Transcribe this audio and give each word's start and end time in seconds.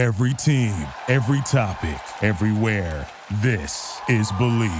Every 0.00 0.32
team, 0.32 0.72
every 1.08 1.42
topic, 1.42 2.00
everywhere. 2.22 3.06
This 3.42 4.00
is 4.08 4.32
Believe. 4.32 4.70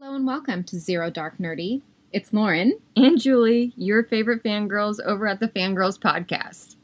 Hello 0.00 0.16
and 0.16 0.26
welcome 0.26 0.64
to 0.64 0.76
Zero 0.76 1.08
Dark 1.08 1.38
Nerdy. 1.38 1.82
It's 2.10 2.32
Lauren. 2.32 2.80
and 2.96 3.16
Julie, 3.16 3.74
your 3.76 4.02
favorite 4.02 4.42
fangirls 4.42 4.98
over 5.04 5.28
at 5.28 5.38
the 5.38 5.46
Fangirls 5.46 6.00
podcast. 6.00 6.74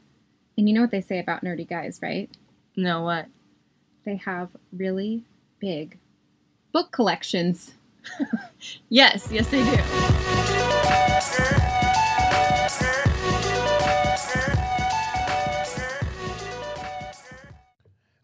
And 0.57 0.69
you 0.69 0.73
know 0.73 0.79
what 0.79 0.91
they 0.91 1.01
say 1.01 1.19
about 1.19 1.43
nerdy 1.43 1.67
guys, 1.67 1.99
right? 2.01 2.29
Know 2.77 3.01
what? 3.01 3.25
They 4.05 4.15
have 4.15 4.55
really 4.71 5.25
big 5.59 5.99
book 6.71 6.93
collections. 6.93 7.73
Yes, 8.87 9.27
yes, 9.29 9.47
they 9.49 9.61
do. 9.61 10.44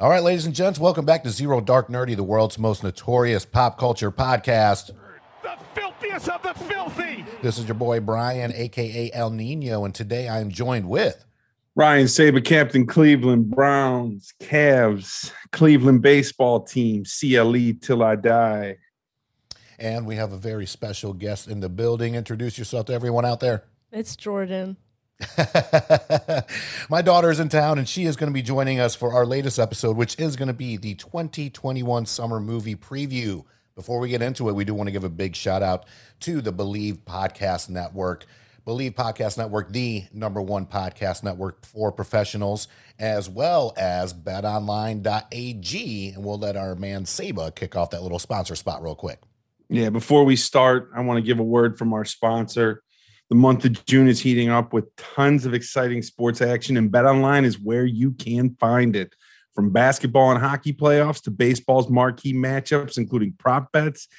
All 0.02 0.10
right, 0.10 0.24
ladies 0.24 0.48
and 0.48 0.56
gents, 0.56 0.80
welcome 0.80 1.06
back 1.06 1.24
to 1.26 1.30
Zero 1.30 1.62
Dark 1.62 1.88
Nerdy, 1.88 2.16
the 2.16 2.24
world's 2.24 2.58
most 2.58 2.84
notorious 2.84 3.46
pop 3.46 3.78
culture 3.78 4.12
podcast. 4.12 4.90
The 5.44 5.56
filthiest 5.76 6.28
of 6.28 6.42
the 6.42 6.56
filthy. 6.56 7.24
This 7.44 7.60
is 7.60 7.66
your 7.66 7.76
boy 7.76 8.00
Brian, 8.00 8.52
aka 8.52 9.12
El 9.14 9.30
Nino, 9.30 9.86
and 9.86 9.94
today 9.94 10.28
I 10.28 10.40
am 10.40 10.50
joined 10.50 10.90
with 10.90 11.24
Ryan 11.76 12.08
Saber, 12.08 12.42
Captain 12.42 12.88
Cleveland 12.88 13.52
Browns, 13.52 14.34
Cavs, 14.40 15.32
Cleveland 15.52 16.02
baseball 16.02 16.62
team, 16.62 17.04
CLE 17.06 17.74
till 17.80 18.02
I 18.02 18.16
die. 18.16 18.78
and 19.78 20.08
we 20.08 20.16
have 20.16 20.32
a 20.34 20.38
very 20.38 20.66
special 20.66 21.14
guest 21.14 21.48
in 21.48 21.60
the 21.60 21.70
building. 21.70 22.16
Introduce 22.16 22.58
yourself 22.58 22.88
to 22.88 22.94
everyone 22.94 23.24
out 23.24 23.40
there. 23.40 23.66
It's 23.92 24.16
Jordan. 24.16 24.78
My 26.90 27.02
daughter's 27.02 27.40
in 27.40 27.50
town 27.50 27.78
and 27.78 27.88
she 27.88 28.06
is 28.06 28.16
going 28.16 28.30
to 28.30 28.34
be 28.34 28.42
joining 28.42 28.80
us 28.80 28.96
for 28.96 29.14
our 29.14 29.26
latest 29.26 29.60
episode, 29.60 29.98
which 29.98 30.20
is 30.20 30.36
going 30.36 30.48
to 30.48 30.54
be 30.54 30.78
the 30.78 30.96
2021 30.96 32.06
summer 32.06 32.40
movie 32.40 32.76
preview. 32.76 33.44
Before 33.76 34.00
we 34.00 34.10
get 34.10 34.22
into 34.22 34.50
it, 34.50 34.54
we 34.54 34.66
do 34.66 34.74
want 34.74 34.88
to 34.88 34.92
give 34.92 35.04
a 35.04 35.10
big 35.10 35.36
shout 35.36 35.64
out 35.64 35.86
to 36.22 36.42
the 36.42 36.52
Believe 36.52 37.06
Podcast 37.06 37.70
Network. 37.70 38.26
Believe 38.66 38.94
Podcast 38.94 39.38
Network, 39.38 39.72
the 39.72 40.04
number 40.14 40.40
one 40.42 40.68
podcast 40.68 41.24
network 41.24 41.66
for 41.66 41.92
professionals, 41.92 42.68
as 43.00 43.28
well 43.28 43.74
as 43.76 44.14
betonline.ag. 44.14 46.10
And 46.10 46.24
we'll 46.24 46.38
let 46.38 46.56
our 46.56 46.76
man 46.76 47.06
Saba 47.08 47.52
kick 47.52 47.76
off 47.76 47.90
that 47.90 48.04
little 48.04 48.20
sponsor 48.20 48.56
spot 48.56 48.84
real 48.84 48.94
quick. 48.94 49.20
Yeah, 49.68 49.90
before 49.90 50.26
we 50.26 50.36
start, 50.36 50.92
I 50.96 51.02
want 51.02 51.18
to 51.18 51.24
give 51.24 51.40
a 51.40 51.44
word 51.44 51.78
from 51.78 51.94
our 51.94 52.06
sponsor. 52.06 52.84
The 53.32 53.36
month 53.36 53.64
of 53.64 53.86
June 53.86 54.10
is 54.10 54.20
heating 54.20 54.50
up 54.50 54.74
with 54.74 54.94
tons 54.98 55.46
of 55.46 55.54
exciting 55.54 56.02
sports 56.02 56.42
action, 56.42 56.76
and 56.76 56.92
Bet 56.92 57.06
Online 57.06 57.46
is 57.46 57.58
where 57.58 57.86
you 57.86 58.12
can 58.12 58.58
find 58.60 58.94
it. 58.94 59.16
From 59.56 59.72
basketball 59.72 60.32
and 60.32 60.42
hockey 60.42 60.74
playoffs 60.74 61.22
to 61.24 61.32
baseball's 61.32 61.90
marquee 61.90 62.34
matchups, 62.34 62.98
including 62.98 63.32
prop 63.40 63.72
bets 63.72 64.10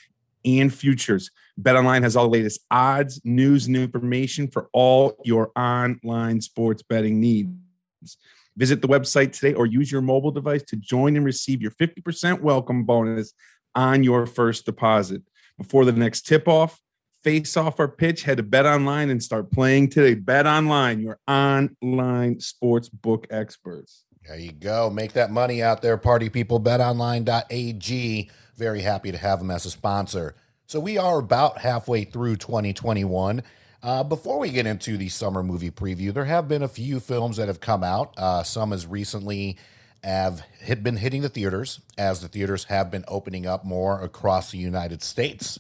and 0.46 0.72
futures. 0.72 1.30
Bet 1.58 1.76
Online 1.76 2.02
has 2.04 2.16
all 2.16 2.24
the 2.24 2.38
latest 2.38 2.60
odds, 2.70 3.20
news, 3.22 3.66
and 3.66 3.76
information 3.76 4.48
for 4.48 4.70
all 4.72 5.20
your 5.26 5.52
online 5.56 6.40
sports 6.40 6.82
betting 6.82 7.20
needs. 7.20 8.16
Visit 8.56 8.80
the 8.80 8.88
website 8.88 9.32
today 9.32 9.52
or 9.52 9.66
use 9.66 9.92
your 9.92 10.00
mobile 10.00 10.30
device 10.30 10.62
to 10.62 10.76
join 10.76 11.16
and 11.16 11.24
receive 11.26 11.60
your 11.60 11.72
50% 11.72 12.40
welcome 12.40 12.84
bonus 12.84 13.34
on 13.74 14.04
your 14.04 14.24
first 14.24 14.64
deposit. 14.64 15.20
Before 15.58 15.84
the 15.84 15.92
next 15.92 16.22
tip 16.22 16.48
off, 16.48 16.80
face 17.22 17.56
off 17.56 17.78
our 17.78 17.88
pitch, 17.88 18.24
head 18.24 18.38
to 18.38 18.42
Bet 18.42 18.66
Online 18.66 19.10
and 19.10 19.22
start 19.22 19.50
playing 19.50 19.88
today. 19.90 20.14
Bet 20.14 20.46
Online, 20.46 21.00
your 21.00 21.18
online 21.28 22.40
sports 22.40 22.88
book 22.88 23.26
experts. 23.30 24.04
There 24.26 24.38
you 24.38 24.52
go. 24.52 24.90
Make 24.90 25.12
that 25.14 25.30
money 25.30 25.62
out 25.62 25.82
there, 25.82 25.96
party 25.96 26.28
people. 26.28 26.60
BetOnline.ag. 26.60 28.30
Very 28.56 28.80
happy 28.80 29.12
to 29.12 29.18
have 29.18 29.40
them 29.40 29.50
as 29.50 29.66
a 29.66 29.70
sponsor. 29.70 30.36
So 30.66 30.78
we 30.78 30.96
are 30.96 31.18
about 31.18 31.58
halfway 31.58 32.04
through 32.04 32.36
2021. 32.36 33.42
Uh, 33.82 34.04
before 34.04 34.38
we 34.38 34.50
get 34.50 34.64
into 34.64 34.96
the 34.96 35.08
summer 35.08 35.42
movie 35.42 35.70
preview, 35.70 36.14
there 36.14 36.24
have 36.24 36.46
been 36.46 36.62
a 36.62 36.68
few 36.68 37.00
films 37.00 37.36
that 37.36 37.48
have 37.48 37.60
come 37.60 37.82
out. 37.82 38.14
Uh, 38.16 38.42
some 38.44 38.72
as 38.72 38.86
recently 38.86 39.58
have 40.04 40.40
hit, 40.60 40.84
been 40.84 40.96
hitting 40.96 41.22
the 41.22 41.28
theaters, 41.28 41.80
as 41.98 42.20
the 42.20 42.28
theaters 42.28 42.64
have 42.64 42.90
been 42.92 43.04
opening 43.08 43.44
up 43.44 43.64
more 43.64 44.00
across 44.02 44.52
the 44.52 44.58
United 44.58 45.02
States. 45.02 45.58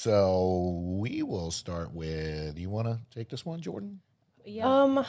So 0.00 0.80
we 0.84 1.24
will 1.24 1.50
start 1.50 1.92
with. 1.92 2.56
You 2.56 2.70
want 2.70 2.86
to 2.86 3.00
take 3.12 3.28
this 3.28 3.44
one, 3.44 3.60
Jordan? 3.60 3.98
Yeah. 4.44 4.82
Um, 4.82 5.04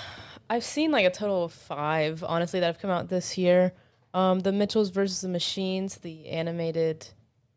I've 0.50 0.64
seen 0.64 0.90
like 0.90 1.06
a 1.06 1.12
total 1.12 1.44
of 1.44 1.54
five, 1.54 2.24
honestly, 2.24 2.60
that 2.60 2.66
have 2.66 2.80
come 2.80 2.90
out 2.90 3.08
this 3.08 3.38
year. 3.38 3.72
Um, 4.16 4.40
the 4.40 4.52
Mitchells 4.52 4.90
versus 4.90 5.22
the 5.22 5.28
Machines, 5.28 5.98
the 5.98 6.30
animated 6.30 7.08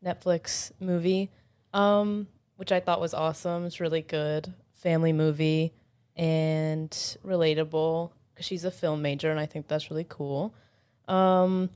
Netflix 0.04 0.72
movie, 0.78 1.30
um, 1.72 2.26
which 2.56 2.70
I 2.70 2.80
thought 2.80 3.00
was 3.00 3.14
awesome. 3.14 3.64
It's 3.64 3.80
really 3.80 4.02
good, 4.02 4.52
family 4.82 5.14
movie, 5.14 5.72
and 6.14 6.90
relatable 7.24 8.10
because 8.34 8.44
she's 8.44 8.66
a 8.66 8.70
film 8.70 9.00
major, 9.00 9.30
and 9.30 9.40
I 9.40 9.46
think 9.46 9.68
that's 9.68 9.90
really 9.90 10.06
cool. 10.06 10.54
Um, 11.08 11.70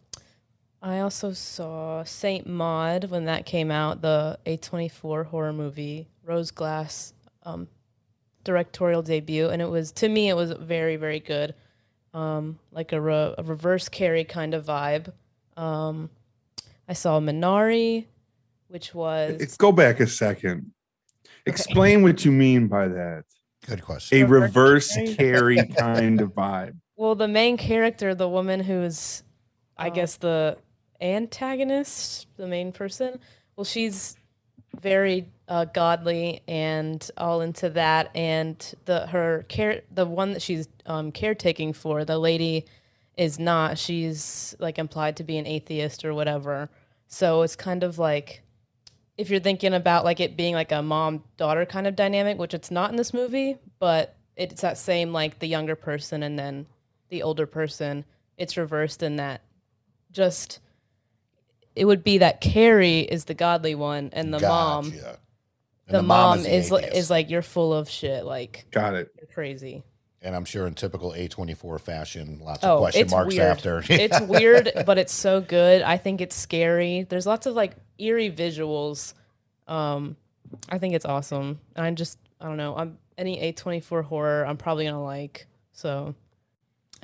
I 0.83 1.01
also 1.01 1.33
saw 1.33 2.05
Saint 2.05 2.47
Maud 2.47 3.05
when 3.11 3.25
that 3.25 3.47
came 3.47 3.71
out, 3.71 4.03
the 4.03 4.39
A24 4.47 5.27
horror 5.27 5.53
movie, 5.53 6.09
Rose 6.25 6.51
Glass 6.51 7.13
um, 7.43 7.67
directorial 8.45 9.03
debut, 9.03 9.49
and 9.49 9.61
it 9.63 9.69
was 9.69 9.91
to 9.93 10.09
me 10.09 10.29
it 10.29 10.35
was 10.37 10.53
very 10.53 10.97
very 10.97 11.21
good, 11.21 11.55
um, 12.15 12.59
like 12.73 12.93
a, 12.93 13.01
re- 13.01 13.35
a 13.37 13.43
reverse 13.43 13.89
Carrie 13.89 14.25
kind 14.25 14.55
of 14.55 14.67
vibe. 14.67 15.13
Um, 15.57 16.11
I 16.89 16.93
saw 16.93 17.19
Minari, 17.21 18.05
which 18.69 18.95
was 18.95 19.33
It's- 19.35 19.57
Go 19.57 19.73
back 19.73 20.01
a 20.01 20.07
second. 20.07 20.73
Explain 21.47 22.03
what 22.03 22.25
you 22.25 22.33
mean 22.33 22.67
by 22.67 22.89
that. 22.89 23.25
Good 23.67 23.83
question. 23.83 24.19
A 24.19 24.25
Reverse 24.25 24.97
reverse 24.97 25.17
Carrie 25.17 25.67
kind 25.79 26.21
of 26.21 26.31
vibe. 26.35 26.77
well 26.97 27.15
the 27.15 27.29
main 27.29 27.57
character, 27.57 28.15
the 28.15 28.29
woman 28.29 28.61
who's, 28.61 29.23
I 29.77 29.91
guess 29.91 30.17
the 30.17 30.59
antagonist, 31.01 32.27
the 32.37 32.47
main 32.47 32.73
person. 32.73 33.19
Well, 33.57 33.65
she's 33.65 34.17
very 34.81 35.29
uh, 35.49 35.65
godly 35.67 36.43
and 36.49 37.09
all 37.17 37.41
into 37.41 37.71
that, 37.71 38.11
and 38.15 38.75
the 38.85 39.07
her 39.07 39.45
care 39.49 39.83
the 39.93 40.07
one 40.07 40.33
that 40.33 40.43
she's 40.43 40.69
um, 40.87 41.13
caretaking 41.13 41.73
for 41.73 42.05
the 42.05 42.19
lady 42.19 42.65
is 43.17 43.39
not. 43.39 43.79
She's 43.79 44.55
like 44.59 44.79
implied 44.79 45.17
to 45.17 45.25
be 45.25 45.39
an 45.39 45.47
atheist 45.47 46.05
or 46.05 46.15
whatever. 46.15 46.69
So 47.09 47.43
it's 47.43 47.57
kind 47.57 47.83
of 47.83 47.99
like 47.99 48.43
if 49.17 49.31
you're 49.31 49.41
thinking 49.41 49.75
about 49.75 50.05
like 50.05 50.21
it 50.21 50.37
being 50.37 50.55
like 50.55 50.73
a 50.73 50.83
mom 50.83 51.23
daughter 51.37 51.65
kind 51.65 51.87
of 51.87 51.97
dynamic, 51.97 52.39
which 52.39 52.55
it's 52.55 52.71
not 52.71 52.91
in 52.91 52.97
this 52.97 53.15
movie, 53.15 53.57
but 53.79 54.17
it's 54.37 54.61
that 54.61 54.77
same 54.77 55.13
like 55.13 55.39
the 55.39 55.47
younger 55.47 55.77
person 55.77 56.23
and 56.23 56.39
then 56.39 56.67
the 57.09 57.23
older 57.23 57.47
person. 57.47 58.05
It's 58.37 58.57
reversed 58.57 59.03
in 59.03 59.17
that 59.17 59.41
just 60.13 60.61
it 61.77 61.85
would 61.85 62.03
be 62.03 62.19
that 62.19 62.41
Carrie 62.41 63.01
is 63.01 63.27
the 63.27 63.35
godly 63.35 63.75
one 63.75 64.11
and 64.13 64.33
the 64.35 64.41
mom 64.41 64.91
Gotcha. 64.91 65.19
And 65.89 65.95
the, 65.99 66.03
mom, 66.03 66.43
the 66.43 66.53
is 66.57 66.73
li- 66.73 66.83
is 66.83 67.11
like 67.11 67.31
you're 67.31 67.43
full 67.43 67.73
of 67.73 67.89
shit 67.89 68.25
like 68.25 68.67
Got 68.73 68.95
it. 68.95 69.13
you're 69.19 69.29
crazy. 69.29 69.85
And 70.21 70.35
I'm 70.35 70.45
sure 70.45 70.67
in 70.67 70.75
typical 70.75 71.13
A24 71.13 71.79
fashion, 71.81 72.41
lots 72.43 72.65
of 72.65 72.71
Oh, 72.71 72.79
question 72.79 73.03
it's 73.03 73.13
marks 73.13 73.35
weird. 73.37 73.47
after. 73.47 73.85
it's 73.89 74.21
weird, 74.23 74.73
but 74.85 74.99
it's 74.99 75.13
so 75.13 75.41
good. 75.41 75.83
I 75.83 75.99
think 75.99 76.21
it's 76.21 76.35
scary. 76.35 77.07
There's 77.09 77.27
lots 77.27 77.47
of 77.47 77.55
like 77.55 77.77
eerie 77.99 78.31
visuals. 78.33 79.15
Um, 79.69 80.17
I 80.69 80.79
think 80.79 80.95
it's 80.95 81.05
awesome. 81.05 81.61
And 81.77 81.87
I'm 81.87 81.95
just 81.95 82.19
I 82.41 82.47
don't 82.49 82.57
know. 82.57 82.75
I'm 82.77 82.99
any 83.17 83.53
A24 83.53 84.03
horror 84.05 84.45
I'm 84.45 84.57
probably 84.57 84.87
gonna 84.87 85.05
like. 85.05 85.47
So 85.73 86.17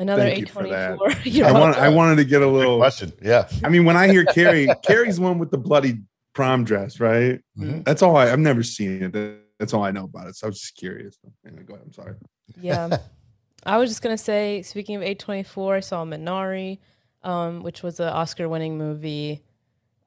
another 0.02 0.22
Thank 0.22 0.40
you 0.40 0.46
for 0.46 0.68
that. 0.68 0.98
I 1.44 1.52
want. 1.52 1.76
I 1.78 1.88
wanted 1.88 2.16
to 2.16 2.24
get 2.24 2.42
a 2.42 2.46
little. 2.46 2.78
question. 2.78 3.12
Yeah. 3.22 3.48
I 3.64 3.68
mean, 3.68 3.84
when 3.84 3.96
I 3.96 4.08
hear 4.08 4.24
Carrie, 4.24 4.68
Carrie's 4.84 5.18
one 5.18 5.38
with 5.38 5.50
the 5.50 5.58
bloody 5.58 5.98
prom 6.34 6.64
dress, 6.64 7.00
right? 7.00 7.40
Mhm. 7.58 7.84
That's 7.84 8.02
all 8.02 8.16
I. 8.16 8.30
I've 8.30 8.38
never 8.38 8.62
seen 8.62 9.02
it. 9.02 9.38
That's 9.58 9.72
all 9.72 9.84
I 9.84 9.90
know 9.90 10.04
about 10.04 10.26
it. 10.28 10.36
So 10.36 10.46
I 10.46 10.50
was 10.50 10.60
just 10.60 10.76
curious. 10.76 11.16
Anyway, 11.46 11.62
go 11.62 11.74
ahead. 11.74 11.86
I'm 11.86 11.92
sorry. 11.92 12.14
Yeah. 12.60 12.98
I 13.64 13.78
was 13.78 13.88
just 13.90 14.02
gonna 14.02 14.18
say, 14.18 14.62
speaking 14.62 14.96
of 14.96 15.02
A24, 15.02 15.76
I 15.76 15.80
saw 15.80 16.04
Minari, 16.04 16.78
um, 17.22 17.62
which 17.62 17.82
was 17.84 18.00
an 18.00 18.08
Oscar-winning 18.08 18.76
movie, 18.76 19.40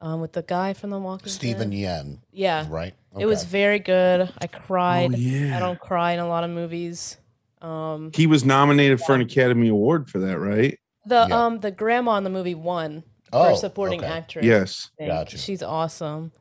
um, 0.02 0.20
with 0.20 0.32
the 0.34 0.42
guy 0.42 0.74
from 0.74 0.90
The 0.90 0.98
Walking 0.98 1.28
Steven 1.28 1.70
Dead. 1.70 1.78
Yeun, 2.04 2.18
Yeah, 2.32 2.66
right? 2.68 2.92
it 3.18 3.24
was 3.24 3.44
very 3.44 3.78
good. 3.78 4.30
I 4.38 4.46
cried. 4.46 5.14
Oh, 5.14 5.16
yeah. 5.16 5.56
I 5.56 5.60
don't 5.60 5.80
cry 5.80 6.12
in 6.12 6.18
a 6.18 6.28
lot 6.28 6.44
of 6.44 6.50
movies. 6.50 7.16
Um, 7.62 8.10
He 8.14 8.26
was 8.26 8.44
nominated 8.44 9.00
for 9.00 9.14
an 9.14 9.20
Academy 9.20 9.68
Award 9.68 10.08
for 10.10 10.18
that, 10.20 10.38
right? 10.38 10.78
the 11.06 11.26
Yeah. 11.28 11.44
um 11.46 11.58
the 11.58 11.70
grandma 11.70 12.16
in 12.16 12.24
the 12.24 12.30
movie 12.30 12.54
won 12.56 13.04
Oh, 13.32 13.50
for 13.54 13.56
supporting 13.60 14.00
okay. 14.02 14.12
actress. 14.12 14.44
Yes. 14.44 14.90
Gotcha. 14.98 15.38
She's 15.38 15.62
awesome. 15.62 16.32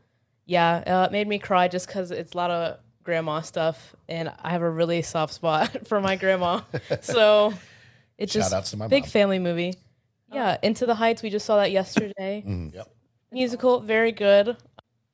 Yeah, 0.47 0.83
uh, 0.85 1.05
it 1.07 1.11
made 1.11 1.27
me 1.27 1.39
cry 1.39 1.67
just 1.67 1.87
because 1.87 2.09
it's 2.11 2.33
a 2.33 2.37
lot 2.37 2.49
of 2.51 2.79
grandma 3.03 3.41
stuff, 3.41 3.95
and 4.09 4.31
I 4.43 4.49
have 4.51 4.61
a 4.63 4.69
really 4.69 5.01
soft 5.03 5.33
spot 5.33 5.87
for 5.87 6.01
my 6.01 6.15
grandma. 6.15 6.61
so 7.01 7.53
It's 8.17 8.33
Shout 8.33 8.41
just 8.43 8.53
outs 8.53 8.71
to 8.71 8.77
my 8.77 8.87
big 8.87 9.03
mom. 9.03 9.09
family 9.09 9.39
movie. 9.39 9.73
Yeah, 10.33 10.57
Into 10.63 10.85
the 10.85 10.95
Heights. 10.95 11.21
We 11.23 11.29
just 11.29 11.45
saw 11.45 11.57
that 11.57 11.71
yesterday. 11.71 12.43
Mhm. 12.45 12.73
Yep. 12.73 12.87
Musical, 13.31 13.79
very 13.81 14.11
good. 14.11 14.57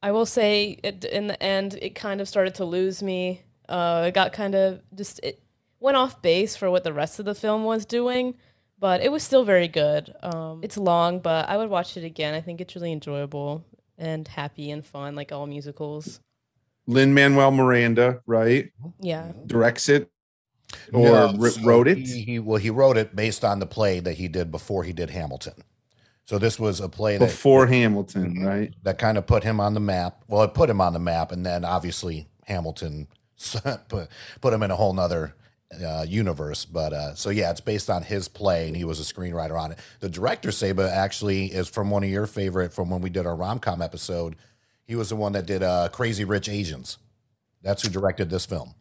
I 0.04 0.12
will 0.12 0.26
say, 0.26 0.80
it, 0.84 1.04
in 1.06 1.28
the 1.28 1.42
end, 1.44 1.76
it 1.82 1.94
kind 1.96 2.22
of 2.22 2.28
started 2.28 2.56
to 2.56 2.66
lose 2.66 3.04
me. 3.04 3.42
Uh, 3.70 4.06
it 4.08 4.14
got 4.14 4.34
kind 4.34 4.56
of 4.56 4.82
just 4.96 5.20
it 5.24 5.40
went 5.82 5.98
off 5.98 6.22
base 6.22 6.56
for 6.56 6.72
what 6.72 6.86
the 6.86 6.94
rest 6.94 7.20
of 7.20 7.26
the 7.26 7.36
film 7.36 7.64
was 7.66 7.86
doing, 7.86 8.36
but 8.80 9.02
it 9.02 9.12
was 9.12 9.24
still 9.24 9.44
very 9.44 9.68
good. 9.68 10.14
Um, 10.24 10.62
it's 10.64 10.78
long, 10.78 11.20
but 11.20 11.50
I 11.50 11.58
would 11.58 11.70
watch 11.70 11.98
it 11.98 12.06
again. 12.06 12.34
I 12.34 12.40
think 12.42 12.62
it's 12.62 12.76
really 12.76 12.94
enjoyable 12.94 13.66
and 13.98 14.26
happy 14.28 14.72
and 14.72 14.86
fun, 14.86 15.16
like 15.16 15.32
all 15.34 15.46
musicals. 15.48 16.22
Lin 16.88 17.14
Manuel 17.14 17.52
Miranda, 17.52 18.22
right? 18.26 18.72
Yeah, 19.00 19.32
Directs 19.46 19.90
it 19.90 20.10
or 20.94 21.02
No, 21.04 21.34
ri- 21.38 21.50
so 21.52 21.62
wrote 21.64 21.88
it. 21.88 21.98
He, 21.98 22.22
he- 22.22 22.40
well, 22.40 22.58
he 22.58 22.70
wrote 22.70 22.98
it 22.98 23.16
based 23.16 23.44
on 23.44 23.60
the 23.60 23.66
play 23.68 24.00
that 24.00 24.14
he 24.14 24.28
did 24.28 24.52
before 24.52 24.84
he 24.84 24.94
did 24.94 25.10
Hamilton. 25.10 25.54
So 26.26 26.38
this 26.38 26.60
was 26.60 26.80
a 26.80 26.88
play 26.88 27.18
that 27.18 27.26
before 27.28 27.68
Hamilton, 27.68 28.38
Mhm. 28.38 28.46
right? 28.48 28.74
that 28.84 28.98
kind 28.98 29.18
of 29.18 29.28
put 29.28 29.44
him 29.44 29.60
on 29.60 29.74
the 29.74 29.80
map. 29.80 30.24
Well, 30.28 30.44
it 30.44 30.54
put 30.54 30.70
him 30.70 30.80
on 30.80 30.94
the 30.94 31.00
map, 31.00 31.32
and 31.32 31.46
then 31.46 31.66
obviously 31.66 32.28
Hamilton 32.46 33.08
put 33.90 34.08
put 34.40 34.54
him 34.54 34.64
in 34.64 34.72
a 34.72 34.76
whole 34.76 34.94
nother 34.94 35.36
uh, 35.86 36.06
universe. 36.08 36.66
But 36.66 36.94
uh, 36.94 37.16
so 37.16 37.30
yeah, 37.30 37.52
it's 37.52 37.62
based 37.62 37.90
on 37.90 38.04
his 38.04 38.28
play, 38.28 38.68
and 38.68 38.76
he 38.76 38.84
was 38.84 39.00
a 39.00 39.14
screenwriter 39.14 39.60
on 39.60 39.72
it. 39.72 39.80
The 40.00 40.10
director 40.10 40.52
Seba 40.52 40.92
actually 40.92 41.46
is 41.46 41.68
from 41.68 41.90
one 41.90 42.04
of 42.04 42.10
your 42.10 42.28
favorite 42.28 42.74
from 42.74 42.90
when 42.90 43.02
we 43.02 43.10
did 43.10 43.26
our 43.26 43.36
rom 43.36 43.60
com 43.60 43.82
episode. 43.82 44.36
He 44.86 44.96
was 44.96 45.10
the 45.10 45.16
one 45.16 45.32
that 45.34 45.46
did 45.46 45.64
uh, 45.64 45.90
Crazy 45.92 46.26
Rich 46.26 46.50
Asians. 46.50 46.98
That's 47.62 47.84
who 47.84 47.90
directed 47.90 48.30
this 48.30 48.46
film. 48.46 48.74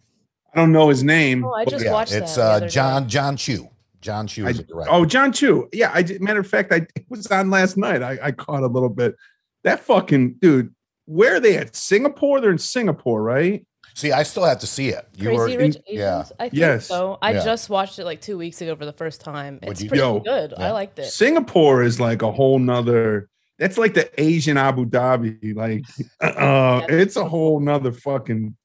I 0.53 0.59
don't 0.59 0.73
know 0.73 0.89
his 0.89 1.05
name. 1.05 1.45
Oh, 1.45 1.53
I 1.53 1.65
just 1.65 1.85
yeah, 1.85 1.93
watched 1.93 2.13
it's 2.13 2.35
that. 2.35 2.41
the 2.41 2.47
uh, 2.47 2.51
other 2.57 2.67
day. 2.67 2.73
John 2.73 3.09
Jon 3.09 3.37
Chu. 3.37 3.69
Jon 4.01 4.27
Chu 4.27 4.47
is 4.47 4.59
I- 4.59 4.63
the 4.63 4.67
director. 4.67 4.93
Oh, 4.93 5.05
Jon 5.05 5.33
Chu. 5.33 5.69
Yeah, 5.73 5.93
I 5.95 6.03
did. 6.03 6.21
Matter 6.21 6.41
of 6.41 6.47
fact, 6.47 6.73
I 6.73 6.87
it 6.97 7.05
was 7.09 7.27
on 7.29 7.51
last 7.51 7.77
night. 7.77 8.03
I, 8.03 8.19
I 8.23 8.33
caught 8.33 8.63
a 8.63 8.67
little 8.67 8.89
bit. 8.89 9.15
That 9.63 9.81
fucking 9.81 10.37
dude. 10.41 10.75
Where 11.05 11.37
are 11.37 11.41
they 11.41 11.57
at? 11.57 11.77
Singapore? 11.77 12.41
They're 12.41 12.51
in 12.51 12.59
Singapore, 12.59 13.23
right? 13.23 13.65
See, 14.01 14.13
I 14.13 14.23
still 14.23 14.45
have 14.45 14.59
to 14.61 14.67
see 14.67 14.89
it. 14.89 15.07
You 15.15 15.27
Crazy 15.29 15.39
were, 15.57 15.63
Rich 15.63 15.77
yeah. 15.87 16.21
Asians. 16.21 16.33
I 16.39 16.43
think 16.49 16.55
Yes. 16.55 16.87
so. 16.87 17.19
I 17.21 17.33
Yeah. 17.33 17.45
just 17.45 17.69
watched 17.69 17.99
it 17.99 18.05
like 18.05 18.21
two 18.23 18.39
weeks 18.39 18.61
ago 18.63 18.75
for 18.77 18.87
the 18.87 18.93
first 18.95 19.21
time. 19.21 19.55
What'd 19.57 19.73
It's 19.73 19.83
you 19.83 19.89
pretty 19.91 20.03
do? 20.05 20.21
good. 20.25 20.55
Yeah. 20.57 20.69
I 20.69 20.71
liked 20.73 20.99
it. 20.99 21.05
Singapore 21.07 21.83
is 21.83 22.01
like 22.01 22.23
a 22.23 22.33
whole 22.33 22.59
nother. 22.59 23.29
That's 23.59 23.77
like 23.77 23.93
the 23.93 24.09
Asian 24.19 24.57
Abu 24.57 24.87
Dhabi. 24.87 25.55
Like, 25.55 25.85
uh, 26.23 26.87
it's 26.89 27.17
a 27.17 27.25
whole 27.29 27.61
nother 27.61 27.93
fucking 27.93 28.57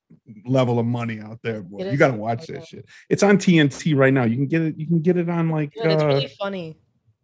level 0.46 0.80
of 0.80 0.86
money 0.86 1.20
out 1.20 1.40
there, 1.44 1.62
boy. 1.62 1.80
It 1.80 1.86
You 1.88 1.92
is 1.92 2.00
got 2.00 2.12
to 2.12 2.18
watch 2.18 2.40
like 2.40 2.48
that 2.48 2.54
that. 2.62 2.68
shit. 2.68 2.86
It's 3.10 3.22
on 3.22 3.38
TNT 3.38 3.94
right 3.96 4.14
now. 4.14 4.24
You 4.24 4.38
can 4.38 4.48
get 4.48 4.62
it. 4.62 4.76
You 4.78 4.88
can 4.88 5.02
get 5.02 5.18
it 5.18 5.30
on 5.30 5.50
like. 5.50 5.74
And 5.82 5.92
it's 5.92 6.02
uh, 6.02 6.08
really 6.08 6.28
funny. 6.40 6.78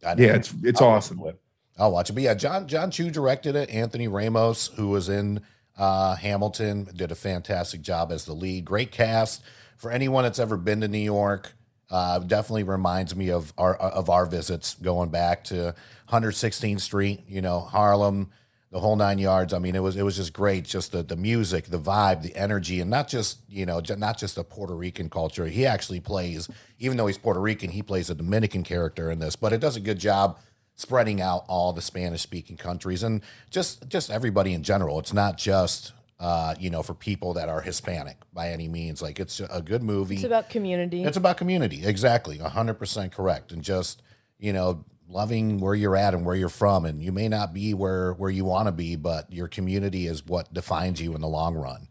I 0.06 0.16
know. 0.16 0.24
yeah, 0.26 0.36
it's 0.36 0.54
it's 0.64 0.82
I'll 0.82 0.90
awesome. 0.90 1.20
watch 1.20 1.36
it. 1.36 1.42
I'll 1.80 1.92
watch 1.94 2.10
it. 2.10 2.14
But 2.14 2.24
yeah, 2.24 2.34
John 2.34 2.68
Jon 2.68 2.92
Chu 2.92 3.10
directed 3.10 3.56
it. 3.56 3.70
Anthony 3.70 4.10
Ramos, 4.10 4.68
who 4.76 4.90
was 4.90 5.08
in 5.08 5.40
uh, 5.78 6.16
Hamilton, 6.16 6.88
did 6.96 7.12
a 7.12 7.16
fantastic 7.16 7.82
job 7.82 8.12
as 8.12 8.26
the 8.26 8.34
lead. 8.34 8.66
Great 8.66 8.92
cast. 8.92 9.44
For 9.78 9.92
anyone 9.92 10.24
that's 10.24 10.40
ever 10.40 10.58
been 10.58 10.82
to 10.82 10.88
New 10.88 11.00
York, 11.00 11.54
uh, 11.90 12.20
definitely 12.20 12.64
reminds 12.64 13.16
me 13.16 13.32
of 13.32 13.54
our 13.58 13.76
of 13.76 14.10
our 14.10 14.26
visits 14.26 14.76
going 14.76 15.10
back 15.10 15.44
to 15.46 15.76
116th 16.10 16.82
Street. 16.82 17.22
You 17.28 17.42
know, 17.42 17.60
Harlem, 17.60 18.30
the 18.72 18.80
whole 18.80 18.96
nine 18.96 19.18
yards. 19.18 19.54
I 19.54 19.60
mean, 19.60 19.76
it 19.76 19.84
was 19.84 19.98
it 19.98 20.04
was 20.04 20.16
just 20.16 20.34
great. 20.34 20.64
Just 20.64 20.94
the 20.94 21.04
the 21.04 21.18
music, 21.18 21.66
the 21.66 21.80
vibe, 21.80 22.22
the 22.22 22.36
energy, 22.36 22.80
and 22.80 22.90
not 22.90 23.08
just 23.08 23.40
you 23.50 23.66
know 23.66 23.82
not 23.98 24.18
just 24.18 24.36
the 24.36 24.44
Puerto 24.44 24.76
Rican 24.76 25.10
culture. 25.10 25.48
He 25.48 25.66
actually 25.66 26.00
plays, 26.00 26.48
even 26.80 26.98
though 26.98 27.08
he's 27.08 27.18
Puerto 27.18 27.42
Rican, 27.42 27.72
he 27.72 27.82
plays 27.82 28.10
a 28.10 28.16
Dominican 28.16 28.64
character 28.64 29.12
in 29.12 29.20
this. 29.20 29.36
But 29.36 29.52
it 29.52 29.60
does 29.60 29.76
a 29.76 29.82
good 29.82 30.00
job 30.00 30.40
spreading 30.82 31.22
out 31.22 31.46
all 31.48 31.72
the 31.72 31.82
Spanish 31.82 32.22
speaking 32.22 32.58
countries 32.58 33.04
and 33.04 33.22
just 33.50 33.88
just 33.88 34.10
everybody 34.10 34.54
in 34.54 34.64
general. 34.64 35.00
It's 35.00 35.14
not 35.14 35.38
just 35.38 35.94
uh, 36.20 36.56
you 36.60 36.70
know 36.70 36.84
for 36.84 36.94
people 36.94 37.34
that 37.34 37.48
are 37.48 37.62
Hispanic 37.62 38.18
by 38.34 38.50
any 38.50 38.68
means. 38.68 39.02
Like 39.02 39.20
it's 39.20 39.40
a 39.40 39.62
good 39.62 39.84
movie. 39.84 40.16
It's 40.16 40.24
about 40.24 40.50
community. 40.50 41.04
It's 41.04 41.18
about 41.18 41.38
community, 41.38 41.86
exactly, 41.86 42.38
hundred 42.38 42.76
percent 42.76 43.14
correct, 43.14 43.52
and 43.52 43.64
just 43.64 44.02
you 44.40 44.52
know 44.52 44.84
loving 45.08 45.60
where 45.60 45.76
you're 45.76 45.96
at 45.96 46.14
and 46.14 46.26
where 46.26 46.36
you're 46.36 46.50
from, 46.50 46.86
and 46.86 47.02
you 47.02 47.12
may 47.12 47.30
not 47.30 47.54
be 47.54 47.74
where 47.74 48.14
where 48.14 48.30
you 48.30 48.44
want 48.44 48.68
to 48.68 48.72
be, 48.72 48.96
but 48.96 49.32
your 49.32 49.48
community 49.48 50.08
is 50.08 50.26
what 50.26 50.54
defines 50.54 51.02
you 51.02 51.16
in 51.16 51.22
the 51.22 51.28
long 51.28 51.56
run. 51.56 51.88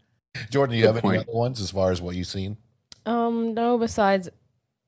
Jordan, 0.49 0.73
do 0.73 0.77
you 0.79 0.85
Good 0.85 0.95
have 0.95 1.05
any 1.05 1.17
other 1.17 1.31
ones 1.31 1.61
as 1.61 1.71
far 1.71 1.91
as 1.91 2.01
what 2.01 2.15
you've 2.15 2.27
seen? 2.27 2.57
Um, 3.05 3.53
no, 3.53 3.77
besides 3.77 4.29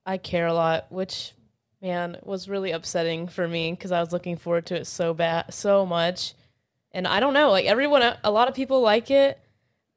I 0.05 0.17
care 0.17 0.47
a 0.47 0.53
lot, 0.53 0.91
which 0.91 1.33
man 1.83 2.17
was 2.23 2.47
really 2.47 2.71
upsetting 2.71 3.27
for 3.27 3.47
me 3.47 3.71
because 3.71 3.91
I 3.91 3.99
was 3.99 4.13
looking 4.13 4.37
forward 4.37 4.65
to 4.67 4.75
it 4.75 4.87
so 4.87 5.13
bad 5.13 5.53
so 5.53 5.85
much. 5.85 6.33
And 6.93 7.05
I 7.05 7.19
don't 7.19 7.33
know, 7.33 7.51
like 7.51 7.65
everyone 7.65 8.01
a 8.23 8.31
lot 8.31 8.47
of 8.47 8.55
people 8.55 8.81
like 8.81 9.11
it 9.11 9.39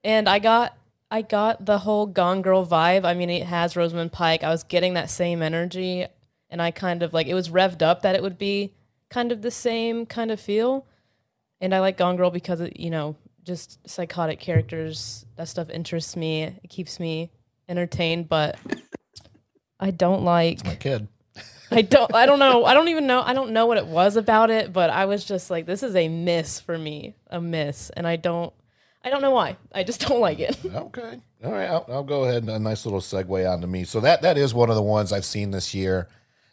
and 0.03 0.29
I 0.29 0.41
got 0.41 0.77
I 1.11 1.23
got 1.23 1.65
the 1.65 1.79
whole 1.79 2.07
Gone 2.07 2.43
Girl 2.43 2.67
vibe. 2.67 3.05
I 3.05 3.15
mean, 3.15 3.31
it 3.31 3.45
has 3.45 3.77
Rosamund 3.77 4.11
Pike. 4.11 4.43
I 4.43 4.51
was 4.51 4.65
getting 4.65 4.95
that 4.95 5.09
same 5.09 5.41
energy 5.41 6.07
and 6.51 6.61
I 6.61 6.73
kind 6.73 7.05
of 7.05 7.15
like 7.15 7.29
it 7.29 7.35
was 7.35 7.49
revved 7.49 7.83
up 7.83 8.03
that 8.03 8.17
it 8.17 8.23
would 8.23 8.39
be 8.39 8.73
kind 9.09 9.31
of 9.31 9.43
the 9.43 9.53
same 9.53 10.05
kind 10.07 10.33
of 10.33 10.41
feel. 10.41 10.87
And 11.61 11.73
I 11.73 11.79
like 11.79 11.97
Gone 11.97 12.17
Girl 12.17 12.31
because 12.31 12.61
it, 12.61 12.81
you 12.81 12.91
know, 12.91 13.17
just 13.45 13.79
psychotic 13.89 14.41
characters. 14.41 15.25
That 15.37 15.47
stuff 15.47 15.71
interests 15.71 16.17
me. 16.17 16.43
It 16.43 16.69
keeps 16.69 16.99
me 16.99 17.31
entertained, 17.69 18.29
but 18.29 18.59
I 19.79 19.93
don't 19.93 20.25
like 20.25 20.65
My 20.65 20.75
kid. 20.75 21.07
I 21.77 21.83
don't 21.83 22.15
I 22.15 22.27
don't 22.27 22.39
know. 22.39 22.65
I 22.65 22.75
don't 22.75 22.89
even 22.89 23.07
know 23.07 23.23
I 23.23 23.35
don't 23.35 23.53
know 23.53 23.67
what 23.67 23.79
it 23.79 23.87
was 23.87 24.17
about 24.17 24.51
it, 24.51 24.73
but 24.73 24.91
I 24.91 25.05
was 25.05 25.25
just 25.25 25.51
like 25.51 25.67
this 25.67 25.83
is 25.83 25.95
a 25.95 26.09
miss 26.09 26.61
for 26.61 26.77
me. 26.77 27.15
A 27.29 27.41
miss. 27.41 27.91
And 27.91 28.07
I 28.07 28.17
don't 28.17 28.53
I 29.05 29.11
don't 29.11 29.23
know 29.23 29.31
why. 29.31 29.57
I 29.73 29.85
just 29.85 30.01
don't 30.07 30.21
like 30.21 30.41
it. 30.41 30.59
Okay. 30.75 31.21
All 31.45 31.53
right. 31.53 31.69
I'll, 31.69 31.87
I'll 31.89 32.03
go 32.03 32.25
ahead 32.25 32.43
and 32.43 32.51
a 32.51 32.59
nice 32.59 32.87
little 32.87 33.01
segue 33.01 33.53
onto 33.53 33.67
me. 33.67 33.85
So 33.85 34.01
that 34.01 34.23
that 34.23 34.37
is 34.39 34.55
one 34.55 34.71
of 34.71 34.77
the 34.77 34.83
ones 34.83 35.13
I've 35.13 35.25
seen 35.25 35.51
this 35.51 35.75
year. 35.75 36.09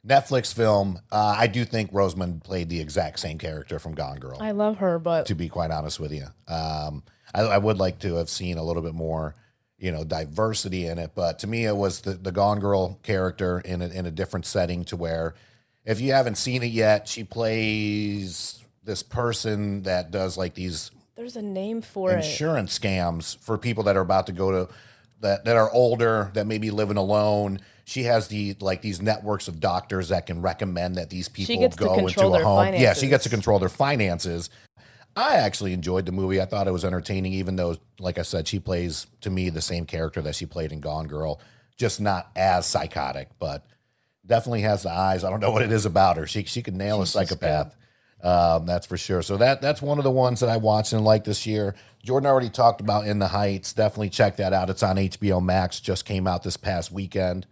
Netflix 0.05 0.53
film. 0.53 0.99
Uh, 1.11 1.35
I 1.37 1.47
do 1.47 1.63
think 1.63 1.89
Rosamund 1.93 2.43
played 2.43 2.67
the 2.69 2.81
exact 2.81 3.19
same 3.19 3.37
character 3.37 3.79
from 3.79 3.95
Gone 3.95 4.19
Girl. 4.19 4.37
I 4.39 4.51
love 4.51 4.77
her, 4.77 4.99
but 4.99 5.27
to 5.27 5.35
be 5.35 5.47
quite 5.47 5.71
honest 5.71 5.99
with 5.99 6.11
you, 6.11 6.25
um, 6.47 7.03
I, 7.33 7.41
I 7.43 7.57
would 7.57 7.77
like 7.77 7.99
to 7.99 8.15
have 8.15 8.29
seen 8.29 8.57
a 8.57 8.63
little 8.63 8.81
bit 8.83 8.93
more, 8.93 9.35
you 9.83 9.91
know, 9.91 10.05
diversity 10.05 10.87
in 10.87 10.97
it. 10.97 11.11
But 11.13 11.39
to 11.39 11.47
me, 11.47 11.65
it 11.65 11.75
was 11.75 12.01
the, 12.01 12.13
the 12.13 12.31
Gone 12.31 12.61
Girl 12.61 12.97
character 13.03 13.59
in 13.59 13.81
a, 13.81 13.87
in 13.89 14.05
a 14.05 14.11
different 14.11 14.45
setting 14.45 14.85
to 14.85 14.95
where, 14.95 15.35
if 15.83 15.99
you 15.99 16.13
haven't 16.13 16.35
seen 16.35 16.63
it 16.63 16.67
yet, 16.67 17.09
she 17.09 17.25
plays 17.25 18.63
this 18.85 19.03
person 19.03 19.83
that 19.83 20.09
does 20.09 20.37
like 20.37 20.53
these 20.53 20.89
there's 21.15 21.35
a 21.35 21.41
name 21.41 21.81
for 21.81 22.11
it. 22.11 22.15
insurance 22.15 22.79
scams 22.79 23.37
for 23.39 23.57
people 23.57 23.83
that 23.83 23.97
are 23.97 24.01
about 24.01 24.27
to 24.27 24.31
go 24.31 24.51
to 24.51 24.73
that 25.19 25.43
that 25.45 25.57
are 25.57 25.69
older 25.71 26.31
that 26.33 26.47
may 26.47 26.59
be 26.59 26.71
living 26.71 26.97
alone. 26.97 27.59
She 27.83 28.03
has 28.03 28.29
the 28.29 28.55
like 28.61 28.81
these 28.81 29.01
networks 29.01 29.49
of 29.49 29.59
doctors 29.59 30.09
that 30.09 30.27
can 30.27 30.41
recommend 30.41 30.95
that 30.95 31.09
these 31.09 31.27
people 31.27 31.67
go 31.75 32.07
into 32.07 32.25
a 32.25 32.41
home. 32.41 32.73
Yeah, 32.73 32.93
she 32.93 33.09
gets 33.09 33.25
to 33.25 33.29
control 33.29 33.59
their 33.59 33.67
finances. 33.67 34.49
I 35.15 35.35
actually 35.35 35.73
enjoyed 35.73 36.05
the 36.05 36.11
movie. 36.11 36.41
I 36.41 36.45
thought 36.45 36.67
it 36.67 36.71
was 36.71 36.85
entertaining, 36.85 37.33
even 37.33 37.55
though, 37.55 37.77
like 37.99 38.17
I 38.17 38.23
said, 38.23 38.47
she 38.47 38.59
plays 38.59 39.07
to 39.21 39.29
me 39.29 39.49
the 39.49 39.61
same 39.61 39.85
character 39.85 40.21
that 40.21 40.35
she 40.35 40.45
played 40.45 40.71
in 40.71 40.79
Gone 40.79 41.07
Girl, 41.07 41.39
just 41.77 42.01
not 42.01 42.31
as 42.35 42.65
psychotic, 42.65 43.29
but 43.39 43.65
definitely 44.25 44.61
has 44.61 44.83
the 44.83 44.91
eyes. 44.91 45.23
I 45.23 45.29
don't 45.29 45.39
know 45.39 45.51
what 45.51 45.61
it 45.61 45.71
is 45.71 45.85
about 45.85 46.17
her. 46.17 46.25
She 46.25 46.43
she 46.45 46.61
could 46.61 46.75
nail 46.75 47.03
She's 47.03 47.15
a 47.15 47.19
psychopath. 47.19 47.75
Um, 48.23 48.65
that's 48.65 48.87
for 48.87 48.97
sure. 48.97 49.21
So 49.21 49.37
that 49.37 49.61
that's 49.61 49.81
one 49.81 49.97
of 49.97 50.03
the 50.03 50.11
ones 50.11 50.39
that 50.39 50.49
I 50.49 50.57
watched 50.57 50.93
and 50.93 51.03
liked 51.03 51.25
this 51.25 51.45
year. 51.45 51.75
Jordan 52.03 52.27
already 52.27 52.49
talked 52.49 52.81
about 52.81 53.05
In 53.05 53.19
the 53.19 53.27
Heights. 53.27 53.73
Definitely 53.73 54.09
check 54.09 54.37
that 54.37 54.53
out. 54.53 54.69
It's 54.69 54.83
on 54.83 54.95
HBO 54.95 55.43
Max. 55.43 55.79
Just 55.79 56.05
came 56.05 56.25
out 56.25 56.43
this 56.43 56.57
past 56.57 56.91
weekend. 56.91 57.45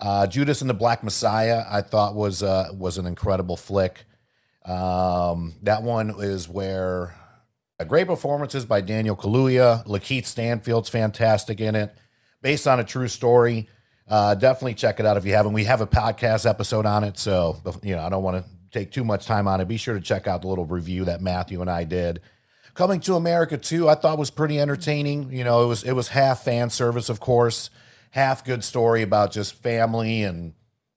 Uh, 0.00 0.26
Judas 0.26 0.60
and 0.60 0.68
the 0.68 0.74
Black 0.74 1.02
Messiah, 1.02 1.64
I 1.68 1.82
thought 1.82 2.14
was 2.14 2.42
uh, 2.42 2.70
was 2.72 2.98
an 2.98 3.06
incredible 3.06 3.56
flick. 3.56 4.04
Um, 4.66 5.54
that 5.62 5.82
one 5.82 6.14
is 6.18 6.48
where 6.48 7.14
a 7.78 7.84
great 7.84 8.06
performances 8.06 8.64
by 8.64 8.80
Daniel 8.80 9.16
Kaluuya. 9.16 9.86
Lakeith 9.86 10.26
Stanfield's 10.26 10.88
fantastic 10.88 11.60
in 11.60 11.74
it, 11.74 11.94
based 12.42 12.66
on 12.66 12.80
a 12.80 12.84
true 12.84 13.08
story. 13.08 13.68
Uh, 14.08 14.34
definitely 14.34 14.74
check 14.74 15.00
it 15.00 15.06
out 15.06 15.16
if 15.16 15.24
you 15.24 15.32
haven't. 15.34 15.52
We 15.52 15.64
have 15.64 15.80
a 15.80 15.86
podcast 15.86 16.48
episode 16.48 16.86
on 16.86 17.04
it, 17.04 17.18
so 17.18 17.60
you 17.82 17.94
know 17.94 18.02
I 18.02 18.08
don't 18.08 18.22
want 18.22 18.44
to 18.44 18.50
take 18.70 18.92
too 18.92 19.04
much 19.04 19.26
time 19.26 19.48
on 19.48 19.60
it. 19.60 19.68
Be 19.68 19.76
sure 19.76 19.94
to 19.94 20.00
check 20.00 20.26
out 20.26 20.42
the 20.42 20.48
little 20.48 20.66
review 20.66 21.04
that 21.04 21.20
Matthew 21.20 21.60
and 21.60 21.70
I 21.70 21.84
did. 21.84 22.20
Coming 22.74 23.00
to 23.00 23.14
America 23.14 23.56
too, 23.56 23.88
I 23.88 23.94
thought 23.94 24.18
was 24.18 24.30
pretty 24.30 24.60
entertaining. 24.60 25.32
You 25.32 25.44
know, 25.44 25.64
it 25.64 25.66
was 25.66 25.82
it 25.82 25.92
was 25.92 26.08
half 26.08 26.44
fan 26.44 26.70
service, 26.70 27.08
of 27.08 27.20
course, 27.20 27.70
half 28.10 28.44
good 28.44 28.64
story 28.64 29.02
about 29.02 29.32
just 29.32 29.54
family 29.54 30.22
and 30.22 30.54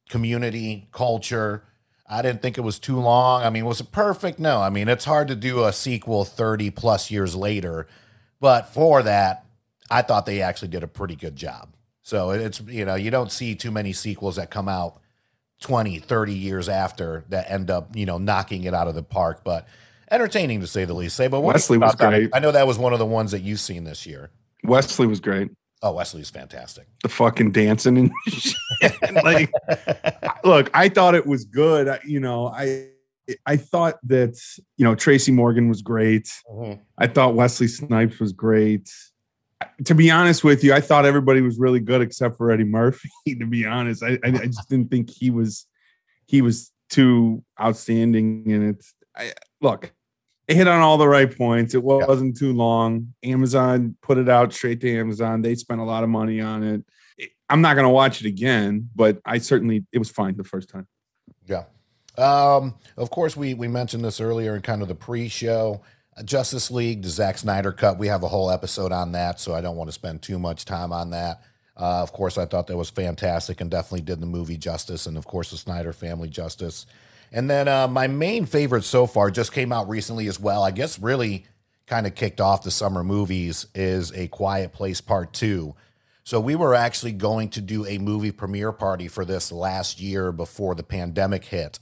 community 0.09 0.87
culture. 0.91 1.63
I 2.09 2.21
didn't 2.23 2.41
think 2.41 2.57
it 2.57 2.61
was 2.61 2.79
too 2.79 2.99
long. 2.99 3.43
I 3.43 3.49
mean, 3.49 3.65
was 3.65 3.79
it 3.79 3.91
perfect? 3.91 4.39
No. 4.39 4.61
I 4.61 4.69
mean, 4.69 4.89
it's 4.89 5.05
hard 5.05 5.27
to 5.27 5.35
do 5.35 5.63
a 5.63 5.71
sequel 5.71 6.25
30 6.25 6.71
plus 6.71 7.11
years 7.11 7.35
later, 7.35 7.87
but 8.39 8.73
for 8.73 9.03
that, 9.03 9.45
I 9.91 10.01
thought 10.01 10.25
they 10.25 10.41
actually 10.41 10.69
did 10.69 10.83
a 10.83 10.87
pretty 10.87 11.15
good 11.15 11.35
job. 11.35 11.75
So 12.01 12.31
it's, 12.31 12.61
you 12.61 12.85
know, 12.85 12.95
you 12.95 13.11
don't 13.11 13.31
see 13.31 13.53
too 13.53 13.69
many 13.69 13.93
sequels 13.93 14.37
that 14.37 14.49
come 14.49 14.67
out 14.67 14.99
20, 15.61 15.99
30 15.99 16.33
years 16.33 16.67
after 16.67 17.25
that 17.29 17.51
end 17.51 17.69
up, 17.69 17.95
you 17.95 18.05
know, 18.05 18.17
knocking 18.17 18.63
it 18.63 18.73
out 18.73 18.87
of 18.87 18.95
the 18.95 19.03
park. 19.03 19.41
But 19.43 19.67
entertaining 20.09 20.61
to 20.61 20.67
say 20.67 20.85
the 20.85 20.93
least. 20.93 21.15
Say, 21.15 21.27
but 21.27 21.41
what 21.41 21.53
Wesley 21.53 21.77
was 21.77 21.95
great. 21.95 22.29
I 22.33 22.39
know 22.39 22.51
that 22.51 22.65
was 22.65 22.77
one 22.77 22.93
of 22.93 22.99
the 22.99 23.05
ones 23.05 23.31
that 23.31 23.41
you've 23.41 23.59
seen 23.59 23.83
this 23.83 24.05
year. 24.05 24.31
Wesley 24.63 25.07
was 25.07 25.19
great. 25.19 25.51
Oh, 25.81 25.93
Wesley's 25.93 26.29
fantastic. 26.29 26.87
The 27.03 27.09
fucking 27.09 27.51
dancing 27.51 27.97
and 27.97 28.11
shit. 28.27 28.55
like, 29.23 29.51
look, 30.43 30.69
I 30.73 30.89
thought 30.89 31.15
it 31.15 31.25
was 31.25 31.45
good. 31.45 31.87
I, 31.87 31.99
you 32.05 32.19
know, 32.19 32.47
I 32.47 32.89
I 33.45 33.57
thought 33.57 33.95
that 34.03 34.35
you 34.77 34.83
know 34.83 34.95
Tracy 34.95 35.31
Morgan 35.31 35.69
was 35.69 35.81
great. 35.81 36.31
Mhm. 36.51 36.79
I 36.97 37.07
thought 37.07 37.35
Wesley 37.35 37.67
Snipes 37.67 38.19
was 38.19 38.33
great. 38.33 38.89
To 39.85 39.93
be 39.93 40.09
honest 40.09 40.43
with 40.43 40.63
you, 40.63 40.73
I 40.73 40.81
thought 40.81 41.05
everybody 41.05 41.41
was 41.41 41.59
really 41.59 41.79
good 41.79 42.01
except 42.01 42.37
for 42.37 42.51
Eddie 42.51 42.63
Murphy. 42.63 43.09
To 43.39 43.45
be 43.45 43.65
honest, 43.65 44.03
I, 44.03 44.17
I, 44.23 44.29
I 44.29 44.45
just 44.47 44.69
didn't 44.69 44.89
think 44.89 45.09
he 45.09 45.29
was 45.29 45.65
he 46.25 46.41
was 46.41 46.71
too 46.89 47.43
outstanding. 47.59 48.43
And 48.47 48.69
it's 48.69 48.93
I, 49.15 49.33
look, 49.61 49.93
it 50.49 50.55
hit 50.55 50.67
on 50.67 50.81
all 50.81 50.97
the 50.97 51.07
right 51.07 51.35
points. 51.37 51.75
It 51.75 51.83
wasn't 51.83 52.35
too 52.35 52.53
long. 52.53 53.13
Amazon 53.23 53.95
put 54.01 54.17
it 54.17 54.27
out 54.27 54.51
straight 54.51 54.81
to 54.81 54.99
Amazon. 54.99 55.41
They 55.41 55.53
spent 55.55 55.79
a 55.79 55.83
lot 55.83 56.03
of 56.03 56.09
money 56.09 56.41
on 56.41 56.63
it. 56.63 56.83
It- 57.17 57.31
I'm 57.49 57.61
not 57.61 57.75
going 57.75 57.85
to 57.85 57.89
watch 57.89 58.19
it 58.21 58.27
again, 58.27 58.89
but 58.95 59.19
I 59.25 59.37
certainly 59.37 59.85
it 59.91 59.99
was 59.99 60.09
fine 60.09 60.35
the 60.35 60.43
first 60.43 60.69
time. 60.69 60.87
Yeah. 61.45 61.63
Um, 62.17 62.75
of 62.97 63.09
course, 63.11 63.37
we 63.37 63.53
we 63.53 63.67
mentioned 63.67 64.03
this 64.03 64.19
earlier 64.19 64.55
in 64.55 64.61
kind 64.61 64.81
of 64.81 64.87
the 64.87 64.95
pre-show. 64.95 65.81
Uh, 66.17 66.23
Justice 66.23 66.69
League, 66.69 67.03
the 67.03 67.09
Zack 67.09 67.37
Snyder 67.37 67.71
cut. 67.71 67.97
We 67.97 68.07
have 68.07 68.23
a 68.23 68.27
whole 68.27 68.51
episode 68.51 68.91
on 68.91 69.13
that, 69.13 69.39
so 69.39 69.53
I 69.53 69.61
don't 69.61 69.77
want 69.77 69.87
to 69.87 69.93
spend 69.93 70.21
too 70.21 70.37
much 70.39 70.65
time 70.65 70.91
on 70.91 71.11
that. 71.11 71.41
Uh, 71.77 72.01
of 72.01 72.11
course, 72.11 72.37
I 72.37 72.45
thought 72.45 72.67
that 72.67 72.75
was 72.75 72.89
fantastic 72.89 73.61
and 73.61 73.71
definitely 73.71 74.01
did 74.01 74.19
the 74.19 74.25
movie 74.25 74.57
justice, 74.57 75.05
and 75.05 75.15
of 75.17 75.25
course, 75.25 75.51
the 75.51 75.57
Snyder 75.57 75.93
family 75.93 76.27
justice. 76.27 76.85
And 77.31 77.49
then 77.49 77.67
uh, 77.67 77.87
my 77.87 78.07
main 78.07 78.45
favorite 78.45 78.83
so 78.83 79.05
far 79.05 79.29
just 79.31 79.51
came 79.51 79.71
out 79.71 79.87
recently 79.87 80.27
as 80.27 80.39
well. 80.39 80.63
I 80.63 80.71
guess 80.71 80.99
really 80.99 81.45
kind 81.85 82.07
of 82.07 82.15
kicked 82.15 82.41
off 82.41 82.63
the 82.63 82.71
summer 82.71 83.03
movies 83.03 83.67
is 83.73 84.11
A 84.13 84.27
Quiet 84.27 84.73
Place 84.73 85.01
Part 85.01 85.33
Two. 85.33 85.75
So 86.23 86.39
we 86.39 86.55
were 86.55 86.75
actually 86.75 87.13
going 87.13 87.49
to 87.49 87.61
do 87.61 87.85
a 87.87 87.97
movie 87.97 88.31
premiere 88.31 88.71
party 88.71 89.07
for 89.07 89.25
this 89.25 89.51
last 89.51 89.99
year 89.99 90.31
before 90.31 90.75
the 90.75 90.83
pandemic 90.83 91.45
hit. 91.45 91.79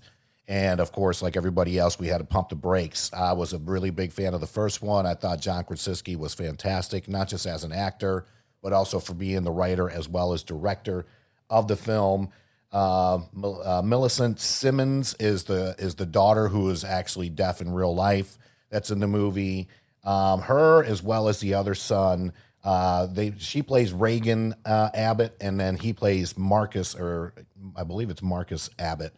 And 0.47 0.79
of 0.79 0.93
course, 0.93 1.21
like 1.21 1.35
everybody 1.35 1.77
else, 1.77 1.99
we 1.99 2.07
had 2.07 2.19
to 2.19 2.23
pump 2.23 2.49
the 2.49 2.55
brakes. 2.55 3.11
I 3.11 3.33
was 3.33 3.51
a 3.51 3.57
really 3.57 3.89
big 3.89 4.13
fan 4.13 4.33
of 4.33 4.39
the 4.39 4.47
first 4.47 4.81
one. 4.81 5.05
I 5.05 5.13
thought 5.13 5.41
John 5.41 5.65
Krasinski 5.65 6.15
was 6.15 6.33
fantastic, 6.33 7.09
not 7.09 7.27
just 7.27 7.45
as 7.45 7.65
an 7.65 7.73
actor, 7.73 8.25
but 8.63 8.71
also 8.71 8.99
for 8.99 9.13
being 9.13 9.43
the 9.43 9.51
writer 9.51 9.89
as 9.89 10.07
well 10.07 10.31
as 10.31 10.43
director 10.43 11.05
of 11.49 11.67
the 11.67 11.75
film. 11.75 12.29
Uh, 12.71 13.19
uh, 13.43 13.81
Millicent 13.83 14.39
Simmonds 14.39 15.15
is 15.19 15.45
the 15.45 15.75
is 15.79 15.95
the 15.95 16.05
daughter 16.05 16.49
who 16.49 16.69
is 16.69 16.83
actually 16.83 17.29
deaf 17.29 17.61
in 17.61 17.71
real 17.71 17.95
life. 17.95 18.37
That's 18.69 18.91
in 18.91 18.99
the 18.99 19.07
movie. 19.07 19.69
Um, 20.03 20.41
her 20.41 20.83
as 20.83 21.01
well 21.01 21.27
as 21.27 21.39
the 21.39 21.53
other 21.53 21.75
son. 21.75 22.33
Uh, 22.63 23.05
they 23.05 23.33
she 23.37 23.61
plays 23.61 23.93
Reagan 23.93 24.55
uh, 24.65 24.89
Abbott, 24.93 25.37
and 25.39 25.59
then 25.59 25.77
he 25.77 25.93
plays 25.93 26.37
Marcus, 26.37 26.95
or 26.95 27.33
I 27.75 27.83
believe 27.83 28.09
it's 28.09 28.21
Marcus 28.21 28.69
Abbott. 28.77 29.13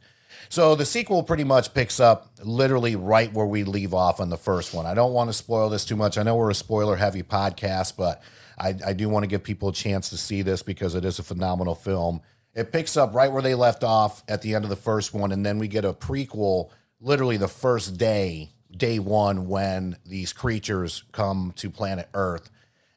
So 0.49 0.75
the 0.75 0.85
sequel 0.85 1.23
pretty 1.23 1.43
much 1.43 1.73
picks 1.73 1.99
up 1.99 2.31
literally 2.43 2.95
right 2.95 3.31
where 3.33 3.45
we 3.45 3.63
leave 3.63 3.93
off 3.93 4.19
on 4.19 4.29
the 4.29 4.37
first 4.37 4.73
one. 4.73 4.85
I 4.85 4.93
don't 4.93 5.13
want 5.13 5.29
to 5.29 5.33
spoil 5.33 5.69
this 5.69 5.85
too 5.85 5.95
much. 5.95 6.17
I 6.17 6.23
know 6.23 6.35
we're 6.35 6.51
a 6.51 6.55
spoiler 6.55 6.95
heavy 6.95 7.23
podcast, 7.23 7.97
but 7.97 8.21
I, 8.57 8.75
I 8.85 8.93
do 8.93 9.09
want 9.09 9.23
to 9.23 9.27
give 9.27 9.43
people 9.43 9.69
a 9.69 9.73
chance 9.73 10.09
to 10.09 10.17
see 10.17 10.41
this 10.41 10.61
because 10.61 10.95
it 10.95 11.05
is 11.05 11.19
a 11.19 11.23
phenomenal 11.23 11.75
film. 11.75 12.21
It 12.59 12.73
picks 12.73 12.97
up 12.97 13.15
right 13.15 13.31
where 13.31 13.41
they 13.41 13.55
left 13.55 13.85
off 13.85 14.21
at 14.27 14.41
the 14.41 14.53
end 14.53 14.65
of 14.65 14.69
the 14.69 14.75
first 14.75 15.13
one, 15.13 15.31
and 15.31 15.45
then 15.45 15.59
we 15.59 15.69
get 15.69 15.85
a 15.85 15.93
prequel 15.93 16.71
literally 16.99 17.37
the 17.37 17.47
first 17.47 17.95
day, 17.97 18.51
day 18.75 18.99
one, 18.99 19.47
when 19.47 19.95
these 20.05 20.33
creatures 20.33 21.05
come 21.13 21.53
to 21.55 21.69
planet 21.69 22.09
Earth. 22.13 22.49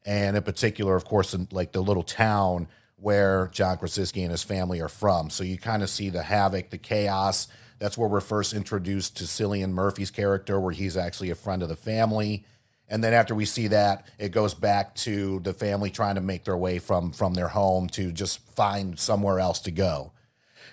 And 0.04 0.36
in 0.36 0.42
particular, 0.42 0.96
of 0.96 1.04
course, 1.04 1.32
in 1.32 1.46
like 1.52 1.70
the 1.70 1.80
little 1.80 2.02
town 2.02 2.66
where 2.96 3.50
John 3.52 3.78
Krasinski 3.78 4.24
and 4.24 4.32
his 4.32 4.42
family 4.42 4.80
are 4.80 4.88
from. 4.88 5.30
So 5.30 5.44
you 5.44 5.56
kind 5.58 5.84
of 5.84 5.90
see 5.90 6.10
the 6.10 6.24
havoc, 6.24 6.70
the 6.70 6.78
chaos. 6.78 7.46
That's 7.78 7.96
where 7.96 8.08
we're 8.08 8.20
first 8.20 8.54
introduced 8.54 9.16
to 9.18 9.24
Cillian 9.24 9.70
Murphy's 9.70 10.10
character, 10.10 10.58
where 10.58 10.72
he's 10.72 10.96
actually 10.96 11.30
a 11.30 11.36
friend 11.36 11.62
of 11.62 11.68
the 11.68 11.76
family. 11.76 12.44
And 12.92 13.02
then 13.02 13.14
after 13.14 13.34
we 13.34 13.46
see 13.46 13.68
that, 13.68 14.06
it 14.18 14.32
goes 14.32 14.52
back 14.52 14.94
to 14.96 15.40
the 15.40 15.54
family 15.54 15.88
trying 15.88 16.16
to 16.16 16.20
make 16.20 16.44
their 16.44 16.58
way 16.58 16.78
from 16.78 17.10
from 17.10 17.32
their 17.32 17.48
home 17.48 17.88
to 17.88 18.12
just 18.12 18.38
find 18.54 18.98
somewhere 18.98 19.40
else 19.40 19.60
to 19.60 19.70
go. 19.70 20.12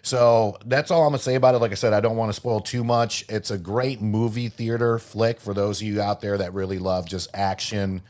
So 0.02 0.58
that's 0.66 0.92
all 0.92 1.04
I'm 1.04 1.12
gonna 1.12 1.20
say 1.20 1.36
about 1.36 1.56
it. 1.56 1.60
Like 1.60 1.72
I 1.72 1.76
said, 1.76 1.94
I 1.94 2.02
don't 2.02 2.18
want 2.18 2.30
to 2.30 2.34
spoil 2.34 2.60
too 2.60 2.84
much. 2.84 3.24
It's 3.30 3.52
a 3.52 3.58
great 3.58 4.02
movie 4.02 4.50
theater 4.50 5.00
flick 5.00 5.40
for 5.40 5.54
those 5.54 5.82
of 5.82 5.88
you 5.88 6.02
out 6.02 6.20
there 6.20 6.38
that 6.38 6.54
really 6.54 6.78
love 6.78 7.08
just 7.08 7.30
action. 7.34 8.02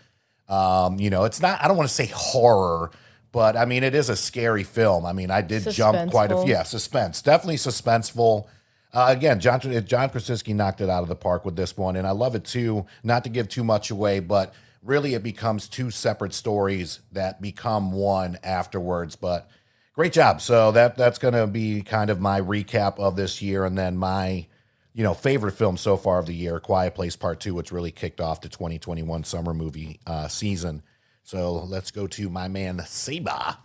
Um, 0.48 1.00
you 1.00 1.12
know, 1.12 1.26
it's 1.26 1.40
not. 1.40 1.64
I 1.64 1.68
don't 1.68 1.78
want 1.78 1.88
to 1.88 1.94
say 1.96 2.08
horror, 2.08 2.90
but 3.32 3.56
I 3.56 3.66
mean, 3.66 3.84
it 3.84 3.94
is 3.94 4.10
a 4.10 4.16
scary 4.16 4.64
film. 4.64 5.06
I 5.06 5.14
mean, 5.14 5.30
I 5.30 5.42
did 5.42 5.70
jump 5.70 6.10
quite 6.10 6.32
a 6.32 6.36
Suspenseful. 6.36 6.48
yeah, 6.48 6.64
suspense, 6.64 7.22
definitely 7.22 7.58
suspenseful. 7.58 8.48
Uh, 8.92 9.08
again, 9.10 9.40
John 9.40 9.60
John 9.86 10.10
Krasinski 10.10 10.54
knocked 10.54 10.82
it 10.82 10.90
out 10.90 11.04
of 11.04 11.10
the 11.10 11.16
park 11.16 11.46
with 11.46 11.56
this 11.56 11.78
one, 11.78 11.96
and 11.96 12.08
I 12.08 12.12
love 12.12 12.36
it 12.36 12.44
too. 12.44 12.86
Not 13.04 13.24
to 13.26 13.30
give 13.30 13.48
too 13.48 13.64
much 13.64 13.92
away, 13.92 14.20
but 14.20 14.54
really, 14.84 15.14
it 15.14 15.22
becomes 15.22 15.68
two 15.68 15.92
separate 15.92 16.34
stories 16.34 17.00
that 17.12 17.42
become 17.42 17.92
one 17.92 18.40
afterwards. 18.44 19.16
But 19.16 19.48
great 19.94 20.14
job. 20.14 20.42
So 20.42 20.72
that 20.72 20.98
that's 20.98 21.20
going 21.20 21.36
to 21.36 21.46
be 21.46 21.84
kind 21.84 22.10
of 22.10 22.20
my 22.20 22.42
recap 22.42 22.98
of 23.00 23.16
this 23.16 23.42
year, 23.44 23.64
and 23.66 23.78
then 23.78 23.96
my 23.96 24.48
you 24.96 25.04
know 25.04 25.14
favorite 25.14 25.52
film 25.54 25.78
so 25.78 25.96
far 25.96 26.18
of 26.18 26.26
the 26.26 26.34
year, 26.34 26.60
Quiet 26.60 26.96
Place 26.96 27.16
Part 27.16 27.40
Two, 27.40 27.54
which 27.54 27.72
really 27.72 27.92
kicked 27.92 28.20
off 28.20 28.42
the 28.42 28.50
2021 28.50 29.24
summer 29.24 29.54
movie 29.54 30.00
uh, 30.08 30.28
season. 30.28 30.82
So 31.24 31.54
let's 31.66 31.92
go 31.92 32.08
to 32.08 32.28
my 32.28 32.48
man 32.48 32.82
Seba 32.88 33.60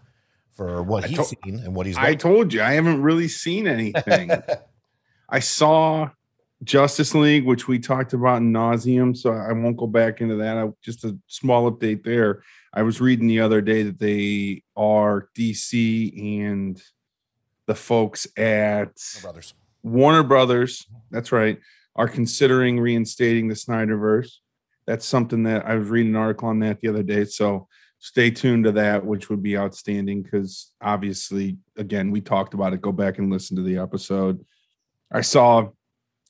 for 0.52 0.82
what 0.82 1.04
I 1.04 1.08
he's 1.08 1.18
to- 1.30 1.36
seen 1.42 1.60
and 1.60 1.74
what 1.74 1.86
he's. 1.86 1.96
I 1.96 2.14
told 2.14 2.52
you 2.52 2.60
I 2.60 2.72
haven't 2.72 3.00
really 3.00 3.28
seen 3.28 3.66
anything. 3.66 4.30
I 5.28 5.40
saw 5.40 6.10
Justice 6.62 7.14
League, 7.14 7.44
which 7.44 7.68
we 7.68 7.78
talked 7.78 8.12
about 8.12 8.38
in 8.38 8.52
nauseum, 8.52 9.16
so 9.16 9.32
I 9.32 9.52
won't 9.52 9.76
go 9.76 9.86
back 9.86 10.20
into 10.20 10.36
that. 10.36 10.56
I, 10.56 10.68
just 10.82 11.04
a 11.04 11.16
small 11.26 11.70
update 11.70 12.04
there. 12.04 12.42
I 12.72 12.82
was 12.82 13.00
reading 13.00 13.26
the 13.26 13.40
other 13.40 13.60
day 13.60 13.82
that 13.84 13.98
they 13.98 14.62
are 14.76 15.28
DC 15.36 16.42
and 16.42 16.82
the 17.66 17.74
folks 17.74 18.26
at 18.36 18.94
brothers. 19.22 19.54
Warner 19.82 20.22
Brothers, 20.22 20.86
that's 21.10 21.32
right, 21.32 21.58
are 21.96 22.08
considering 22.08 22.80
reinstating 22.80 23.48
the 23.48 23.54
Snyderverse. 23.54 24.36
That's 24.86 25.06
something 25.06 25.44
that 25.44 25.66
I 25.66 25.74
was 25.76 25.88
reading 25.88 26.12
an 26.12 26.20
article 26.20 26.48
on 26.48 26.58
that 26.60 26.80
the 26.80 26.88
other 26.88 27.02
day. 27.02 27.24
So 27.24 27.68
stay 27.98 28.30
tuned 28.30 28.64
to 28.64 28.72
that, 28.72 29.04
which 29.04 29.30
would 29.30 29.42
be 29.42 29.56
outstanding 29.56 30.22
because 30.22 30.72
obviously, 30.80 31.58
again, 31.76 32.10
we 32.10 32.20
talked 32.20 32.54
about 32.54 32.72
it. 32.72 32.82
Go 32.82 32.92
back 32.92 33.18
and 33.18 33.30
listen 33.30 33.56
to 33.56 33.62
the 33.62 33.78
episode. 33.78 34.44
I 35.14 35.22
saw 35.22 35.70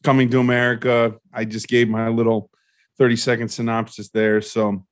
Coming 0.05 0.29
to 0.31 0.38
America. 0.38 1.14
I 1.33 1.47
just 1.47 1.67
gave 1.67 1.88
my 1.88 2.09
little 2.09 2.50
30 2.99 3.17
second 3.17 3.49
synopsis 3.49 4.11
there. 4.11 4.43
So 4.43 4.85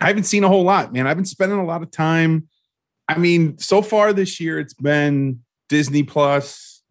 I 0.00 0.08
haven't 0.08 0.24
seen 0.24 0.42
a 0.42 0.48
whole 0.48 0.64
lot, 0.64 0.92
man. 0.92 1.06
I've 1.06 1.16
been 1.16 1.24
spending 1.24 1.60
a 1.60 1.64
lot 1.64 1.84
of 1.84 1.92
time. 1.92 2.48
I 3.08 3.16
mean, 3.16 3.58
so 3.58 3.80
far 3.80 4.12
this 4.12 4.40
year, 4.40 4.58
it's 4.58 4.74
been 4.74 5.42
Disney 5.68 6.02
Plus, 6.02 6.82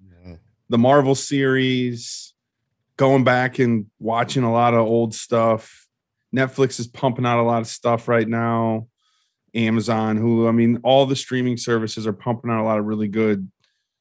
the 0.69 0.77
Marvel 0.77 1.15
series, 1.15 2.33
going 2.95 3.25
back 3.25 3.59
and 3.59 3.87
watching 3.99 4.43
a 4.43 4.51
lot 4.51 4.73
of 4.73 4.87
old 4.87 5.13
stuff. 5.13 5.85
Netflix 6.33 6.79
is 6.79 6.87
pumping 6.87 7.25
out 7.25 7.41
a 7.41 7.43
lot 7.43 7.59
of 7.59 7.67
stuff 7.67 8.07
right 8.07 8.27
now. 8.27 8.87
Amazon, 9.53 10.17
Hulu. 10.17 10.47
I 10.47 10.51
mean, 10.51 10.79
all 10.83 11.05
the 11.05 11.15
streaming 11.17 11.57
services 11.57 12.07
are 12.07 12.13
pumping 12.13 12.51
out 12.51 12.61
a 12.61 12.63
lot 12.63 12.79
of 12.79 12.85
really 12.85 13.09
good 13.09 13.51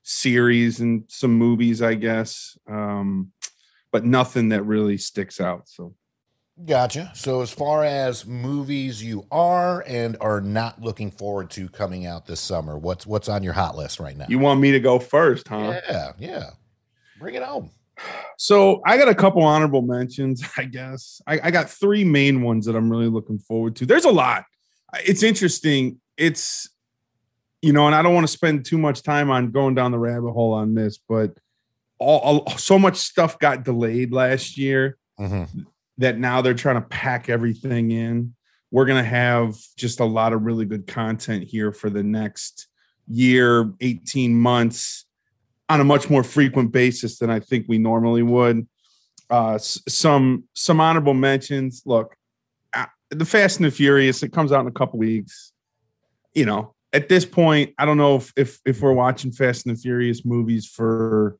series 0.08 0.80
and 0.80 1.04
some 1.08 1.32
movies, 1.32 1.82
I 1.82 1.94
guess. 1.94 2.56
Um, 2.66 3.32
but 3.92 4.04
nothing 4.04 4.50
that 4.50 4.62
really 4.62 4.98
sticks 4.98 5.40
out. 5.40 5.68
So 5.68 5.94
Gotcha. 6.66 7.12
So, 7.14 7.40
as 7.40 7.52
far 7.52 7.84
as 7.84 8.26
movies 8.26 9.02
you 9.02 9.24
are 9.30 9.84
and 9.86 10.16
are 10.20 10.40
not 10.40 10.82
looking 10.82 11.12
forward 11.12 11.50
to 11.50 11.68
coming 11.68 12.04
out 12.04 12.26
this 12.26 12.40
summer, 12.40 12.76
what's 12.76 13.06
what's 13.06 13.28
on 13.28 13.44
your 13.44 13.52
hot 13.52 13.76
list 13.76 14.00
right 14.00 14.16
now? 14.16 14.26
you 14.28 14.40
want 14.40 14.58
me 14.58 14.72
to 14.72 14.80
go 14.80 14.98
first, 14.98 15.46
huh? 15.46 15.80
yeah, 15.88 16.12
yeah. 16.18 16.50
Bring 17.20 17.36
it 17.36 17.44
home. 17.44 17.70
So 18.38 18.82
I 18.84 18.96
got 18.96 19.08
a 19.08 19.14
couple 19.14 19.42
honorable 19.44 19.82
mentions, 19.82 20.42
I 20.56 20.64
guess. 20.64 21.22
I, 21.28 21.38
I 21.44 21.50
got 21.52 21.70
three 21.70 22.02
main 22.02 22.42
ones 22.42 22.66
that 22.66 22.74
I'm 22.74 22.90
really 22.90 23.08
looking 23.08 23.38
forward 23.38 23.76
to. 23.76 23.86
There's 23.86 24.04
a 24.04 24.10
lot. 24.10 24.44
It's 25.04 25.22
interesting. 25.22 26.00
It's 26.16 26.68
you 27.62 27.72
know, 27.72 27.86
and 27.86 27.94
I 27.94 28.02
don't 28.02 28.14
want 28.14 28.26
to 28.26 28.32
spend 28.32 28.64
too 28.64 28.78
much 28.78 29.02
time 29.02 29.30
on 29.30 29.50
going 29.50 29.74
down 29.74 29.90
the 29.90 29.98
rabbit 29.98 30.32
hole 30.32 30.52
on 30.52 30.74
this, 30.74 30.98
but 31.08 31.36
all, 31.98 32.40
all 32.46 32.56
so 32.58 32.78
much 32.78 32.96
stuff 32.96 33.38
got 33.38 33.64
delayed 33.64 34.12
last 34.12 34.56
year 34.56 34.96
Mhm. 35.18 35.66
that 35.98 36.18
now 36.18 36.40
they're 36.40 36.54
trying 36.54 36.76
to 36.80 36.88
pack 36.88 37.28
everything 37.28 37.90
in. 37.90 38.34
We're 38.70 38.84
going 38.84 39.02
to 39.02 39.08
have 39.08 39.56
just 39.76 39.98
a 40.00 40.04
lot 40.04 40.32
of 40.32 40.42
really 40.42 40.64
good 40.64 40.86
content 40.86 41.44
here 41.44 41.72
for 41.72 41.90
the 41.90 42.02
next 42.02 42.68
year, 43.08 43.72
18 43.80 44.34
months. 44.38 45.04
on 45.70 45.82
a 45.82 45.84
much 45.84 46.08
more 46.08 46.22
frequent 46.24 46.72
basis 46.72 47.18
than 47.18 47.28
I 47.28 47.40
think 47.40 47.66
we 47.68 47.76
normally 47.76 48.22
would. 48.22 48.66
Uh, 49.28 49.56
s- 49.56 49.78
some 49.86 50.44
some 50.54 50.80
honorable 50.80 51.12
mentions. 51.12 51.82
Look, 51.84 52.16
uh, 52.72 52.86
the 53.10 53.26
Fast 53.26 53.58
and 53.58 53.66
the 53.66 53.70
Furious. 53.70 54.22
It 54.22 54.32
comes 54.32 54.50
out 54.50 54.62
in 54.62 54.66
a 54.66 54.70
couple 54.72 54.98
weeks. 54.98 55.52
You 56.32 56.46
know, 56.46 56.74
at 56.92 57.08
this 57.08 57.24
point, 57.24 57.74
I 57.78 57.84
don't 57.84 57.98
know 57.98 58.16
if 58.16 58.32
if 58.36 58.60
if 58.64 58.80
we're 58.80 58.92
watching 58.92 59.32
Fast 59.32 59.66
and 59.66 59.76
the 59.76 59.80
Furious 59.80 60.24
movies 60.24 60.66
for, 60.66 61.38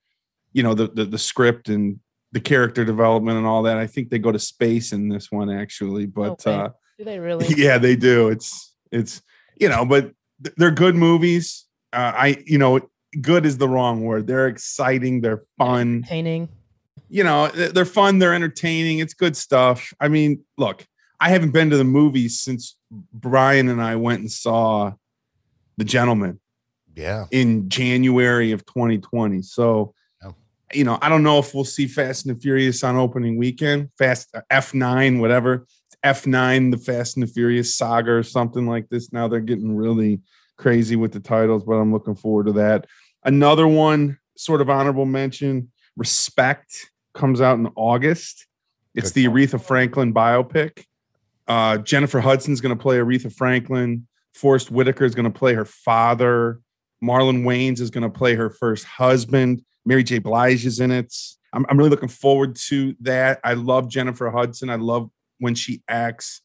you 0.52 0.62
know, 0.62 0.74
the 0.74 0.88
the, 0.88 1.04
the 1.04 1.18
script 1.18 1.68
and 1.68 2.00
the 2.32 2.40
character 2.40 2.84
development 2.84 3.38
and 3.38 3.46
all 3.46 3.62
that. 3.62 3.78
I 3.78 3.86
think 3.86 4.10
they 4.10 4.18
go 4.18 4.32
to 4.32 4.38
space 4.38 4.92
in 4.92 5.08
this 5.08 5.30
one 5.32 5.50
actually, 5.50 6.06
but 6.06 6.44
way. 6.44 6.52
uh, 6.52 6.68
Do 6.98 7.04
they 7.04 7.18
really? 7.18 7.46
yeah, 7.56 7.78
they 7.78 7.96
do. 7.96 8.28
It's 8.28 8.74
it's 8.92 9.22
you 9.58 9.68
know, 9.68 9.84
but 9.84 10.12
th- 10.42 10.54
they're 10.56 10.70
good 10.70 10.94
movies. 10.94 11.66
Uh, 11.92 12.12
I 12.14 12.42
you 12.44 12.58
know, 12.58 12.80
good 13.20 13.46
is 13.46 13.56
the 13.58 13.68
wrong 13.68 14.02
word. 14.04 14.26
They're 14.26 14.48
exciting. 14.48 15.22
They're 15.22 15.44
fun. 15.56 15.96
Entertaining. 15.98 16.48
You 17.08 17.24
know, 17.24 17.48
they're 17.48 17.86
fun. 17.86 18.18
They're 18.18 18.34
entertaining. 18.34 18.98
It's 18.98 19.14
good 19.14 19.34
stuff. 19.34 19.94
I 19.98 20.08
mean, 20.08 20.44
look, 20.58 20.86
I 21.18 21.30
haven't 21.30 21.52
been 21.52 21.70
to 21.70 21.78
the 21.78 21.84
movies 21.84 22.38
since 22.40 22.76
Brian 22.90 23.70
and 23.70 23.80
I 23.80 23.96
went 23.96 24.20
and 24.20 24.30
saw 24.30 24.92
The 25.78 25.84
Gentleman 25.84 26.38
Yeah. 26.94 27.24
in 27.30 27.68
January 27.70 28.52
of 28.52 28.66
2020. 28.66 29.40
So, 29.42 29.94
Oh. 30.22 30.34
you 30.74 30.84
know, 30.84 30.98
I 31.00 31.08
don't 31.08 31.22
know 31.22 31.38
if 31.38 31.54
we'll 31.54 31.64
see 31.64 31.86
Fast 31.86 32.26
and 32.26 32.36
the 32.36 32.40
Furious 32.40 32.82
on 32.84 32.96
opening 32.96 33.38
weekend. 33.38 33.88
Fast 33.96 34.28
uh, 34.34 34.42
F9, 34.50 35.20
whatever. 35.20 35.66
F9, 36.04 36.70
the 36.72 36.76
Fast 36.78 37.16
and 37.16 37.22
the 37.26 37.32
Furious 37.32 37.74
saga 37.76 38.10
or 38.12 38.22
something 38.22 38.66
like 38.66 38.88
this. 38.88 39.12
Now 39.12 39.28
they're 39.28 39.40
getting 39.40 39.74
really 39.74 40.20
crazy 40.56 40.96
with 40.96 41.12
the 41.12 41.20
titles, 41.20 41.64
but 41.64 41.74
I'm 41.74 41.92
looking 41.92 42.14
forward 42.16 42.46
to 42.46 42.52
that. 42.54 42.86
Another 43.24 43.66
one, 43.66 44.18
sort 44.36 44.60
of 44.60 44.68
honorable 44.68 45.06
mention, 45.06 45.70
Respect 45.96 46.90
comes 47.14 47.40
out 47.40 47.58
in 47.58 47.68
August. 47.74 48.46
It's 48.94 49.10
Good 49.12 49.24
the. 49.32 49.46
Aretha 49.46 49.60
Franklin 49.60 50.12
biopic. 50.14 50.84
Uh, 51.48 51.78
Jennifer 51.78 52.20
Hudson's 52.20 52.60
going 52.60 52.76
to 52.76 52.80
play 52.80 52.96
Aretha 52.98 53.32
Franklin. 53.32 54.06
Forest 54.38 54.70
Whitaker 54.70 55.04
is 55.04 55.16
going 55.16 55.30
to 55.30 55.36
play 55.36 55.54
her 55.54 55.64
father. 55.64 56.60
Marlon 57.02 57.42
Wayans 57.42 57.80
is 57.80 57.90
going 57.90 58.02
to 58.02 58.10
play 58.10 58.36
her 58.36 58.50
first 58.50 58.84
husband. 58.84 59.62
Mary 59.84 60.04
J. 60.04 60.18
Blige 60.18 60.64
is 60.64 60.78
in 60.78 60.92
it. 60.92 61.12
I'm, 61.52 61.66
I'm 61.68 61.76
really 61.76 61.90
looking 61.90 62.08
forward 62.08 62.54
to 62.68 62.94
that. 63.00 63.40
I 63.42 63.54
love 63.54 63.88
Jennifer 63.88 64.30
Hudson. 64.30 64.70
I 64.70 64.76
love 64.76 65.10
when 65.38 65.56
she 65.56 65.82
acts. 65.88 66.40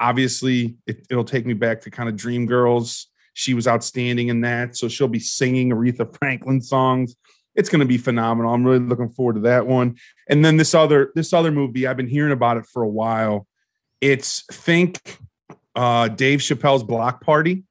Obviously, 0.00 0.76
it, 0.86 1.06
it'll 1.10 1.24
take 1.24 1.44
me 1.44 1.52
back 1.52 1.82
to 1.82 1.90
kind 1.90 2.08
of 2.08 2.16
Dreamgirls. 2.16 3.06
She 3.34 3.52
was 3.52 3.68
outstanding 3.68 4.28
in 4.28 4.40
that. 4.42 4.76
So 4.76 4.88
she'll 4.88 5.08
be 5.08 5.20
singing 5.20 5.70
Aretha 5.70 6.16
Franklin 6.16 6.62
songs. 6.62 7.14
It's 7.54 7.68
going 7.68 7.80
to 7.80 7.86
be 7.86 7.98
phenomenal. 7.98 8.54
I'm 8.54 8.64
really 8.64 8.78
looking 8.78 9.10
forward 9.10 9.34
to 9.34 9.40
that 9.42 9.66
one. 9.66 9.96
And 10.28 10.44
then 10.44 10.56
this 10.56 10.74
other 10.74 11.12
this 11.14 11.32
other 11.32 11.50
movie, 11.50 11.86
I've 11.86 11.96
been 11.96 12.08
hearing 12.08 12.32
about 12.32 12.56
it 12.56 12.66
for 12.66 12.82
a 12.82 12.88
while. 12.88 13.46
It's 14.00 14.44
think 14.50 15.18
uh, 15.74 16.08
Dave 16.08 16.40
Chappelle's 16.40 16.82
Block 16.82 17.20
Party 17.22 17.64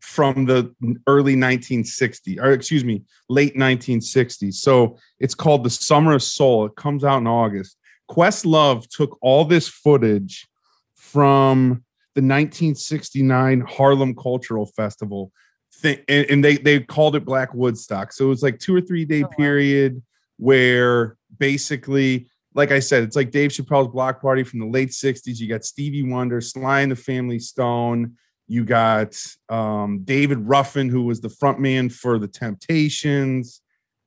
from 0.00 0.44
the 0.46 0.74
early 1.06 1.36
1960s, 1.36 2.38
or 2.40 2.52
excuse 2.52 2.84
me, 2.84 3.02
late 3.28 3.56
1960s. 3.56 4.54
So 4.54 4.98
it's 5.20 5.34
called 5.34 5.64
The 5.64 5.70
Summer 5.70 6.14
of 6.14 6.22
Soul. 6.22 6.66
It 6.66 6.76
comes 6.76 7.04
out 7.04 7.18
in 7.18 7.26
August. 7.26 7.76
Questlove 8.10 8.88
took 8.88 9.16
all 9.22 9.44
this 9.44 9.68
footage 9.68 10.48
from 10.96 11.84
the 12.14 12.20
1969 12.20 13.60
Harlem 13.60 14.14
Cultural 14.14 14.66
Festival. 14.66 15.32
Thing, 15.74 15.98
and, 16.08 16.26
and 16.28 16.44
they 16.44 16.56
they 16.58 16.80
called 16.80 17.16
it 17.16 17.24
Black 17.24 17.54
Woodstock. 17.54 18.12
So 18.12 18.26
it 18.26 18.28
was 18.28 18.42
like 18.42 18.58
two 18.58 18.74
or 18.74 18.80
three 18.80 19.04
day 19.04 19.22
Oh, 19.22 19.28
wow. 19.28 19.36
period 19.38 20.02
where 20.36 21.16
basically 21.38 22.28
like 22.54 22.70
I 22.70 22.80
said, 22.80 23.02
it's 23.02 23.16
like 23.16 23.30
Dave 23.30 23.50
Chappelle's 23.50 23.88
Block 23.88 24.20
Party 24.20 24.44
from 24.44 24.60
the 24.60 24.66
late 24.66 24.90
60s. 24.90 25.38
You 25.38 25.48
got 25.48 25.64
Stevie 25.64 26.02
Wonder, 26.02 26.40
Sly 26.40 26.80
and 26.80 26.92
the 26.92 26.96
Family 26.96 27.38
Stone. 27.38 28.16
You 28.46 28.64
got 28.64 29.16
um, 29.48 30.00
David 30.04 30.38
Ruffin, 30.40 30.88
who 30.88 31.04
was 31.04 31.20
the 31.20 31.30
front 31.30 31.60
man 31.60 31.88
for 31.88 32.18
the 32.18 32.28
Temptations. 32.28 33.62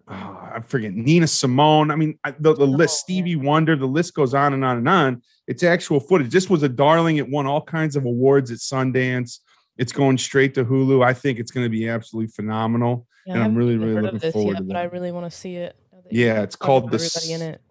Uh, 0.08 0.36
I 0.54 0.60
forget 0.68 0.94
Nina 0.94 1.26
Simone. 1.26 1.90
I 1.90 1.96
mean, 1.96 2.20
the, 2.40 2.54
the 2.54 2.68
list, 2.68 3.00
Stevie 3.00 3.36
Wonder, 3.36 3.76
the 3.76 3.88
list 3.88 4.14
goes 4.14 4.36
on 4.36 4.54
and 4.54 4.64
on 4.64 4.78
and 4.78 4.88
on. 4.88 5.22
It's 5.48 5.64
actual 5.64 6.00
footage. 6.00 6.30
This 6.32 6.50
was 6.50 6.62
a 6.62 6.70
darling. 6.70 7.18
It 7.18 7.28
won 7.28 7.48
all 7.48 7.62
kinds 7.62 7.96
of 7.96 8.06
awards 8.06 8.52
at 8.52 8.60
Sundance. 8.60 9.40
It's 9.78 9.92
going 9.92 10.18
straight 10.18 10.54
to 10.56 10.66
Hulu. 10.66 11.04
I 11.04 11.14
think 11.14 11.40
it's 11.40 11.52
going 11.52 11.66
to 11.66 11.70
be 11.70 11.90
absolutely 11.90 12.32
phenomenal. 12.32 13.08
Yeah, 13.26 13.34
And 13.34 13.44
I'm 13.44 13.56
really, 13.56 13.78
really 13.78 14.02
looking 14.02 14.32
forward 14.32 14.54
yet, 14.54 14.58
to 14.60 14.64
But 14.64 14.76
I 14.76 14.84
really 14.84 15.12
want 15.12 15.32
to 15.32 15.36
see 15.36 15.56
it. 15.56 15.76
now 15.92 16.02
that 16.02 16.14
you 16.14 16.26
Yeah, 16.26 16.44
it's 16.44 16.56
called 16.56 16.92
the 16.92 16.96
everybody 16.96 17.34
in 17.34 17.42
it. 17.42 17.62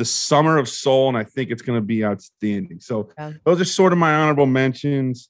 The 0.00 0.04
Summer 0.06 0.56
of 0.56 0.66
Soul, 0.66 1.08
and 1.08 1.16
I 1.18 1.24
think 1.24 1.50
it's 1.50 1.60
going 1.60 1.76
to 1.76 1.84
be 1.84 2.02
outstanding. 2.06 2.80
So 2.80 3.10
Yeah. 3.18 3.32
those 3.44 3.60
are 3.60 3.66
sort 3.66 3.92
of 3.92 3.98
my 3.98 4.14
honorable 4.14 4.46
mentions. 4.46 5.28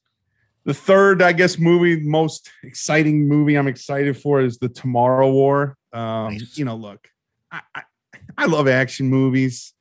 The 0.63 0.73
third, 0.73 1.21
I 1.21 1.33
guess, 1.33 1.59
movie, 1.59 1.99
most 1.99 2.49
exciting 2.63 3.27
movie 3.27 3.55
I'm 3.55 3.67
excited 3.67 4.15
for 4.17 4.39
is 4.39 4.59
the 4.59 4.69
Tomorrow 4.69 5.29
War. 5.29 5.75
Um, 5.91 6.37
Nice. 6.37 6.57
You 6.57 6.63
know, 6.63 6.75
look, 6.77 7.05
I, 7.51 7.59
I 7.75 7.81
I 8.37 8.45
love 8.45 8.69
action 8.69 9.07
movies, 9.07 9.73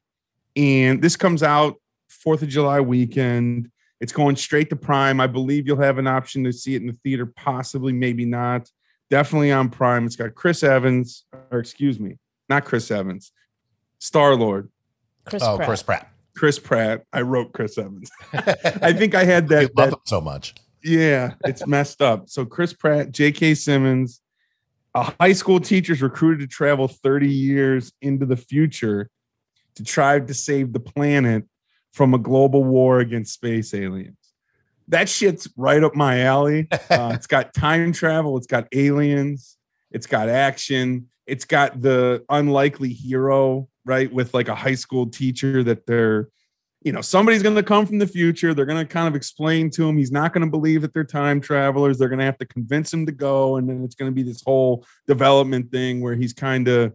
and 0.56 1.00
this 1.00 1.14
comes 1.16 1.44
out 1.44 1.76
Fourth 2.08 2.42
of 2.42 2.48
July 2.48 2.80
weekend. 2.80 3.70
It's 4.00 4.12
going 4.12 4.34
straight 4.34 4.70
to 4.70 4.76
Prime. 4.76 5.20
I 5.20 5.28
believe 5.28 5.68
you'll 5.68 5.80
have 5.80 5.98
an 5.98 6.08
option 6.08 6.42
to 6.44 6.52
see 6.52 6.74
it 6.74 6.80
in 6.82 6.88
the 6.88 6.96
theater, 7.04 7.26
possibly, 7.26 7.92
maybe 7.92 8.24
not. 8.24 8.68
Definitely 9.08 9.52
on 9.52 9.68
Prime. 9.68 10.04
It's 10.04 10.16
got 10.16 10.34
Chris 10.34 10.64
Evans, 10.64 11.26
or 11.52 11.60
excuse 11.60 12.00
me, 12.00 12.18
not 12.48 12.64
Chris 12.64 12.90
Evans, 12.90 13.30
Star 14.00 14.34
Lord, 14.34 14.68
Chris 15.30 15.42
oh, 15.42 15.56
Pratt. 15.56 15.68
Chris 15.68 15.82
Pratt. 15.82 16.12
Chris 16.36 16.58
Pratt. 16.58 17.04
I 17.12 17.22
wrote 17.22 17.52
Chris 17.52 17.78
Evans. 17.78 18.10
I 18.32 18.92
think 18.92 19.14
I 19.14 19.24
had 19.24 19.44
I 19.44 19.46
that. 19.46 19.76
love 19.76 19.90
that 19.90 19.96
him 19.96 20.00
so 20.04 20.20
much. 20.20 20.54
yeah, 20.82 21.34
it's 21.44 21.66
messed 21.66 22.02
up. 22.02 22.28
So 22.28 22.44
Chris 22.44 22.72
Pratt, 22.72 23.12
J.K. 23.12 23.54
Simmons, 23.54 24.20
a 24.94 25.14
high 25.20 25.32
school 25.32 25.60
teacher 25.60 25.92
is 25.92 26.02
recruited 26.02 26.48
to 26.50 26.54
travel 26.54 26.88
30 26.88 27.28
years 27.28 27.92
into 28.02 28.26
the 28.26 28.36
future 28.36 29.08
to 29.76 29.84
try 29.84 30.18
to 30.18 30.34
save 30.34 30.72
the 30.72 30.80
planet 30.80 31.44
from 31.92 32.14
a 32.14 32.18
global 32.18 32.64
war 32.64 33.00
against 33.00 33.34
space 33.34 33.72
aliens. 33.74 34.16
That 34.88 35.08
shit's 35.08 35.48
right 35.56 35.82
up 35.82 35.94
my 35.94 36.20
alley. 36.22 36.68
Uh, 36.90 37.12
it's 37.14 37.28
got 37.28 37.54
time 37.54 37.92
travel, 37.92 38.36
it's 38.36 38.48
got 38.48 38.66
aliens, 38.72 39.56
it's 39.92 40.08
got 40.08 40.28
action, 40.28 41.08
it's 41.24 41.44
got 41.44 41.80
the 41.80 42.24
unlikely 42.28 42.92
hero, 42.92 43.68
right? 43.84 44.12
With 44.12 44.34
like 44.34 44.48
a 44.48 44.54
high 44.54 44.74
school 44.74 45.06
teacher 45.06 45.62
that 45.64 45.86
they're 45.86 46.28
you 46.82 46.92
know, 46.92 47.02
somebody's 47.02 47.42
going 47.42 47.56
to 47.56 47.62
come 47.62 47.84
from 47.84 47.98
the 47.98 48.06
future. 48.06 48.54
They're 48.54 48.64
going 48.64 48.86
to 48.86 48.90
kind 48.90 49.06
of 49.06 49.14
explain 49.14 49.68
to 49.72 49.86
him. 49.86 49.98
He's 49.98 50.12
not 50.12 50.32
going 50.32 50.44
to 50.44 50.50
believe 50.50 50.80
that 50.80 50.94
they're 50.94 51.04
time 51.04 51.40
travelers. 51.40 51.98
They're 51.98 52.08
going 52.08 52.20
to 52.20 52.24
have 52.24 52.38
to 52.38 52.46
convince 52.46 52.92
him 52.92 53.04
to 53.04 53.12
go. 53.12 53.56
And 53.56 53.68
then 53.68 53.84
it's 53.84 53.94
going 53.94 54.10
to 54.10 54.14
be 54.14 54.22
this 54.22 54.42
whole 54.42 54.86
development 55.06 55.70
thing 55.70 56.00
where 56.00 56.14
he's 56.14 56.32
kind 56.32 56.68
of 56.68 56.94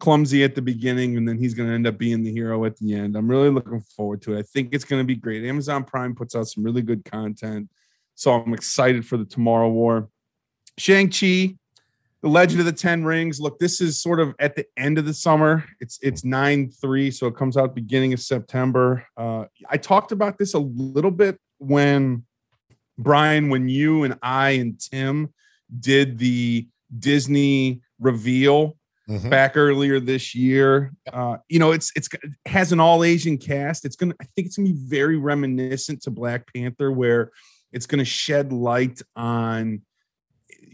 clumsy 0.00 0.42
at 0.42 0.54
the 0.54 0.62
beginning 0.62 1.16
and 1.16 1.28
then 1.28 1.38
he's 1.38 1.52
going 1.52 1.68
to 1.68 1.74
end 1.74 1.86
up 1.86 1.98
being 1.98 2.22
the 2.22 2.32
hero 2.32 2.64
at 2.64 2.76
the 2.78 2.94
end. 2.94 3.14
I'm 3.14 3.28
really 3.28 3.50
looking 3.50 3.80
forward 3.80 4.22
to 4.22 4.34
it. 4.34 4.38
I 4.38 4.42
think 4.42 4.70
it's 4.72 4.84
going 4.84 5.00
to 5.00 5.06
be 5.06 5.16
great. 5.16 5.44
Amazon 5.44 5.84
Prime 5.84 6.14
puts 6.14 6.34
out 6.34 6.48
some 6.48 6.64
really 6.64 6.82
good 6.82 7.04
content. 7.04 7.68
So 8.14 8.32
I'm 8.32 8.54
excited 8.54 9.06
for 9.06 9.18
the 9.18 9.26
Tomorrow 9.26 9.68
War. 9.68 10.08
Shang-Chi, 10.78 11.56
the 12.26 12.32
Legend 12.32 12.58
of 12.58 12.66
the 12.66 12.72
Ten 12.72 13.04
Rings. 13.04 13.38
Look, 13.38 13.60
this 13.60 13.80
is 13.80 14.02
sort 14.02 14.18
of 14.18 14.34
at 14.40 14.56
the 14.56 14.66
end 14.76 14.98
of 14.98 15.04
the 15.04 15.14
summer. 15.14 15.64
It's 15.78 15.96
it's 16.02 16.24
nine 16.24 16.70
three, 16.72 17.12
so 17.12 17.28
it 17.28 17.36
comes 17.36 17.56
out 17.56 17.72
beginning 17.72 18.12
of 18.12 18.18
September. 18.20 19.06
Uh, 19.16 19.44
I 19.70 19.76
talked 19.76 20.10
about 20.10 20.36
this 20.36 20.54
a 20.54 20.58
little 20.58 21.12
bit 21.12 21.38
when 21.58 22.24
Brian, 22.98 23.48
when 23.48 23.68
you 23.68 24.02
and 24.02 24.18
I 24.22 24.50
and 24.50 24.76
Tim 24.80 25.32
did 25.78 26.18
the 26.18 26.66
Disney 26.98 27.80
reveal 28.00 28.76
Mhm. 29.08 29.30
back 29.30 29.56
earlier 29.56 30.00
this 30.00 30.34
year. 30.34 30.92
Uh, 31.12 31.36
you 31.48 31.60
know, 31.60 31.70
it's 31.70 31.92
it's 31.94 32.08
it 32.12 32.30
has 32.46 32.72
an 32.72 32.80
all 32.80 33.04
Asian 33.04 33.38
cast. 33.38 33.84
It's 33.84 33.94
gonna, 33.94 34.14
I 34.20 34.24
think 34.34 34.48
it's 34.48 34.56
gonna 34.56 34.70
be 34.70 34.74
very 34.76 35.16
reminiscent 35.16 36.02
to 36.02 36.10
Black 36.10 36.52
Panther, 36.52 36.90
where 36.90 37.30
it's 37.70 37.86
gonna 37.86 38.04
shed 38.04 38.52
light 38.52 39.00
on. 39.14 39.82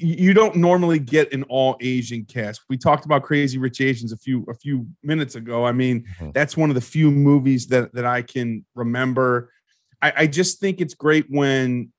You 0.03 0.35
don't 0.35 0.57
normally 0.57 0.99
get 0.99 1.33
an 1.33 1.45
all 1.45 1.77
Asian 1.81 2.25
cast. 2.25 2.63
We 2.69 2.77
talked 2.77 3.05
about 3.05 3.23
Crazy 3.23 3.57
Rich 3.59 3.81
Asians 3.81 4.13
a 4.13 4.17
few 4.17 4.45
a 4.49 4.55
few 4.55 4.87
minutes 5.03 5.37
ago. 5.37 5.65
I 5.65 5.73
mean, 5.73 6.05
Mhm. 6.21 6.35
that's 6.35 6.57
one 6.57 6.71
of 6.71 6.75
the 6.75 6.81
few 6.81 7.11
movies 7.11 7.69
that 7.69 7.95
that 7.95 8.05
I 8.05 8.23
can 8.23 8.65
remember. 8.75 9.53
I, 10.01 10.13
I 10.17 10.27
just 10.27 10.59
think 10.59 10.81
it's 10.81 10.95
great 10.95 11.27
when 11.29 11.93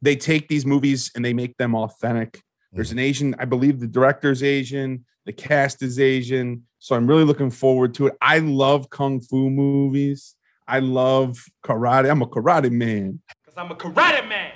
they 0.00 0.14
take 0.14 0.46
these 0.48 0.64
movies 0.64 1.10
and 1.16 1.24
they 1.24 1.34
make 1.34 1.56
them 1.56 1.74
authentic. 1.74 2.40
There's 2.72 2.92
an 2.92 3.00
Asian, 3.00 3.34
I 3.40 3.46
believe 3.46 3.80
the 3.80 3.88
director's 3.88 4.44
Asian, 4.44 5.04
the 5.26 5.32
cast 5.32 5.82
is 5.82 5.98
Asian. 5.98 6.62
So 6.78 6.94
I'm 6.94 7.06
really 7.06 7.24
looking 7.24 7.50
forward 7.50 7.94
to 7.94 8.06
it. 8.06 8.14
I 8.22 8.38
love 8.38 8.88
kung 8.90 9.20
fu 9.20 9.50
movies. 9.50 10.36
I 10.68 10.78
love 10.78 11.36
karate. 11.66 12.08
I'm 12.08 12.22
a 12.22 12.26
karate 12.28 12.70
man. 12.70 13.20
Cause 13.44 13.54
I'm 13.56 13.72
a 13.72 13.74
karate 13.74 14.26
man, 14.28 14.52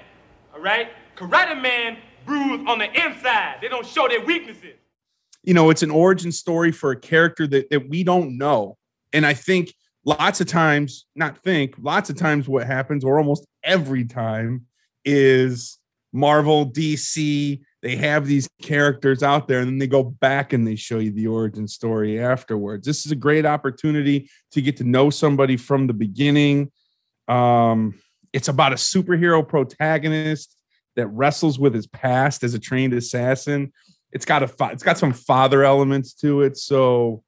all 0.55 0.61
right? 0.61 0.91
Karate 1.17 1.61
man 1.61 1.97
bruise 2.27 2.65
on 2.67 2.79
the 2.79 2.87
inside. 2.87 3.59
They 3.61 3.69
don't 3.69 3.87
show 3.87 4.09
their 4.09 4.25
weaknesses. 4.25 4.77
you 5.43 5.55
know, 5.55 5.71
it's 5.71 5.83
an 5.83 5.91
origin 5.91 6.33
story 6.33 6.73
for 6.73 6.91
a 6.91 6.97
character 6.99 7.47
that, 7.47 7.71
that 7.71 7.89
we 7.89 8.03
don't 8.03 8.39
know. 8.39 8.77
And 9.13 9.27
I 9.27 9.35
think 9.35 9.75
lots 10.05 10.41
of 10.41 10.47
times, 10.47 11.07
not 11.15 11.39
think, 11.43 11.75
lots 11.79 12.11
of 12.11 12.17
times 12.17 12.49
what 12.49 12.67
happens, 12.67 13.05
or 13.05 13.19
almost 13.19 13.47
every 13.63 14.05
time, 14.05 14.67
is 15.05 15.79
Marvel, 16.13 16.71
DC, 16.71 17.61
they 17.83 17.97
have 17.97 18.27
these 18.27 18.49
characters 18.63 19.23
out 19.23 19.47
there 19.47 19.59
and 19.59 19.69
then 19.69 19.79
they 19.79 19.87
go 19.87 20.03
back 20.03 20.55
and 20.55 20.67
they 20.67 20.77
show 20.77 20.99
you 20.99 21.11
the 21.11 21.27
origin 21.27 21.69
story 21.69 22.19
afterwards. 22.19 22.87
This 22.87 23.05
is 23.05 23.13
a 23.13 23.17
great 23.17 23.45
opportunity 23.45 24.31
to 24.53 24.63
get 24.63 24.79
to 24.79 24.85
know 24.85 25.11
somebody 25.11 25.59
from 25.59 25.87
the 25.87 25.93
beginning. 25.93 26.73
Um, 27.29 28.01
it's 28.33 28.49
about 28.49 28.73
a 28.73 28.77
superhero 28.77 29.47
protagonist 29.47 30.57
that 30.97 31.07
wrestles 31.09 31.59
with 31.59 31.75
his 31.75 31.87
past 31.87 32.45
as 32.45 32.55
a 32.55 32.59
trained 32.59 32.95
assassin. 32.95 33.73
It's 34.13 34.25
got 34.25 34.43
a 34.43 34.71
it's 34.71 34.83
got 34.83 34.99
some 34.99 35.13
father 35.13 35.65
elements 35.65 36.15
to 36.15 36.43
it. 36.43 36.57
So 36.57 37.23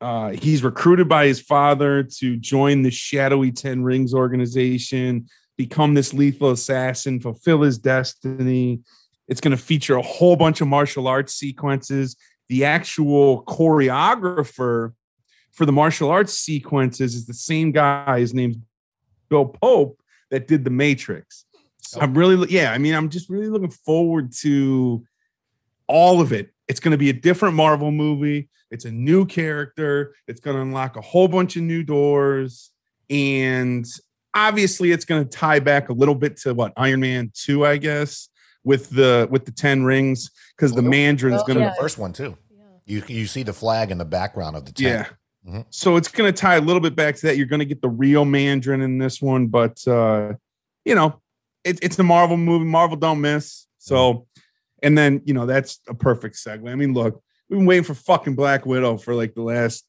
uh, 0.00 0.30
he's 0.30 0.64
recruited 0.64 1.08
by 1.08 1.26
his 1.26 1.40
father 1.40 2.02
to 2.02 2.36
join 2.36 2.82
the 2.82 2.90
shadowy 2.90 3.52
Ten 3.52 3.82
Rings 3.82 4.14
organization, 4.14 5.28
become 5.56 5.94
this 5.94 6.12
lethal 6.12 6.50
assassin, 6.50 7.20
fulfill 7.20 7.62
his 7.62 7.78
destiny 7.78 8.80
it's 9.28 9.40
going 9.40 9.56
to 9.56 9.62
feature 9.62 9.96
a 9.96 10.02
whole 10.02 10.36
bunch 10.36 10.60
of 10.60 10.68
martial 10.68 11.08
arts 11.08 11.34
sequences. 11.34 12.16
The 12.48 12.64
actual 12.64 13.44
choreographer 13.44 14.92
for 15.52 15.66
the 15.66 15.72
martial 15.72 16.10
arts 16.10 16.34
sequences 16.34 17.14
is 17.14 17.26
the 17.26 17.34
same 17.34 17.72
guy. 17.72 18.20
His 18.20 18.34
name's 18.34 18.56
Bill 19.28 19.46
Pope 19.46 20.00
that 20.30 20.48
did 20.48 20.64
The 20.64 20.70
Matrix. 20.70 21.46
So 21.92 22.00
I'm 22.00 22.14
really, 22.14 22.48
yeah, 22.50 22.72
I 22.72 22.78
mean, 22.78 22.94
I'm 22.94 23.10
just 23.10 23.28
really 23.28 23.48
looking 23.48 23.70
forward 23.70 24.32
to 24.40 25.04
all 25.88 26.22
of 26.22 26.32
it. 26.32 26.50
It's 26.66 26.80
going 26.80 26.92
to 26.92 26.96
be 26.96 27.10
a 27.10 27.12
different 27.12 27.54
Marvel 27.54 27.90
movie. 27.90 28.48
It's 28.70 28.86
a 28.86 28.90
new 28.90 29.26
character. 29.26 30.14
It's 30.26 30.40
going 30.40 30.56
to 30.56 30.62
unlock 30.62 30.96
a 30.96 31.02
whole 31.02 31.28
bunch 31.28 31.56
of 31.56 31.64
new 31.64 31.82
doors. 31.82 32.70
And 33.10 33.84
obviously, 34.32 34.90
it's 34.90 35.04
going 35.04 35.22
to 35.22 35.28
tie 35.28 35.60
back 35.60 35.90
a 35.90 35.92
little 35.92 36.14
bit 36.14 36.38
to 36.38 36.54
what 36.54 36.72
Iron 36.78 37.00
Man 37.00 37.30
2, 37.34 37.66
I 37.66 37.76
guess 37.76 38.30
with 38.64 38.88
the 38.90 39.28
with 39.30 39.44
the 39.44 39.52
10 39.52 39.84
rings 39.84 40.30
because 40.56 40.72
the 40.72 40.82
mandarin 40.82 41.34
is 41.34 41.42
going 41.42 41.58
to 41.58 41.64
be 41.64 41.68
the 41.68 41.76
first 41.80 41.98
one 41.98 42.12
too 42.12 42.36
you 42.86 43.02
you 43.08 43.26
see 43.26 43.42
the 43.42 43.52
flag 43.52 43.90
in 43.90 43.98
the 43.98 44.04
background 44.04 44.54
of 44.54 44.64
the 44.64 44.72
10. 44.72 44.86
yeah 44.86 45.06
mm-hmm. 45.44 45.60
so 45.70 45.96
it's 45.96 46.06
going 46.06 46.32
to 46.32 46.40
tie 46.40 46.54
a 46.54 46.60
little 46.60 46.80
bit 46.80 46.94
back 46.94 47.16
to 47.16 47.26
that 47.26 47.36
you're 47.36 47.46
going 47.46 47.58
to 47.58 47.66
get 47.66 47.82
the 47.82 47.88
real 47.88 48.24
mandarin 48.24 48.80
in 48.80 48.98
this 48.98 49.20
one 49.20 49.48
but 49.48 49.76
uh 49.88 50.32
you 50.84 50.94
know 50.94 51.20
it, 51.64 51.78
it's 51.82 51.96
the 51.96 52.02
marvel 52.02 52.36
movie 52.36 52.64
marvel 52.64 52.96
don't 52.96 53.20
miss 53.20 53.66
so 53.78 54.12
mm-hmm. 54.12 54.40
and 54.82 54.98
then 54.98 55.20
you 55.24 55.34
know 55.34 55.46
that's 55.46 55.80
a 55.88 55.94
perfect 55.94 56.36
segue 56.36 56.70
i 56.70 56.74
mean 56.74 56.92
look 56.94 57.22
we've 57.48 57.58
been 57.58 57.66
waiting 57.66 57.84
for 57.84 57.94
fucking 57.94 58.34
black 58.34 58.66
widow 58.66 58.96
for 58.96 59.14
like 59.14 59.34
the 59.34 59.42
last 59.42 59.84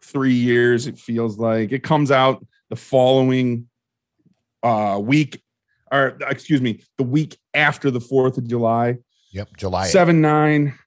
three 0.00 0.34
years 0.34 0.86
it 0.86 0.98
feels 0.98 1.38
like 1.38 1.72
it 1.72 1.82
comes 1.82 2.10
out 2.10 2.44
the 2.70 2.76
following 2.76 3.68
uh 4.62 4.98
week 5.02 5.42
or 5.90 6.18
excuse 6.28 6.60
me, 6.60 6.82
the 6.98 7.04
week 7.04 7.38
after 7.54 7.90
the 7.90 8.00
4th 8.00 8.38
of 8.38 8.46
July. 8.46 8.98
Yep, 9.32 9.56
July 9.56 9.86
7 9.86 10.20
9. 10.20 10.78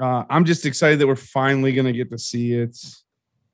Uh, 0.00 0.24
I'm 0.30 0.44
just 0.44 0.64
excited 0.64 0.98
that 0.98 1.06
we're 1.06 1.16
finally 1.16 1.72
going 1.72 1.86
to 1.86 1.92
get 1.92 2.10
to 2.10 2.18
see 2.18 2.54
it. 2.54 2.76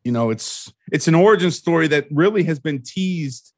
You 0.05 0.13
know, 0.13 0.31
it's 0.31 0.73
it's 0.93 1.09
an 1.09 1.15
origin 1.15 1.51
story 1.51 1.89
that 1.89 2.07
really 2.11 2.45
has 2.45 2.61
been 2.61 2.83
teased 2.83 3.53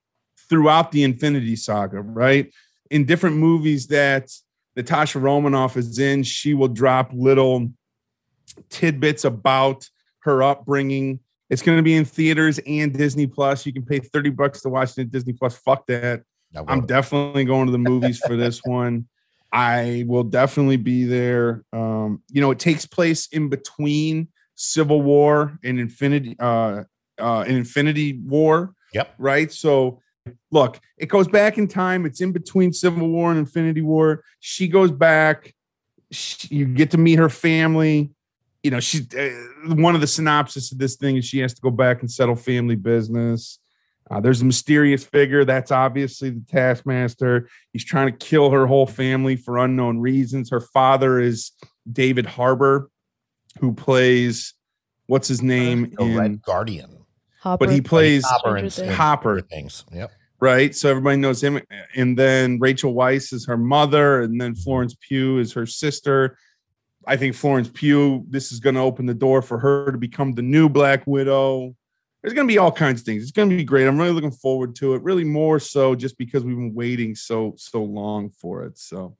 throughout 0.48 0.92
the 0.92 1.04
Infinity 1.04 1.56
Saga, 1.56 2.00
right? 2.00 2.52
In 2.90 3.04
different 3.04 3.37
movies 3.37 3.87
that 3.88 4.30
Natasha 4.76 5.18
Romanoff 5.18 5.76
is 5.76 5.98
in, 5.98 6.22
she 6.22 6.54
will 6.54 6.68
drop 6.68 7.11
little 7.12 7.70
tidbits 8.70 9.24
about 9.24 9.88
her 10.20 10.42
upbringing. 10.42 11.20
It's 11.50 11.62
going 11.62 11.78
to 11.78 11.82
be 11.82 11.94
in 11.94 12.04
theaters 12.04 12.58
and 12.66 12.92
Disney 12.92 13.26
Plus. 13.26 13.66
You 13.66 13.72
can 13.72 13.84
pay 13.84 13.98
30 13.98 14.30
bucks 14.30 14.62
to 14.62 14.68
watch 14.68 14.96
it 14.96 15.02
at 15.02 15.11
Disney 15.11 15.32
Plus. 15.32 15.56
Fuck 15.56 15.87
that. 15.87 16.22
I'm 16.66 16.87
definitely 16.87 17.44
going 17.44 17.66
to 17.66 17.72
the 17.72 17.78
movies 17.78 18.18
for 18.18 18.37
this 18.37 18.61
one. 18.64 19.06
I 19.52 20.04
will 20.06 20.24
definitely 20.24 20.76
be 20.76 21.04
there. 21.04 21.64
Um, 21.72 22.22
you 22.30 22.40
know, 22.40 22.50
it 22.50 22.58
takes 22.58 22.87
place 22.87 23.28
in 23.28 23.48
between 23.48 24.28
Civil 24.54 25.02
War 25.02 25.58
and 25.64 25.78
Infinity 25.78 26.37
uh 26.38 26.84
uh 27.18 27.44
Infinity 27.46 28.20
War. 28.24 28.74
Yep. 28.92 29.14
Right. 29.18 29.52
So 29.52 30.00
look, 30.50 30.80
it 30.96 31.06
goes 31.06 31.28
back 31.28 31.58
in 31.58 31.68
time. 31.68 32.06
It's 32.06 32.20
in 32.20 32.32
between 32.32 32.72
Civil 32.72 33.08
War 33.08 33.30
and 33.30 33.38
Infinity 33.38 33.82
War. 33.82 34.24
She 34.40 34.68
goes 34.68 34.90
back. 34.90 35.54
She, 36.10 36.54
you 36.54 36.66
get 36.66 36.90
to 36.92 36.98
meet 36.98 37.18
her 37.18 37.28
family. 37.28 38.10
You 38.62 38.70
know, 38.70 38.80
she's 38.80 39.14
uh, 39.14 39.30
one 39.74 39.94
of 39.94 40.00
the 40.00 40.06
synopsis 40.06 40.72
of 40.72 40.78
this 40.78 40.96
thing 40.96 41.16
is 41.16 41.24
she 41.24 41.38
has 41.38 41.54
to 41.54 41.60
go 41.60 41.70
back 41.70 42.00
and 42.00 42.10
settle 42.10 42.36
family 42.36 42.76
business. 42.76 43.58
Uh, 44.10 44.20
there's 44.20 44.40
a 44.40 44.44
mysterious 44.44 45.04
figure 45.04 45.44
that's 45.44 45.70
obviously 45.70 46.30
the 46.30 46.42
Taskmaster. 46.48 47.48
He's 47.72 47.84
trying 47.84 48.10
to 48.10 48.16
kill 48.16 48.50
her 48.50 48.66
whole 48.66 48.86
family 48.86 49.36
for 49.36 49.58
unknown 49.58 49.98
reasons. 49.98 50.50
Her 50.50 50.60
father 50.60 51.20
is 51.20 51.52
David 51.90 52.24
Harbour, 52.24 52.90
who 53.60 53.74
plays 53.74 54.54
what's 55.06 55.28
his 55.28 55.42
name 55.42 55.92
the 55.98 56.04
in 56.04 56.16
Red 56.16 56.42
Guardian. 56.42 56.98
Hopper. 57.40 57.66
But 57.66 57.74
he 57.74 57.81
plays 57.81 58.24
Hopper 58.24 58.57
and 58.57 58.72
Hopper 58.90 59.40
things. 59.40 59.85
Yep. 59.92 60.11
Right. 60.40 60.74
So 60.74 60.90
everybody 60.90 61.16
knows 61.16 61.42
him. 61.42 61.61
And 61.96 62.16
then 62.16 62.59
Rachel 62.61 62.94
Weisz 62.94 63.33
is 63.33 63.46
her 63.46 63.57
mother, 63.57 64.22
and 64.22 64.40
then 64.40 64.55
Florence 64.55 64.96
Pugh 65.01 65.38
is 65.38 65.53
her 65.53 65.66
sister. 65.66 66.38
I 67.07 67.16
think 67.16 67.35
Florence 67.35 67.70
Pugh, 67.72 68.24
this 68.29 68.53
is 68.53 68.61
going 68.61 68.74
to 68.74 68.83
open 68.83 69.07
the 69.07 69.14
door 69.14 69.42
for 69.42 69.59
her 69.59 69.90
to 69.90 69.98
become 69.98 70.35
the 70.35 70.42
new 70.42 70.68
Black 70.68 71.07
Widow 71.07 71.74
there's 72.22 72.35
going 72.35 72.46
to 72.46 72.53
be 72.53 72.59
all 72.59 72.72
kinds 72.72 73.01
of 73.01 73.07
things. 73.07 73.22
It's 73.22 73.33
going 73.33 73.48
to 73.48 73.57
be 73.57 73.64
great. 73.64 73.87
I'm 73.87 73.98
really 73.98 74.12
looking 74.12 74.33
forward 74.33 74.74
to 74.77 74.94
it. 74.94 75.03
Really 75.03 75.24
more 75.24 75.61
so 75.61 75.94
just 75.94 76.18
because 76.18 76.44
we've 76.44 76.57
been 76.57 76.74
waiting 76.74 77.14
so 77.14 77.55
so 77.57 77.83
long 77.83 78.31
for 78.31 78.64
it. 78.64 78.79
So 78.79 79.16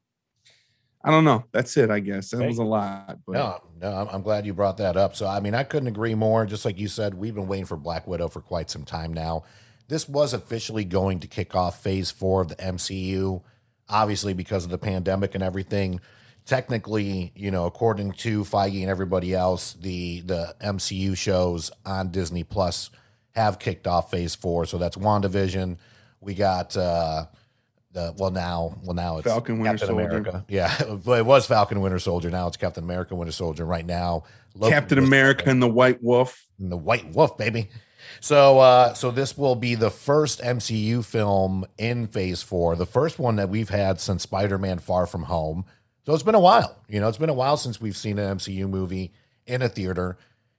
I 1.09 1.11
don't 1.11 1.25
know. 1.25 1.43
That's 1.53 1.75
it. 1.79 1.91
I 1.91 2.01
guess 2.01 2.33
that 2.33 2.47
was 2.47 2.59
a 2.59 2.63
lot. 2.63 3.19
But. 3.27 3.33
No, 3.33 3.63
no, 3.81 4.09
I'm, 4.13 4.21
glad 4.21 4.45
you 4.45 4.53
brought 4.53 4.77
that 4.77 4.99
up. 4.99 5.17
So 5.17 5.27
I 5.27 5.41
mean, 5.41 5.55
I 5.55 5.63
couldn't 5.63 5.89
agree 5.89 6.15
more. 6.15 6.45
Just 6.45 6.67
like 6.67 6.79
you 6.79 6.87
said, 6.87 7.15
we've 7.15 7.35
been 7.35 7.49
waiting 7.49 7.65
for 7.65 7.79
Black 7.79 8.07
Widow 8.07 8.29
for 8.29 8.43
quite 8.43 8.69
some 8.69 8.85
time 8.85 9.15
now. 9.15 9.45
This 9.89 10.07
was 10.07 10.35
officially 10.35 10.85
going 10.85 11.21
to 11.21 11.27
kick 11.27 11.55
off 11.55 11.83
Phase 11.83 12.11
Four 12.11 12.43
of 12.43 12.49
the 12.49 12.57
MCU. 12.57 13.43
Obviously, 13.89 14.35
because 14.35 14.65
of 14.65 14.71
the 14.71 14.77
pandemic 14.77 15.35
and 15.35 15.43
everything, 15.43 16.01
technically, 16.45 17.33
you 17.35 17.51
know, 17.51 17.65
according 17.65 18.13
to 18.13 18.45
Feige 18.45 18.83
and 18.83 18.91
everybody 18.91 19.35
else, 19.35 19.73
the 19.81 20.21
the 20.21 20.55
MCU 20.61 21.17
shows 21.17 21.71
on 21.87 22.11
Disney 22.11 22.45
Plus 22.45 22.91
have 23.35 23.59
kicked 23.59 23.87
off 23.87 24.11
Phase 24.11 24.35
Four. 24.35 24.67
So 24.67 24.77
that's 24.77 24.99
WandaVision. 24.99 25.79
We 26.21 26.35
got 26.35 26.77
uh 26.77 27.25
the 27.93 28.15
well 28.19 28.31
now 28.31 28.77
well 28.83 28.95
now 28.95 29.19
it's 29.19 29.27
Falcon 29.27 29.59
Winter 29.59 29.79
Captain 29.79 29.89
Soldier. 29.89 30.17
America. 30.17 30.45
Yeah, 30.49 30.75
but 31.05 31.19
it 31.19 31.27
was 31.27 31.47
Falcon 31.47 31.81
Winter 31.81 31.99
Soldier. 31.99 32.31
Now 32.31 32.47
it's 32.49 32.57
Captain 32.57 32.85
America 32.85 33.15
Winter 33.15 33.33
Soldier. 33.33 33.65
Right 33.65 33.87
now, 33.87 34.25
Loki 34.55 34.73
Captain 34.73 34.99
America 34.99 35.49
and 35.49 35.63
the 35.63 35.69
White 35.69 36.03
Wolf. 36.03 36.47
And 36.59 36.71
the 36.71 36.77
White 36.77 37.15
Wolf, 37.15 37.39
baby. 37.39 37.71
So, 38.21 38.59
uh, 38.59 38.95
so 38.95 39.11
this 39.11 39.37
will 39.37 39.55
be 39.55 39.75
the 39.75 39.91
first 39.91 40.41
MCU 40.41 41.05
film 41.05 41.65
in 41.77 42.07
Phase 42.07 42.43
Four, 42.43 42.75
the 42.77 42.87
first 42.87 43.19
one 43.19 43.37
that 43.37 43.49
we've 43.49 43.69
had 43.69 44.01
since 44.01 44.23
Spider-Man: 44.23 44.79
Far 44.79 45.07
From 45.07 45.25
Home. 45.25 45.65
So 46.05 46.15
it's 46.15 46.23
been 46.23 46.35
a 46.35 46.41
while. 46.41 46.77
You 46.89 47.01
know, 47.01 47.09
it's 47.09 47.19
been 47.19 47.29
a 47.29 47.35
while 47.35 47.57
since 47.57 47.81
we've 47.81 47.97
seen 47.97 48.19
an 48.19 48.39
MCU 48.39 48.69
movie 48.69 49.13
in 49.47 49.63
a 49.63 49.69
theater. 49.69 50.17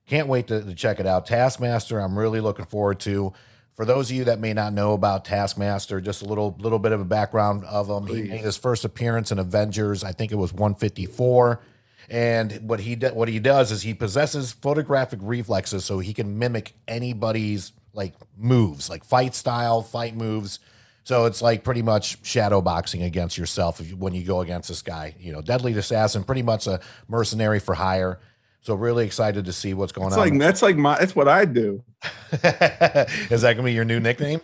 Can't 0.07 0.27
wait 0.27 0.47
to, 0.47 0.63
to 0.63 0.75
check 0.75 0.99
it 0.99 1.05
out. 1.05 1.25
Taskmaster, 1.25 1.99
I'm 1.99 2.17
really 2.17 2.39
looking 2.39 2.65
forward 2.65 2.99
to. 3.01 3.33
For 3.79 3.85
those 3.85 4.11
of 4.11 4.17
you 4.17 4.25
that 4.25 4.41
may 4.41 4.53
not 4.53 4.73
know 4.73 4.91
about 4.91 5.23
Taskmaster, 5.23 6.01
just 6.01 6.21
a 6.21 6.25
little 6.25 6.53
little 6.59 6.79
bit 6.79 6.91
of 6.91 6.99
a 6.99 7.05
background 7.05 7.63
of 7.63 7.89
him. 7.89 8.07
Please. 8.07 8.23
He 8.23 8.29
made 8.29 8.41
his 8.41 8.57
first 8.57 8.83
appearance 8.83 9.31
in 9.31 9.39
Avengers. 9.39 10.03
I 10.03 10.11
think 10.11 10.33
it 10.33 10.35
was 10.35 10.51
154. 10.51 11.61
And 12.09 12.67
what 12.67 12.81
he 12.81 12.95
what 12.95 13.29
he 13.29 13.39
does 13.39 13.71
is 13.71 13.81
he 13.81 13.93
possesses 13.93 14.51
photographic 14.51 15.19
reflexes, 15.23 15.85
so 15.85 15.99
he 15.99 16.13
can 16.13 16.37
mimic 16.37 16.73
anybody's 16.89 17.71
like 17.93 18.15
moves, 18.37 18.89
like 18.89 19.05
fight 19.05 19.33
style, 19.33 19.81
fight 19.81 20.13
moves. 20.13 20.59
So 21.05 21.23
it's 21.23 21.41
like 21.41 21.63
pretty 21.63 21.81
much 21.81 22.17
shadow 22.21 22.59
boxing 22.59 23.03
against 23.03 23.37
yourself 23.37 23.79
when 23.93 24.13
you 24.13 24.25
go 24.25 24.41
against 24.41 24.67
this 24.67 24.81
guy. 24.81 25.15
You 25.21 25.31
know, 25.31 25.41
deadly 25.41 25.71
assassin, 25.77 26.25
pretty 26.25 26.43
much 26.43 26.67
a 26.67 26.81
mercenary 27.07 27.59
for 27.61 27.75
hire. 27.75 28.19
So 28.61 28.75
really 28.75 29.05
excited 29.05 29.45
to 29.45 29.53
see 29.53 29.73
what's 29.73 29.93
going 29.93 30.09
that's 30.09 30.21
on. 30.21 30.29
Like 30.29 30.39
that's 30.39 30.61
like 30.61 30.75
my 30.75 30.99
that's 30.99 31.15
what 31.15 31.29
I 31.29 31.45
do. 31.45 31.81
Is 32.33 33.41
that 33.41 33.53
gonna 33.55 33.63
be 33.63 33.73
your 33.73 33.85
new 33.85 33.99
nickname, 33.99 34.41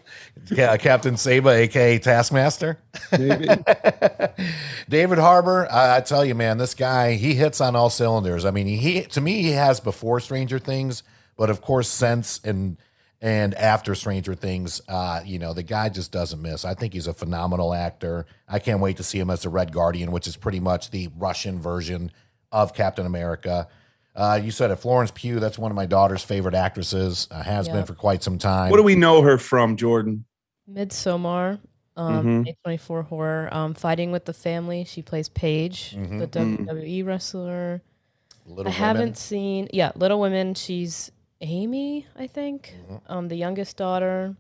Captain 0.80 1.18
Saba, 1.18 1.50
aka 1.50 2.00
Taskmaster? 2.00 2.80
Maybe. 3.12 3.48
David 4.90 5.18
Harbour, 5.18 5.68
I, 5.70 5.98
I, 5.98 6.02
tell 6.02 6.24
you, 6.24 6.34
man, 6.34 6.58
this 6.58 6.74
guy 6.74 7.14
he 7.14 7.34
hits 7.34 7.60
on 7.60 7.76
all 7.76 7.90
cylinders. 7.90 8.46
I 8.46 8.52
mean, 8.52 8.68
he 8.68 9.02
to 9.04 9.22
me 9.22 9.42
he 9.42 9.52
has 9.52 9.82
before 9.82 10.22
Stranger 10.22 10.60
Things, 10.60 11.04
but 11.36 11.50
of 11.50 11.62
course 11.62 11.90
since 11.90 12.40
and 12.44 12.78
and 13.22 13.54
after 13.56 13.96
Stranger 13.96 14.36
Things, 14.36 14.82
uh, 14.88 15.22
you 15.26 15.40
know, 15.40 15.54
the 15.54 15.64
guy 15.64 15.90
just 15.90 16.12
doesn't 16.12 16.42
miss. 16.42 16.64
I 16.64 16.74
think 16.74 16.94
he's 16.94 17.08
a 17.08 17.14
phenomenal 17.14 17.74
actor. 17.74 18.26
I 18.48 18.60
can't 18.60 18.80
wait 18.80 18.98
to 18.98 19.04
see 19.04 19.20
him 19.20 19.30
as 19.30 19.42
the 19.42 19.50
Red 19.50 19.74
Guardian, 19.74 20.12
which 20.12 20.28
is 20.28 20.38
pretty 20.38 20.60
much 20.60 20.92
the 20.92 21.10
Russian 21.18 21.60
version 21.60 22.12
of 22.52 22.74
Captain 22.74 23.06
America. 23.06 23.68
Uh, 24.16 24.40
you 24.42 24.50
said 24.52 24.72
it, 24.72 24.78
Florence 24.78 25.12
Pugh. 25.14 25.40
That's 25.40 25.58
one 25.58 25.72
of 25.72 25.76
my 25.76 25.86
daughter's 25.86 26.24
favorite 26.24 26.56
actresses. 26.56 27.28
Uh, 27.30 27.44
has 27.44 27.68
been 27.68 27.86
for 27.86 27.94
quite 27.94 28.24
some 28.24 28.38
time. 28.38 28.72
What 28.72 28.78
do 28.78 28.84
we 28.84 28.96
know 28.96 29.22
her 29.22 29.38
from, 29.38 29.76
Jordan? 29.76 30.24
Midsommar, 30.72 31.60
um, 31.98 32.46
A24 32.66 33.06
horror. 33.08 33.50
Um, 33.52 33.74
Fighting 33.74 34.12
with 34.12 34.26
the 34.26 34.34
Family. 34.34 34.84
She 34.86 35.02
plays 35.02 35.28
Paige, 35.30 35.96
Mhm. 35.98 36.20
the. 36.20 36.28
WWE 36.28 37.04
wrestler. 37.06 37.82
Little 38.46 38.72
I 38.72 38.74
Women? 38.74 38.74
haven't 38.74 39.18
seen. 39.18 39.68
Yeah, 39.74 39.92
Little 39.96 40.20
Women. 40.22 40.54
She's 40.54 41.12
Amy, 41.42 42.08
I 42.16 42.28
think. 42.28 42.76
Mm-hmm. 42.90 43.12
Um, 43.12 43.28
the 43.28 43.36
youngest 43.36 43.76
daughter. 43.76 44.36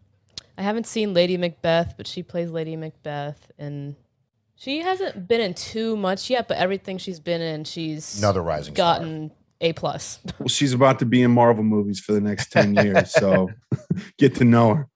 I 0.57 0.61
haven't 0.61 0.87
seen 0.87 1.13
Lady 1.13 1.35
Macbeth, 1.37 1.95
but 1.97 2.07
she 2.07 2.23
plays 2.23 2.49
Lady 2.49 2.75
Macbeth, 2.77 3.51
and 3.59 3.95
she 4.55 4.79
hasn't 4.81 5.27
been 5.27 5.41
in 5.41 5.53
too 5.53 5.97
much 5.97 6.29
yet. 6.29 6.47
But 6.47 6.57
everything 6.57 6.97
she's 6.97 7.19
been 7.19 7.41
in, 7.41 7.65
she's 7.65 8.17
Another 8.19 8.41
rising 8.41 8.73
star. 8.73 8.99
Gotten 9.59 9.69
A 9.69 9.73
plus. 9.73 10.19
Well, 10.39 10.47
she's 10.47 10.73
about 10.73 10.99
to 10.99 11.05
be 11.05 11.21
in 11.21 11.31
Marvel 11.31 11.63
movies 11.63 11.99
for 11.99 12.13
the 12.13 12.21
next 12.21 12.51
10 12.51 12.75
years. 12.75 13.11
So 13.11 13.49
get 14.17 14.35
to 14.35 14.45
know 14.45 14.75
her. 14.75 14.89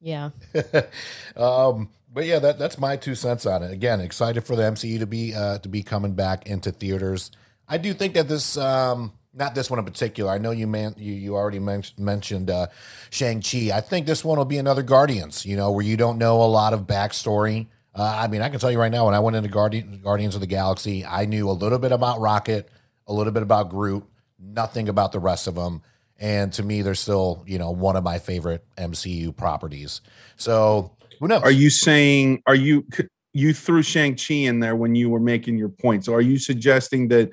yeah. 0.00 0.30
um, 1.36 1.88
but 2.12 2.26
yeah, 2.26 2.38
that, 2.40 2.58
that's 2.58 2.78
my 2.78 2.96
two 2.96 3.14
cents 3.14 3.46
on 3.46 3.62
it. 3.62 3.72
Again, 3.72 4.00
excited 4.00 4.44
for 4.44 4.54
the 4.54 4.62
MCU 4.62 4.98
to 4.98 5.06
be 5.06 5.34
uh, 5.34 5.58
to 5.58 5.68
be 5.68 5.82
coming 5.82 6.12
back 6.12 6.46
into 6.46 6.70
theaters. 6.70 7.30
I 7.66 7.78
do 7.78 7.94
think 7.94 8.12
that 8.14 8.28
this, 8.28 8.58
um, 8.58 9.12
not 9.32 9.54
this 9.54 9.70
one 9.70 9.78
in 9.78 9.84
particular. 9.86 10.30
I 10.30 10.36
know 10.36 10.50
you 10.50 10.66
man, 10.66 10.94
you 10.98 11.14
you 11.14 11.36
already 11.36 11.58
men- 11.58 11.84
mentioned 11.96 12.50
uh, 12.50 12.66
Shang 13.08 13.40
Chi. 13.40 13.70
I 13.72 13.80
think 13.80 14.06
this 14.06 14.22
one 14.22 14.36
will 14.36 14.44
be 14.44 14.58
another 14.58 14.82
Guardians. 14.82 15.46
You 15.46 15.56
know, 15.56 15.70
where 15.70 15.84
you 15.84 15.96
don't 15.96 16.18
know 16.18 16.42
a 16.42 16.44
lot 16.44 16.74
of 16.74 16.82
backstory. 16.82 17.68
Uh, 17.94 18.02
I 18.02 18.28
mean, 18.28 18.42
I 18.42 18.50
can 18.50 18.60
tell 18.60 18.70
you 18.70 18.78
right 18.78 18.92
now, 18.92 19.06
when 19.06 19.14
I 19.14 19.20
went 19.20 19.36
into 19.36 19.48
Guardian, 19.48 20.00
Guardians 20.02 20.34
of 20.34 20.42
the 20.42 20.46
Galaxy, 20.46 21.04
I 21.04 21.24
knew 21.24 21.48
a 21.48 21.52
little 21.52 21.78
bit 21.78 21.92
about 21.92 22.20
Rocket, 22.20 22.68
a 23.06 23.12
little 23.12 23.32
bit 23.32 23.42
about 23.42 23.70
Groot, 23.70 24.04
nothing 24.38 24.88
about 24.88 25.12
the 25.12 25.20
rest 25.20 25.46
of 25.46 25.54
them. 25.54 25.82
And 26.18 26.52
to 26.52 26.62
me, 26.62 26.82
they're 26.82 26.94
still, 26.94 27.42
you 27.46 27.58
know, 27.58 27.70
one 27.70 27.96
of 27.96 28.04
my 28.04 28.18
favorite 28.18 28.64
MCU 28.76 29.36
properties. 29.36 30.02
So 30.36 30.92
who 31.18 31.28
knows? 31.28 31.42
Are 31.42 31.50
you 31.50 31.68
saying, 31.68 32.42
are 32.46 32.54
you, 32.54 32.86
you 33.32 33.54
threw 33.54 33.82
Shang-Chi 33.82 34.34
in 34.34 34.60
there 34.60 34.76
when 34.76 34.94
you 34.94 35.08
were 35.08 35.20
making 35.20 35.56
your 35.56 35.70
point. 35.70 36.04
So 36.04 36.14
are 36.14 36.20
you 36.20 36.38
suggesting 36.38 37.08
that 37.08 37.30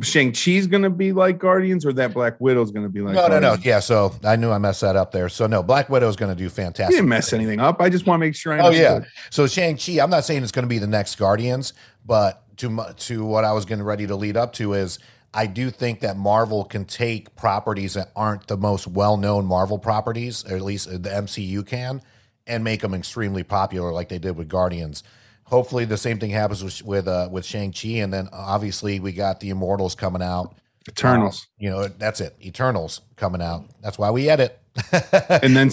Shang-Chi's 0.00 0.66
going 0.66 0.82
to 0.82 0.90
be 0.90 1.12
like 1.12 1.38
Guardians 1.38 1.84
or 1.84 1.92
that 1.94 2.14
Black 2.14 2.40
Widow's 2.40 2.70
going 2.70 2.84
to 2.84 2.90
be 2.90 3.00
like 3.00 3.14
no, 3.14 3.28
no, 3.28 3.34
no. 3.34 3.40
Guardians? 3.40 3.64
Yeah, 3.64 3.80
so 3.80 4.14
I 4.24 4.36
knew 4.36 4.50
I 4.50 4.58
messed 4.58 4.80
that 4.80 4.96
up 4.96 5.12
there. 5.12 5.28
So 5.28 5.46
no, 5.46 5.62
Black 5.62 5.88
Widow 5.88 6.08
is 6.08 6.16
going 6.16 6.34
to 6.34 6.42
do 6.42 6.48
fantastic. 6.48 6.92
You 6.92 6.98
didn't 6.98 7.08
mess 7.08 7.32
anything 7.32 7.60
up. 7.60 7.80
I 7.80 7.88
just 7.88 8.06
want 8.06 8.20
to 8.20 8.26
make 8.26 8.34
sure 8.34 8.52
I 8.52 8.60
Oh 8.60 8.70
yeah. 8.70 9.00
So 9.30 9.46
Shang 9.46 9.76
Chi, 9.76 10.00
I'm 10.00 10.10
not 10.10 10.24
saying 10.24 10.42
it's 10.42 10.52
going 10.52 10.64
to 10.64 10.68
be 10.68 10.78
the 10.78 10.86
next 10.86 11.16
Guardians, 11.16 11.72
but 12.04 12.42
to 12.58 12.94
to 12.96 13.24
what 13.24 13.44
I 13.44 13.52
was 13.52 13.64
getting 13.64 13.84
ready 13.84 14.06
to 14.06 14.16
lead 14.16 14.36
up 14.36 14.52
to 14.54 14.74
is 14.74 14.98
I 15.34 15.46
do 15.46 15.70
think 15.70 16.00
that 16.00 16.16
Marvel 16.16 16.64
can 16.64 16.84
take 16.86 17.36
properties 17.36 17.94
that 17.94 18.10
aren't 18.16 18.46
the 18.46 18.56
most 18.56 18.86
well 18.86 19.16
known 19.16 19.44
Marvel 19.44 19.78
properties, 19.78 20.44
or 20.50 20.56
at 20.56 20.62
least 20.62 20.88
uh, 20.88 20.92
the 20.92 21.10
MCU 21.10 21.66
can, 21.66 22.00
and 22.46 22.64
make 22.64 22.80
them 22.80 22.94
extremely 22.94 23.42
popular, 23.42 23.92
like 23.92 24.08
they 24.08 24.18
did 24.18 24.36
with 24.36 24.48
Guardians. 24.48 25.02
Hopefully, 25.44 25.84
the 25.84 25.96
same 25.98 26.18
thing 26.18 26.30
happens 26.30 26.64
with 26.64 26.82
with 26.82 27.06
uh, 27.06 27.28
with 27.30 27.44
Shang 27.44 27.72
Chi, 27.72 27.88
and 27.98 28.12
then 28.12 28.28
uh, 28.28 28.36
obviously 28.36 28.98
we 28.98 29.12
got 29.12 29.40
the 29.40 29.50
Immortals 29.50 29.94
coming 29.94 30.22
out. 30.22 30.54
Eternals. 30.88 31.42
Uh, 31.42 31.52
you 31.58 31.70
know, 31.70 31.88
that's 31.88 32.20
it. 32.20 32.36
Eternals 32.42 33.02
coming 33.16 33.42
out. 33.42 33.66
That's 33.82 33.98
why 33.98 34.10
we 34.10 34.28
edit. 34.28 34.58
and 34.92 35.56
then 35.56 35.70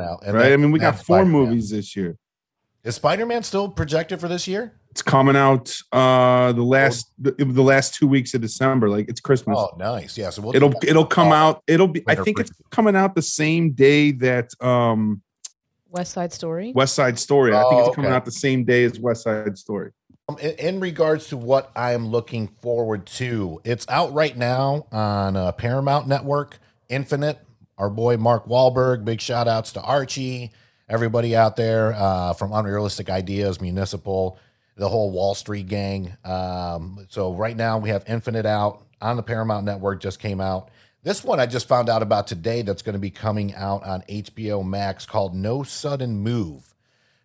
out, 0.00 0.22
and 0.24 0.34
right? 0.34 0.42
then- 0.44 0.52
I 0.52 0.56
mean, 0.56 0.70
we 0.72 0.78
got 0.78 0.96
four 0.96 1.18
Spider-Man. 1.18 1.32
movies 1.32 1.70
this 1.70 1.94
year. 1.94 2.16
Is 2.82 2.94
Spider 2.94 3.26
Man 3.26 3.42
still 3.42 3.68
projected 3.68 4.20
for 4.20 4.28
this 4.28 4.48
year? 4.48 4.72
It's 4.90 5.02
coming 5.02 5.36
out 5.36 5.76
uh 5.92 6.52
the 6.52 6.62
last 6.62 7.12
the, 7.18 7.30
the 7.32 7.62
last 7.62 7.94
two 7.94 8.08
weeks 8.08 8.34
of 8.34 8.40
December. 8.40 8.88
Like 8.88 9.08
it's 9.08 9.20
Christmas. 9.20 9.56
Oh, 9.58 9.70
nice. 9.78 10.18
Yeah. 10.18 10.30
So 10.30 10.42
we'll 10.42 10.56
it'll 10.56 10.72
it'll 10.82 11.06
come 11.06 11.28
Oh, 11.28 11.34
out. 11.34 11.62
It'll 11.68 11.86
be. 11.88 12.02
I 12.08 12.16
think 12.16 12.40
it's 12.40 12.50
coming 12.70 12.96
out 12.96 13.14
the 13.14 13.22
same 13.22 13.70
day 13.70 14.10
that 14.12 14.50
um 14.60 15.22
West 15.88 16.12
Side 16.12 16.32
Story. 16.32 16.72
West 16.74 16.94
Side 16.94 17.18
Story. 17.18 17.54
I 17.54 17.62
think 17.62 17.74
Oh, 17.82 17.86
it's 17.86 17.94
coming 17.96 18.10
okay. 18.10 18.16
out 18.16 18.24
the 18.24 18.30
same 18.32 18.64
day 18.64 18.84
as 18.84 18.98
West 18.98 19.22
Side 19.24 19.56
Story. 19.58 19.92
Um, 20.28 20.38
in, 20.38 20.50
in 20.58 20.80
regards 20.80 21.28
to 21.28 21.36
what 21.36 21.70
I'm 21.76 22.08
looking 22.08 22.48
forward 22.60 23.06
to, 23.06 23.60
it's 23.64 23.86
out 23.88 24.12
right 24.12 24.36
now 24.36 24.86
on 24.92 25.36
uh, 25.36 25.52
Paramount 25.52 26.06
Network. 26.08 26.58
Infinite, 26.88 27.38
our 27.78 27.90
boy 27.90 28.16
Mark 28.16 28.46
Wahlberg. 28.46 29.04
Big 29.04 29.20
shout 29.20 29.46
outs 29.48 29.72
to 29.74 29.80
Archie, 29.82 30.50
everybody 30.88 31.34
out 31.36 31.54
there 31.56 31.92
uh, 31.96 32.32
from 32.34 32.52
Unrealistic 32.52 33.08
Ideas, 33.10 33.60
Municipal, 33.60 34.38
the 34.76 34.88
whole 34.88 35.10
Wall 35.10 35.34
Street 35.34 35.66
gang. 35.68 36.16
Um, 36.24 37.06
so 37.08 37.34
right 37.34 37.56
now 37.56 37.78
we 37.78 37.90
have 37.90 38.04
Infinite 38.08 38.46
out 38.46 38.86
on 39.00 39.16
the 39.16 39.22
Paramount 39.22 39.64
Network. 39.64 40.00
Just 40.00 40.18
came 40.20 40.40
out. 40.40 40.70
This 41.02 41.24
one 41.24 41.40
I 41.40 41.46
just 41.46 41.66
found 41.68 41.88
out 41.88 42.02
about 42.02 42.26
today. 42.26 42.62
That's 42.62 42.82
going 42.82 42.92
to 42.94 42.98
be 42.98 43.10
coming 43.10 43.54
out 43.54 43.84
on 43.84 44.02
HBO 44.02 44.66
Max 44.66 45.06
called 45.06 45.34
No 45.34 45.62
Sudden 45.62 46.18
Move 46.18 46.74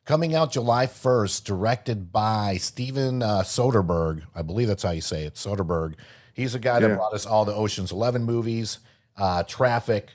coming 0.05 0.35
out 0.35 0.51
July 0.51 0.85
1st, 0.85 1.43
directed 1.45 2.11
by 2.11 2.57
Steven 2.57 3.23
uh, 3.23 3.41
Soderbergh. 3.41 4.21
I 4.35 4.43
believe 4.43 4.67
that's 4.67 4.83
how 4.83 4.91
you 4.91 5.01
say 5.01 5.23
it, 5.23 5.33
Soderbergh. 5.33 5.95
He's 6.35 6.53
the 6.53 6.59
guy 6.59 6.79
that 6.79 6.87
Yeah. 6.89 6.95
brought 6.95 7.13
us 7.15 7.25
all 7.25 7.43
the 7.43 7.55
Ocean's 7.55 7.91
11 7.91 8.23
movies, 8.23 8.77
uh, 9.17 9.41
Traffic, 9.43 10.11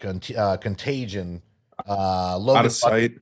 Cont- 0.00 0.36
uh, 0.36 0.56
Contagion, 0.56 1.40
uh, 1.88 2.36
Logan 2.36 2.58
Out 2.60 2.66
of 2.66 2.72
sight. 2.72 3.12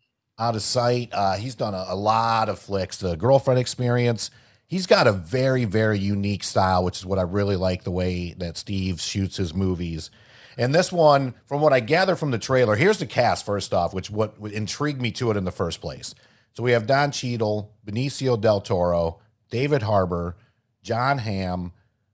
Out 0.40 0.56
of 0.56 0.62
sight. 0.62 1.10
Uh, 1.12 1.36
he's 1.36 1.54
done 1.54 1.74
a, 1.74 1.84
a 1.88 1.94
lot 1.94 2.48
of 2.48 2.58
flicks. 2.58 2.96
The 2.96 3.14
girlfriend 3.14 3.60
experience. 3.60 4.30
He's 4.66 4.86
got 4.86 5.06
a 5.06 5.12
very, 5.12 5.66
very 5.66 5.98
unique 5.98 6.42
style, 6.42 6.82
which 6.82 6.98
is 6.98 7.06
what 7.06 7.18
I 7.18 7.22
really 7.22 7.56
like 7.56 7.84
the 7.84 7.90
way 7.90 8.34
that 8.38 8.56
Steve 8.56 9.00
shoots 9.00 9.36
his 9.36 9.52
movies. 9.52 10.10
And 10.56 10.74
this 10.74 10.90
one, 10.90 11.34
from 11.46 11.60
what 11.60 11.72
I 11.72 11.80
gather 11.80 12.16
from 12.16 12.30
the 12.30 12.38
trailer, 12.38 12.76
here's 12.76 12.98
the 12.98 13.06
cast 13.06 13.44
first 13.44 13.74
off, 13.74 13.92
which 13.92 14.10
what 14.10 14.34
intrigued 14.50 15.02
me 15.02 15.10
to 15.12 15.30
it 15.30 15.36
in 15.36 15.44
the 15.44 15.50
first 15.50 15.80
place. 15.80 16.14
So 16.52 16.62
we 16.62 16.72
have 16.72 16.86
Don 16.86 17.10
Cheadle, 17.10 17.72
Benicio 17.86 18.40
del 18.40 18.60
Toro, 18.60 19.20
David 19.50 19.82
Harbour, 19.82 20.36
Jon 20.82 21.18
Hamm, 21.18 21.72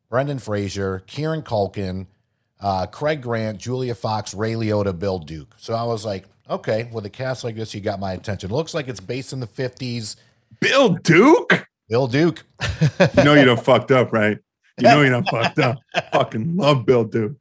Brendan 0.09 0.39
Fraser, 0.39 1.01
Kieran 1.07 1.43
Culkin, 1.43 2.07
uh, 2.61 2.87
Craig 2.87 3.23
Grant, 3.23 3.59
Julia 3.59 3.95
Fox, 3.95 4.35
Ray 4.35 4.53
Liotta, 4.53 4.99
Bill 4.99 5.19
Duke. 5.19 5.55
So 5.59 5.75
I 5.75 5.85
was 5.85 6.05
like, 6.05 6.25
okay, 6.49 6.89
with 6.93 7.07
a 7.07 7.11
cast 7.11 7.45
like 7.45 7.57
this, 7.57 7.75
you 7.75 7.81
got 7.81 8.01
my 8.01 8.13
attention. 8.13 8.51
looks 8.51 8.75
like 8.75 8.89
it's 8.89 9.01
based 9.01 9.33
in 9.33 9.41
the 9.41 9.47
50s. 9.47 10.17
Bill 10.61 10.91
Duke. 10.91 11.67
Bill 11.89 12.07
Duke. 12.07 12.45
You 13.17 13.25
know 13.25 13.35
you 13.35 13.45
done 13.45 13.57
fucked 13.63 13.91
up, 13.91 14.13
right? 14.13 14.39
You 14.79 14.89
know 14.89 15.03
you 15.03 15.11
done 15.11 15.25
fucked 15.25 15.59
up. 15.59 15.79
Fucking 16.13 16.57
love 16.57 16.85
Bill 16.85 17.05
Duke. 17.05 17.37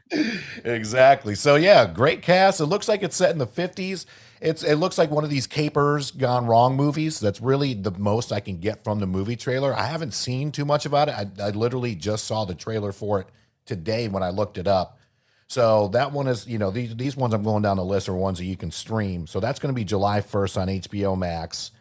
exactly. 0.63 1.35
So 1.35 1.55
yeah, 1.55 1.85
great 1.85 2.21
cast. 2.21 2.61
It 2.61 2.65
looks 2.65 2.87
like 2.87 3.03
it's 3.03 3.15
set 3.15 3.31
in 3.31 3.37
the 3.37 3.47
50s. 3.47 4.05
It's 4.41 4.63
it 4.63 4.75
looks 4.75 4.97
like 4.97 5.11
one 5.11 5.23
of 5.23 5.29
these 5.29 5.47
capers 5.47 6.11
gone 6.11 6.45
wrong 6.45 6.75
movies. 6.75 7.19
That's 7.19 7.41
really 7.41 7.73
the 7.73 7.91
most 7.91 8.31
I 8.31 8.39
can 8.39 8.59
get 8.59 8.83
from 8.83 8.99
the 8.99 9.07
movie 9.07 9.35
trailer. 9.35 9.73
I 9.73 9.85
haven't 9.87 10.13
seen 10.13 10.51
too 10.51 10.65
much 10.65 10.85
about 10.85 11.09
it. 11.09 11.15
I, 11.15 11.47
I 11.47 11.49
literally 11.49 11.95
just 11.95 12.25
saw 12.25 12.45
the 12.45 12.55
trailer 12.55 12.91
for 12.91 13.21
it 13.21 13.27
today 13.65 14.07
when 14.07 14.23
I 14.23 14.29
looked 14.29 14.57
it 14.57 14.67
up. 14.67 14.99
So 15.47 15.89
that 15.89 16.11
one 16.11 16.27
is, 16.27 16.47
you 16.47 16.57
know, 16.57 16.71
these 16.71 16.95
these 16.95 17.15
ones 17.15 17.33
I'm 17.33 17.43
going 17.43 17.61
down 17.61 17.77
the 17.77 17.85
list 17.85 18.09
are 18.09 18.15
ones 18.15 18.39
that 18.39 18.45
you 18.45 18.57
can 18.57 18.71
stream. 18.71 19.27
So 19.27 19.39
that's 19.39 19.59
going 19.59 19.73
to 19.73 19.75
be 19.75 19.83
July 19.85 20.21
1st 20.21 20.61
on 20.61 20.67
HBO 20.67 21.17
Max. 21.17 21.71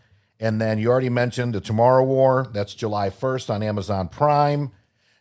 And 0.41 0.61
then 0.61 0.79
you 0.79 0.91
already 0.91 1.09
mentioned 1.09 1.55
the 1.55 1.61
Tomorrow 1.61 2.05
War. 2.05 2.47
That's 2.53 2.75
July 2.75 3.11
1st 3.11 3.51
on 3.51 3.63
Amazon 3.63 4.09
Prime. 4.09 4.73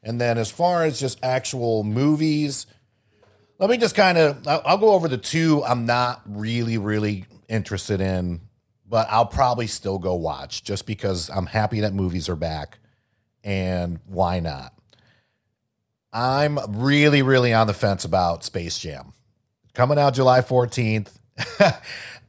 And 0.01 0.19
then 0.19 0.37
as 0.37 0.51
far 0.51 0.83
as 0.83 0.99
just 0.99 1.23
actual 1.23 1.83
movies, 1.83 2.65
let 3.59 3.69
me 3.69 3.77
just 3.77 3.95
kind 3.95 4.17
of 4.17 4.45
I'll, 4.45 4.61
I'll 4.65 4.77
go 4.77 4.91
over 4.91 5.07
the 5.07 5.17
two 5.17 5.63
I'm 5.63 5.85
not 5.85 6.21
really 6.25 6.77
really 6.77 7.25
interested 7.47 8.01
in, 8.01 8.41
but 8.89 9.07
I'll 9.09 9.25
probably 9.25 9.67
still 9.67 9.99
go 9.99 10.15
watch 10.15 10.63
just 10.63 10.85
because 10.85 11.29
I'm 11.29 11.45
happy 11.45 11.79
that 11.81 11.93
movies 11.93 12.27
are 12.27 12.35
back, 12.35 12.79
and 13.43 13.99
why 14.07 14.41
not? 14.41 14.73
I'm 16.13 16.59
really 16.79 17.21
really 17.21 17.53
on 17.53 17.67
the 17.67 17.73
fence 17.73 18.05
about 18.05 18.43
Space 18.43 18.79
Jam 18.79 19.13
coming 19.73 19.97
out 19.97 20.13
July 20.13 20.41
14th. 20.41 21.09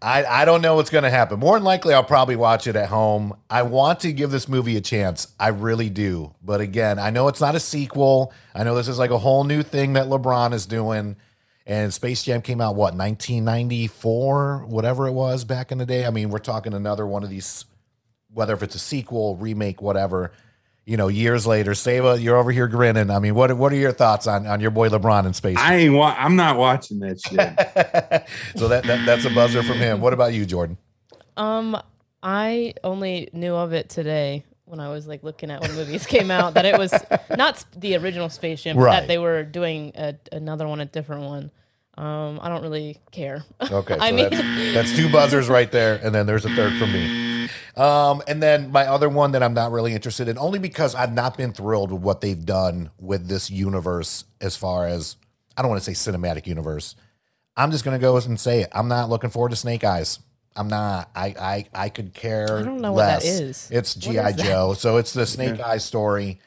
I, 0.03 0.25
I 0.25 0.44
don't 0.44 0.61
know 0.61 0.75
what's 0.75 0.90
going 0.90 1.05
to 1.05 1.11
happen. 1.11 1.38
More 1.38 1.57
than 1.57 1.64
likely, 1.64 1.94
I'll 1.94 2.05
probably 2.05 2.37
watch 2.37 2.66
it 2.66 2.77
at 2.77 2.88
home. 2.88 3.37
I 3.49 3.62
want 3.62 4.01
to 4.01 4.12
give 4.12 4.31
this 4.31 4.49
movie 4.49 4.77
a 4.77 4.81
chance. 4.83 5.29
I 5.40 5.49
really 5.49 5.88
do. 5.88 6.35
But 6.42 6.61
again, 6.61 6.99
I 6.99 7.11
know 7.11 7.29
it's 7.29 7.40
not 7.40 7.55
a 7.55 7.61
sequel. 7.61 8.33
I 8.55 8.64
know 8.64 8.75
this 8.75 8.88
is 8.88 8.99
like 8.99 9.11
a 9.11 9.18
whole 9.18 9.44
new 9.44 9.62
thing 9.62 9.94
that 9.94 10.07
LeBron 10.09 10.53
is 10.53 10.66
doing. 10.66 11.16
And 11.66 11.94
Space 11.94 12.23
Jam 12.23 12.42
came 12.42 12.61
out, 12.61 12.77
what, 12.77 12.94
1994, 12.94 14.66
whatever 14.68 15.07
it 15.07 15.12
was 15.12 15.44
back 15.44 15.73
in 15.73 15.79
the 15.79 15.87
day? 15.87 16.05
I 16.05 16.11
mean, 16.11 16.29
we're 16.29 16.38
talking 16.38 16.75
another 16.75 17.07
one 17.07 17.25
of 17.25 17.31
these, 17.31 17.64
whether 18.31 18.53
if 18.53 18.62
it's 18.62 18.75
a 18.75 18.79
sequel, 18.79 19.37
remake, 19.37 19.81
whatever, 19.81 20.33
you 20.87 20.97
know, 20.97 21.09
years 21.09 21.47
later. 21.47 21.75
Sava, 21.75 22.20
you're 22.20 22.37
over 22.37 22.51
here 22.53 22.68
grinning. 22.68 23.11
I 23.11 23.18
mean, 23.18 23.35
what, 23.35 23.53
what 23.57 23.73
are 23.73 23.77
your 23.77 23.92
thoughts 23.92 24.27
on, 24.27 24.47
on 24.47 24.61
your 24.61 24.70
boy 24.70 24.88
LeBron 24.90 25.27
in 25.27 25.33
Space 25.35 25.57
I 25.59 25.77
ain't 25.77 25.94
wa- 25.94 26.14
I'm 26.18 26.37
not 26.37 26.57
watching 26.59 26.99
that 27.01 27.20
shit. 27.20 27.38
so 28.57 28.68
that, 28.68 28.85
that 28.85 29.07
that's 29.07 29.25
a 29.25 29.31
buzzer 29.31 29.62
from 29.62 29.79
him. 29.79 30.01
What 30.01 30.12
about 30.12 30.33
you, 30.35 30.44
Jordan? 30.44 30.77
Um, 31.37 31.77
I 32.23 32.75
only 32.85 33.29
knew 33.33 33.55
of 33.55 33.73
it 33.73 33.88
today. 33.88 34.44
when 34.66 34.81
I 34.81 34.88
was 34.90 35.07
like 35.07 35.23
looking 35.23 35.51
at 35.51 35.61
when 35.61 35.75
movies 35.75 36.07
came 36.07 36.31
out 36.31 36.55
that 36.55 36.64
it 36.64 36.79
was 36.79 36.92
not 37.37 37.64
the 37.77 37.97
original 37.97 38.29
Space 38.29 38.62
Jam, 38.62 38.77
but 38.77 38.83
Right. 38.83 39.01
that 39.01 39.09
they 39.09 39.18
were 39.18 39.42
doing 39.42 39.92
a, 39.94 40.14
another 40.33 40.66
one, 40.68 40.81
a 40.81 40.85
different 40.87 41.23
one. 41.25 41.51
Um, 41.97 42.40
I 42.42 42.49
don't 42.49 42.62
really 42.62 42.99
care. 43.12 43.44
Okay, 43.61 43.94
so 43.99 44.01
I 44.05 44.11
mean- 44.12 44.31
that's, 44.31 44.75
that's 44.75 44.97
two 44.97 45.11
buzzers 45.11 45.49
right 45.49 45.70
there, 45.70 46.01
and 46.03 46.14
then 46.14 46.27
there's 46.27 46.44
a 46.44 46.51
third 46.51 46.73
from 46.79 46.92
me. 46.92 47.34
Um, 47.76 48.22
and 48.28 48.42
then 48.42 48.70
my 48.70 48.87
other 48.87 49.09
one 49.09 49.33
that 49.33 49.42
I'm 49.42 49.54
not 49.54 49.72
really 49.72 49.94
interested 49.94 50.28
in, 50.28 50.38
only 50.38 50.59
because 50.59 50.94
I've 50.94 51.12
not 51.12 51.37
been 51.37 51.52
thrilled 51.52 51.90
with 51.92 52.02
what 52.02 52.20
they've 52.20 52.44
done 52.44 52.90
with 52.98 53.28
this 53.28 53.50
universe 53.50 54.24
as 54.40 54.57
far 54.57 54.87
as 54.87 55.16
I 55.57 55.62
don't 55.62 55.70
want 55.70 55.83
to 55.83 55.94
say 55.94 56.11
cinematic 56.11 56.46
universe. 56.46 56.96
I'm 57.57 57.70
just 57.70 57.85
gonna 57.85 57.98
go 57.98 58.16
and 58.16 58.38
say 58.38 58.62
it. 58.62 58.68
I'm 58.72 58.88
not 58.88 59.09
looking 59.09 59.30
forward 59.30 59.50
to 59.50 59.57
Snake 59.57 59.85
Eyes. 59.85 60.18
I'm 60.57 60.68
not. 60.68 61.11
I 61.14 61.35
I 61.38 61.66
I 61.74 61.88
could 61.88 62.14
care. 62.14 62.59
I 62.59 62.62
don't 62.62 62.80
know 62.80 62.92
what 62.92 63.07
that 63.07 63.24
less. 63.24 63.24
is. 63.24 63.70
It's 63.70 63.94
GI 63.94 64.11
is 64.11 64.37
that? 64.37 64.38
Joe, 64.38 64.74
so 64.74 64.96
it's 64.98 65.12
the 65.12 65.26
Snake 65.26 65.61
Eyes 65.61 65.85
story. 65.85 66.40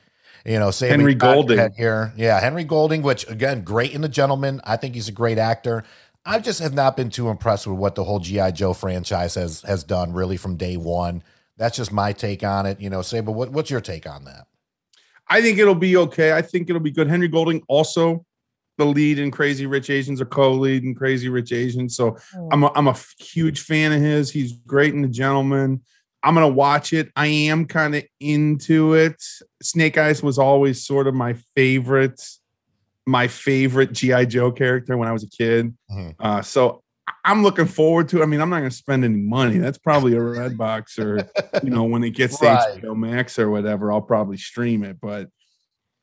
You 0.45 0.59
know, 0.59 0.71
say 0.71 0.87
Henry 0.87 1.13
Golding. 1.13 1.73
here. 1.73 2.13
Yeah, 2.15 2.39
Henry 2.39 2.63
Golding, 2.63 3.01
which 3.01 3.29
again, 3.29 3.63
great 3.63 3.93
in 3.93 3.99
the 3.99 4.07
gentleman. 4.09 4.61
I 4.63 4.77
think 4.77 4.95
he's 4.95 5.09
a 5.09 5.13
great 5.13 5.37
actor. 5.37 5.83
I 6.27 6.39
just 6.39 6.59
have 6.59 6.73
not 6.73 6.97
been 6.97 7.09
too 7.09 7.29
impressed 7.29 7.65
with 7.65 7.79
what 7.79 7.95
the 7.95 8.03
whole 8.03 8.19
GI 8.19 8.51
Joe 8.51 8.73
franchise 8.73 9.35
has 9.35 9.61
has 9.61 9.83
done 9.85 10.11
really 10.11 10.35
from 10.35 10.57
day 10.57 10.75
one. 10.75 11.23
That's 11.55 11.77
just 11.77 11.91
my 11.91 12.11
take 12.11 12.43
on 12.43 12.65
it. 12.65 12.81
You 12.81 12.89
know, 12.89 13.01
say, 13.01 13.21
but 13.21 13.31
what, 13.31 13.49
what's 13.49 13.71
your 13.71 13.79
take 13.79 14.07
on 14.07 14.25
that? 14.25 14.45
I 15.29 15.41
think 15.41 15.57
it'll 15.57 15.73
be 15.73 15.95
okay. 15.95 16.33
I 16.33 16.41
think 16.41 16.69
it'll 16.69 16.81
be 16.81 16.91
good. 16.91 17.07
Henry 17.07 17.29
Golding 17.29 17.63
also 17.69 18.25
the 18.77 18.85
lead 18.85 19.19
in 19.19 19.31
Crazy 19.31 19.65
Rich 19.65 19.89
Asians 19.89 20.21
or 20.21 20.25
co-lead 20.25 20.83
in 20.83 20.93
Crazy 20.93 21.29
Rich 21.29 21.51
Asians. 21.53 21.95
So 21.95 22.17
hmm. 22.33 22.49
I'm 22.51 22.63
a, 22.63 22.71
I'm 22.75 22.87
a 22.87 22.91
f- 22.91 23.15
huge 23.17 23.61
fan 23.61 23.91
of 23.93 24.01
his. 24.01 24.29
He's 24.29 24.53
great 24.53 24.93
in 24.93 25.01
The 25.01 25.07
Gentleman. 25.07 25.81
I'm 26.23 26.33
gonna 26.33 26.49
watch 26.49 26.91
it. 26.91 27.09
I 27.15 27.27
am 27.27 27.65
kind 27.65 27.95
of 27.95 28.03
into 28.19 28.95
it. 28.95 29.23
Snake 29.61 29.97
Eyes 29.97 30.21
was 30.21 30.37
always 30.37 30.85
sort 30.85 31.07
of 31.07 31.13
my 31.13 31.35
favorite, 31.55 32.21
my 33.07 33.27
favorite 33.27 33.93
GI 33.93 34.25
Joe 34.27 34.51
character 34.51 34.97
when 34.97 35.07
I 35.07 35.13
was 35.13 35.23
a 35.23 35.29
kid. 35.29 35.73
Mhm. 35.89 36.13
Uh, 36.19 36.41
so 36.41 36.83
I'm 37.23 37.41
looking 37.41 37.65
forward 37.65 38.09
to. 38.09 38.19
it. 38.19 38.23
I 38.23 38.25
mean, 38.25 38.41
I'm 38.41 38.49
not 38.49 38.57
gonna 38.59 38.69
spend 38.71 39.03
any 39.05 39.15
money. 39.15 39.57
That's 39.57 39.77
probably 39.77 40.13
a 40.15 40.21
red 40.21 40.57
box 40.65 40.99
or 40.99 41.27
you 41.63 41.69
know 41.69 41.83
when 41.85 42.03
it 42.03 42.11
gets 42.11 42.37
to 42.39 42.45
Right. 42.45 42.81
HBO 42.83 42.95
Max 42.95 43.39
or 43.39 43.49
whatever, 43.49 43.91
I'll 43.91 44.01
probably 44.01 44.37
stream 44.37 44.83
it. 44.83 44.97
But 45.01 45.29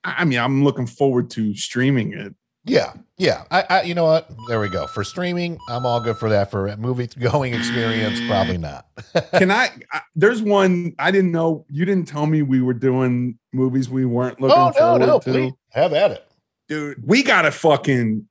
I 0.03 0.25
mean, 0.25 0.39
I'm 0.39 0.65
looking 0.65 0.87
forward 0.87 1.31
to 1.31 1.55
streaming 1.55 2.13
it. 2.15 2.35
Yeah, 2.67 2.95
yeah. 3.19 3.45
I, 3.51 3.65
I, 3.69 3.83
you 3.83 3.95
know 3.95 4.05
what? 4.07 4.31
There 4.49 4.59
we 4.59 4.71
go. 4.71 4.87
For 4.87 5.05
streaming, 5.05 5.59
I'm 5.69 5.85
all 5.85 6.01
good 6.01 6.17
for 6.17 6.31
that. 6.31 6.51
For 6.51 6.67
a 6.67 6.77
movie 6.79 7.07
going 7.07 7.53
experience, 7.53 8.19
probably 8.27 8.57
not. 8.57 8.87
Can 9.35 9.51
I, 9.51 9.69
I? 9.93 10.01
There's 10.17 10.41
one 10.41 10.95
I 10.99 11.11
didn't 11.11 11.33
know. 11.33 11.67
You 11.69 11.85
didn't 11.85 12.09
tell 12.09 12.25
me 12.27 12.41
we 12.41 12.63
were 12.63 12.73
doing 12.73 13.39
movies 13.53 13.91
we 13.91 14.07
weren't 14.07 14.41
looking 14.41 14.57
oh 14.57 14.67
no, 14.69 14.73
forward 14.73 14.99
no, 15.01 15.19
to. 15.19 15.31
please 15.31 15.53
have 15.73 15.93
at 15.93 16.13
it. 16.13 16.27
Dude, 16.69 17.07
we 17.07 17.23
gotta 17.23 17.51
fucking 17.51 18.29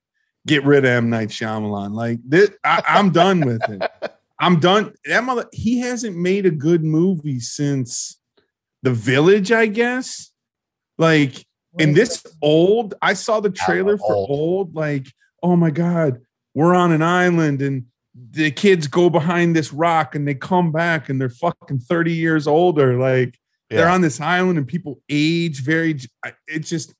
get 0.47 0.63
rid 0.65 0.85
of 0.85 0.91
M 0.91 1.09
Night 1.09 1.29
Shyamalan. 1.29 1.93
Like 1.93 2.19
this, 2.25 2.49
I, 2.63 2.81
I'm 2.87 3.11
done 3.11 3.41
with 3.41 3.61
it. 3.69 3.81
I'm 4.39 4.59
done. 4.59 4.93
That 5.05 5.23
mother, 5.23 5.45
he 5.53 5.79
hasn't 5.79 6.17
made 6.17 6.45
a 6.45 6.51
good 6.51 6.83
movie 6.83 7.39
since 7.39 8.19
The 8.81 8.91
Village, 8.91 9.51
I 9.51 9.67
guess. 9.67 10.31
Like, 10.97 11.45
and 11.79 11.95
this 11.95 12.23
old, 12.41 12.93
I 13.01 13.13
saw 13.13 13.39
the 13.39 13.49
trailer 13.49 13.97
for 13.97 14.13
old. 14.15 14.29
old. 14.29 14.75
Like, 14.75 15.07
oh 15.41 15.55
my 15.55 15.69
god, 15.71 16.19
we're 16.53 16.75
on 16.75 16.91
an 16.91 17.01
island 17.01 17.61
and 17.61 17.85
the 18.31 18.51
kids 18.51 18.87
go 18.87 19.09
behind 19.09 19.55
this 19.55 19.71
rock 19.73 20.13
and 20.13 20.27
they 20.27 20.35
come 20.35 20.71
back 20.71 21.09
and 21.09 21.19
they're 21.21 21.29
fucking 21.29 21.79
30 21.79 22.13
years 22.13 22.45
older. 22.47 22.97
Like 22.99 23.39
they're 23.69 23.89
on 23.89 24.01
this 24.01 24.19
island 24.19 24.57
and 24.57 24.67
people 24.67 24.99
age 25.09 25.61
very. 25.63 25.99
I- 26.25 26.33
It's 26.47 26.69
just, 26.69 26.93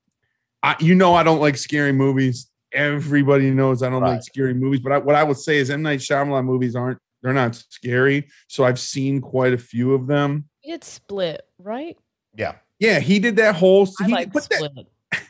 I, 0.64 0.76
you 0.80 0.96
know, 0.96 1.14
I 1.14 1.24
don't 1.24 1.42
like 1.42 1.58
scary 1.58 1.92
movies. 1.92 2.50
Everybody 2.72 3.52
knows 3.52 3.84
I 3.84 3.90
don't 3.90 4.02
like 4.02 4.24
scary 4.24 4.54
movies. 4.54 4.80
But 4.80 4.94
I, 4.94 4.98
what 4.98 5.16
I 5.16 5.24
would 5.24 5.38
say 5.38 5.58
is 5.58 5.70
M 5.70 5.82
Night 5.82 6.00
Shyamalan 6.00 6.46
movies 6.46 6.76
aren't. 6.76 7.00
They're 7.22 7.34
not 7.34 7.56
scary. 7.56 8.30
So 8.48 8.64
I've 8.64 8.80
seen 8.80 9.22
quite 9.22 9.54
a 9.54 9.58
few 9.58 9.94
of 9.94 10.08
them. 10.08 10.46
He 10.62 10.72
did 10.72 10.84
Split, 10.84 11.42
right? 11.58 11.98
Yeah, 12.36 12.56
Yeah, 12.80 13.00
he 13.00 13.20
did 13.20 13.36
that 13.36 13.56
whole. 13.56 13.88
I 14.02 14.06
he, 14.06 14.12
like 14.12 14.34
but 14.34 14.50
that, 14.50 14.86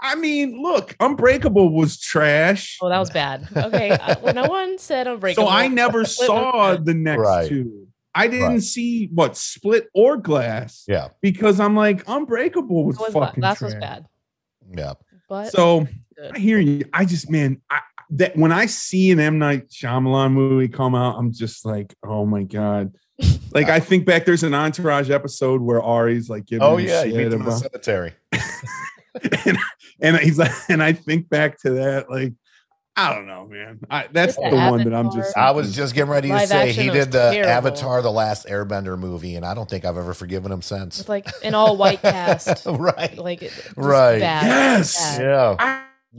I 0.00 0.14
mean, 0.14 0.62
look, 0.62 0.94
Unbreakable 1.00 1.74
was 1.74 1.98
trash. 1.98 2.78
Oh, 2.80 2.88
that 2.88 2.98
was 2.98 3.10
bad. 3.10 3.48
Okay, 3.56 3.90
I, 3.90 4.12
uh, 4.12 4.16
well, 4.22 4.34
no 4.34 4.48
one 4.48 4.78
said 4.78 5.06
Unbreakable. 5.08 5.48
So 5.48 5.52
I 5.52 5.66
never 5.66 6.04
saw 6.04 6.76
the 6.76 6.94
next 6.94 7.18
Right. 7.20 7.48
two. 7.48 7.88
I 8.14 8.26
didn't 8.28 8.48
Right. 8.48 8.62
see 8.62 9.06
what 9.12 9.36
Split 9.36 9.88
or 9.94 10.16
Glass 10.16 10.84
yeah, 10.88 11.08
because 11.20 11.58
I'm 11.60 11.74
like 11.76 12.04
Unbreakable 12.06 12.84
was, 12.84 12.98
was 12.98 13.12
fucking 13.12 13.40
Glass 13.40 13.58
trash. 13.58 13.72
was 13.72 13.74
bad, 13.80 14.06
yeah. 14.70 14.94
but 15.28 15.50
So. 15.50 15.86
I 16.34 16.38
hear 16.38 16.58
you. 16.58 16.84
I 16.92 17.04
just 17.04 17.30
man, 17.30 17.60
I, 17.70 17.78
that 18.10 18.36
when 18.36 18.52
I 18.52 18.66
see 18.66 19.10
an 19.10 19.20
M 19.20 19.38
Night 19.38 19.70
Shyamalan 19.70 20.32
movie 20.32 20.68
come 20.68 20.94
out, 20.94 21.16
I'm 21.18 21.32
just 21.32 21.64
like, 21.64 21.94
oh 22.04 22.26
my 22.26 22.44
god. 22.44 22.94
Like 23.50 23.70
I 23.70 23.80
think 23.80 24.04
back, 24.04 24.26
there's 24.26 24.42
an 24.42 24.52
Entourage 24.52 25.08
episode 25.08 25.62
where 25.62 25.82
Ari's 25.82 26.28
like 26.28 26.44
giving 26.44 26.62
Oh 26.62 26.76
him 26.76 26.86
yeah, 26.86 27.02
you 27.02 27.14
meet 27.14 27.22
shit 27.22 27.30
them 27.30 27.40
in 27.40 27.46
the 27.46 27.56
cemetery. 27.56 28.12
and, 29.46 29.58
and 30.02 30.18
he's 30.18 30.38
like, 30.38 30.52
and 30.68 30.82
I 30.82 30.92
think 30.92 31.30
back 31.30 31.58
to 31.62 31.70
that, 31.70 32.10
like, 32.10 32.34
I 32.98 33.14
don't 33.14 33.26
know, 33.26 33.46
man. 33.46 33.78
I, 33.88 34.08
that's 34.10 34.36
the 34.36 34.50
the 34.50 34.56
one 34.56 34.82
that 34.84 34.94
I'm 34.94 35.10
just. 35.12 35.36
I 35.36 35.52
was 35.52 35.74
just 35.74 35.94
getting 35.94 36.10
ready 36.10 36.28
to 36.28 36.46
say 36.46 36.72
he 36.72 36.90
did 36.90 37.12
the 37.12 37.30
terrible. 37.32 37.50
Avatar: 37.68 38.02
The 38.02 38.10
Last 38.10 38.46
Airbender 38.46 38.98
movie, 38.98 39.36
and 39.36 39.44
I 39.46 39.54
don't 39.54 39.68
think 39.70 39.84
I've 39.84 39.96
ever 39.96 40.14
forgiven 40.14 40.50
him 40.50 40.62
since. 40.62 40.98
with 40.98 41.08
like 41.08 41.26
an 41.44 41.54
all 41.54 41.76
white 41.76 42.02
cast, 42.02 42.66
right? 42.66 43.16
like 43.16 43.42
it- 43.42 43.52
Right. 43.76 44.20
Bad, 44.20 44.46
Yes. 44.46 45.18
bad. 45.18 45.22
Yeah, 45.22 45.56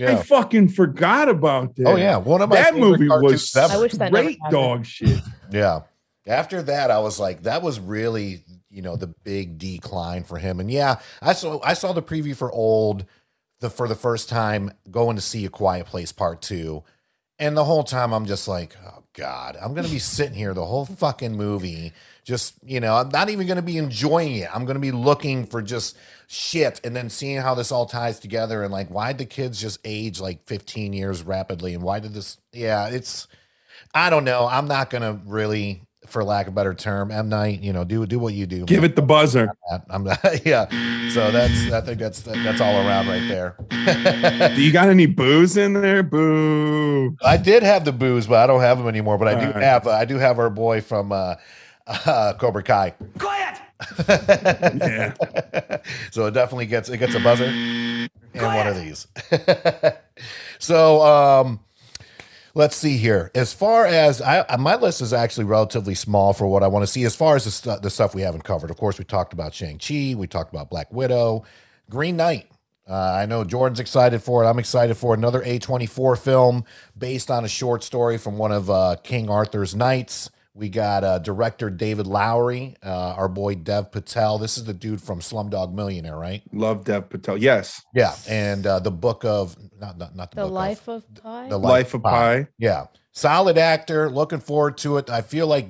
I, 0.08 0.12
I 0.14 0.24
fucking 0.24 0.70
forgot 0.70 1.28
about 1.30 1.76
that. 1.76 1.86
Oh 1.88 1.96
yeah, 1.98 2.18
one 2.18 2.42
of 2.42 2.50
my 2.50 2.56
that 2.56 2.76
movie 2.76 3.08
was 3.10 3.56
ever. 3.56 3.74
I 3.74 3.78
wish 3.78 3.94
that 3.94 4.12
never 4.12 4.24
great 4.24 4.40
dog 4.50 4.86
shit. 4.86 5.20
Yeah. 5.52 5.82
After 6.28 6.62
that, 6.62 6.92
I 6.92 7.00
was 7.00 7.20
like, 7.20 7.44
that 7.44 7.64
was 7.64 7.80
really, 7.80 8.44
you 8.70 8.84
know, 8.84 8.96
the 8.96 9.08
big 9.08 9.58
decline 9.58 10.24
for 10.24 10.38
him. 10.38 10.60
And 10.60 10.70
yeah, 10.70 11.00
I 11.24 11.34
saw 11.34 11.60
I 11.64 11.74
saw 11.74 11.92
the 11.92 12.04
preview 12.04 12.36
for 12.36 12.52
old 12.52 13.06
the 13.60 13.70
for 13.70 13.88
the 13.88 13.96
first 13.96 14.30
time 14.30 14.72
going 14.90 15.16
to 15.16 15.22
see 15.22 15.46
a 15.46 15.50
quiet 15.50 15.86
place 15.86 16.12
part 16.12 16.42
two. 16.42 16.84
And 17.38 17.56
the 17.56 17.66
whole 17.66 17.84
time 17.84 18.12
I'm 18.14 18.26
just 18.26 18.48
like, 18.48 18.76
oh 18.86 19.04
God, 19.14 19.58
I'm 19.62 19.74
gonna 19.74 19.88
be 19.88 20.00
sitting 20.00 20.34
here 20.34 20.54
the 20.54 20.66
whole 20.66 20.86
fucking 20.86 21.36
movie. 21.36 21.94
Just, 22.26 22.56
you 22.64 22.80
know, 22.80 22.96
I'm 22.96 23.10
not 23.10 23.30
even 23.30 23.48
gonna 23.48 23.62
be 23.62 23.78
enjoying 23.78 24.36
it. 24.36 24.54
I'm 24.54 24.66
gonna 24.66 24.80
be 24.80 24.92
looking 24.92 25.46
for 25.46 25.62
just 25.62 25.98
shit 26.28 26.82
and 26.84 26.96
then 26.96 27.10
seeing 27.10 27.38
how 27.42 27.56
this 27.56 27.72
all 27.72 27.86
ties 27.86 28.20
together 28.20 28.64
and 28.64 28.72
like 28.72 28.90
why'd 28.90 29.18
the 29.18 29.26
kids 29.26 29.60
just 29.60 29.80
age 29.86 30.20
like 30.20 30.46
15 30.48 30.94
years 30.94 31.24
rapidly 31.24 31.74
and 31.74 31.82
why 31.82 32.00
did 32.00 32.14
this 32.14 32.38
yeah, 32.52 32.88
it's 32.90 33.28
I 33.94 34.10
don't 34.10 34.26
know. 34.26 34.48
I'm 34.48 34.68
not 34.68 34.90
gonna 34.90 35.20
really, 35.26 35.82
for 36.08 36.24
lack 36.24 36.48
of 36.48 36.54
a 36.54 36.56
better 36.56 36.74
term, 36.74 37.12
M 37.12 37.30
Night. 37.30 37.62
You 37.62 37.74
know, 37.74 37.84
do 37.84 38.06
do 38.06 38.20
what 38.20 38.34
you 38.34 38.46
do. 38.46 38.66
Give 38.66 38.84
it 38.84 38.96
the 38.96 39.02
buzzer. 39.02 39.52
I'm 39.90 40.04
not. 40.04 40.20
Yeah. 40.46 40.68
So 41.10 41.32
that's. 41.32 41.72
I 41.72 41.82
think 41.82 42.00
that's 42.00 42.22
that's 42.22 42.62
all 42.62 42.76
around 42.78 43.08
right 43.08 43.28
there. 43.28 43.56
Do 44.56 44.62
you 44.62 44.72
got 44.72 44.90
any 44.90 45.06
booze 45.06 45.58
in 45.58 45.74
there? 45.74 46.04
Boo. 46.04 47.16
I 47.24 47.38
did 47.38 47.64
have 47.64 47.84
the 47.84 47.92
booze, 47.92 48.28
but 48.28 48.38
I 48.38 48.48
don't 48.48 48.62
have 48.62 48.78
them 48.78 48.88
anymore. 48.88 49.18
But 49.18 49.30
I 49.30 49.34
do 49.40 49.48
Alright. 49.48 49.64
have. 49.64 49.88
I 49.88 50.06
do 50.06 50.18
have 50.18 50.40
our 50.40 50.50
boy 50.50 50.82
from 50.82 51.12
uh, 51.12 51.36
uh, 51.88 52.34
Cobra 52.40 52.64
Kai. 52.64 52.94
Quiet! 53.18 53.60
Yeah. 54.08 55.14
so 56.12 56.26
it 56.28 56.32
definitely 56.32 56.66
gets 56.66 56.90
it 56.90 56.98
gets 56.98 57.16
a 57.16 57.20
buzzer 57.20 57.46
and 57.46 58.10
one 58.34 58.68
of 58.68 58.76
these. 58.76 59.08
so 60.60 61.02
um 61.02 61.60
let's 62.54 62.76
see 62.76 62.98
here. 62.98 63.32
As 63.36 63.54
far 63.54 63.86
as 63.86 64.22
I 64.22 64.46
my 64.58 64.76
list 64.76 65.02
is 65.02 65.14
actually 65.14 65.46
relatively 65.46 65.96
small 65.96 66.34
for 66.34 66.48
what 66.48 66.64
I 66.64 66.68
want 66.68 66.84
to 66.84 66.88
see. 66.88 67.04
As 67.04 67.16
far 67.16 67.36
as 67.36 67.62
the, 67.62 67.76
the 67.78 67.90
stuff 67.90 68.16
we 68.16 68.22
haven't 68.22 68.44
covered, 68.44 68.70
of 68.70 68.78
course, 68.78 68.98
we 68.98 69.06
talked 69.06 69.34
about 69.34 69.54
Shang 69.54 69.80
Chi, 69.80 70.16
we 70.16 70.28
talked 70.28 70.54
about 70.54 70.70
Black 70.70 70.92
Widow, 70.92 71.44
Green 71.90 72.18
Knight. 72.18 72.52
Uh, 72.90 73.14
I 73.22 73.28
know 73.28 73.44
Jordan's 73.44 73.80
excited 73.80 74.24
for 74.24 74.44
it. 74.44 74.48
I'm 74.48 74.58
excited 74.58 74.96
for 74.96 75.14
another 75.14 75.42
A24 75.42 76.18
film 76.18 76.66
based 76.98 77.30
on 77.30 77.46
a 77.46 77.48
short 77.48 77.84
story 77.84 78.18
from 78.18 78.40
one 78.40 78.52
of 78.52 78.70
uh, 78.70 78.96
King 79.04 79.30
Arthur's 79.30 79.76
knights. 79.76 80.32
We 80.60 80.68
got 80.68 81.06
uh, 81.06 81.20
director 81.20 81.70
David 81.70 82.06
Lowery, 82.06 82.76
uh, 82.84 83.14
our 83.16 83.30
boy 83.30 83.56
Dev 83.56 83.92
Patel. 83.94 84.38
This 84.38 84.58
is 84.58 84.66
the 84.66 84.74
dude 84.74 85.02
from 85.02 85.22
Slumdog 85.22 85.74
Millionaire, 85.74 86.18
right? 86.18 86.42
Love 86.52 86.84
Dev 86.84 87.10
Patel. 87.10 87.38
Yes. 87.38 87.82
Yeah, 87.94 88.14
and 88.28 88.68
uh, 88.68 88.80
the 88.80 88.92
book 88.92 89.24
of 89.24 89.56
not 89.80 89.98
not, 89.98 90.18
not 90.18 90.32
the, 90.32 90.36
The 90.36 90.44
book 90.44 90.52
Life 90.52 90.88
of, 90.90 91.06
of 91.06 91.24
Pi. 91.24 91.48
the 91.48 91.58
Life 91.58 91.94
of 91.94 92.04
Pi. 92.04 92.48
Yeah, 92.58 92.88
solid 93.14 93.58
actor. 93.58 94.10
Looking 94.10 94.42
forward 94.42 94.78
to 94.80 94.98
it. 94.98 95.10
I 95.10 95.22
feel 95.22 95.48
like 95.48 95.68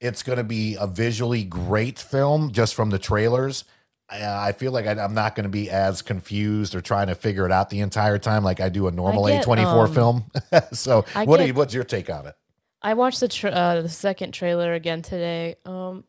it's 0.00 0.22
going 0.22 0.38
to 0.38 0.44
be 0.44 0.76
a 0.80 0.86
visually 0.86 1.44
great 1.44 1.98
film 1.98 2.52
just 2.52 2.74
from 2.74 2.88
the 2.88 2.98
trailers. 2.98 3.64
I, 4.08 4.48
I 4.48 4.52
feel 4.52 4.72
like 4.72 4.86
I, 4.86 4.92
I'm 4.92 5.14
not 5.14 5.34
going 5.34 5.44
to 5.44 5.50
be 5.50 5.68
as 5.68 6.00
confused 6.00 6.74
or 6.74 6.80
trying 6.80 7.08
to 7.08 7.14
figure 7.14 7.44
it 7.44 7.52
out 7.52 7.68
the 7.68 7.80
entire 7.80 8.18
time 8.18 8.44
like 8.44 8.60
I 8.60 8.70
do 8.70 8.86
a 8.86 8.90
normal 8.90 9.26
get, 9.26 9.44
A24 9.44 9.88
um, 9.88 9.94
film. 9.94 10.24
so, 10.72 11.04
I 11.14 11.24
what 11.26 11.36
do 11.36 11.42
get- 11.42 11.48
you, 11.48 11.54
what's 11.54 11.74
your 11.74 11.84
take 11.84 12.08
on 12.08 12.26
it? 12.26 12.34
I 12.82 12.94
watched 12.94 13.20
the 13.20 13.28
tra- 13.28 13.50
uh, 13.50 13.82
the 13.82 13.88
second 13.88 14.32
trailer 14.32 14.72
again 14.74 15.02
today. 15.02 15.56
Um, 15.64 16.04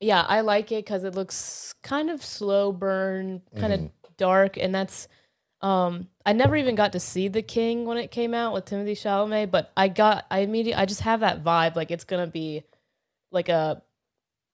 yeah, 0.00 0.24
I 0.26 0.40
like 0.40 0.72
it 0.72 0.84
because 0.84 1.04
it 1.04 1.14
looks 1.14 1.74
kind 1.82 2.10
of 2.10 2.24
slow 2.24 2.72
burn, 2.72 3.42
kind 3.58 3.72
of 3.72 3.90
dark, 4.16 4.56
and 4.56 4.74
that's. 4.74 5.08
Um, 5.60 6.08
I 6.26 6.32
never 6.32 6.56
even 6.56 6.74
got 6.74 6.92
to 6.92 7.00
see 7.00 7.28
The 7.28 7.40
King 7.42 7.84
when 7.84 7.96
it 7.96 8.10
came 8.10 8.34
out 8.34 8.52
with 8.52 8.64
Timothée 8.64 8.92
Chalamet, 8.98 9.50
but 9.52 9.70
I 9.76 9.86
got 9.86 10.26
I 10.28 10.40
immediately 10.40 10.74
I 10.82 10.86
just 10.86 11.02
have 11.02 11.20
that 11.20 11.44
vibe 11.44 11.76
like 11.76 11.92
it's 11.92 12.02
gonna 12.02 12.26
be 12.26 12.64
like 13.30 13.48
a 13.48 13.80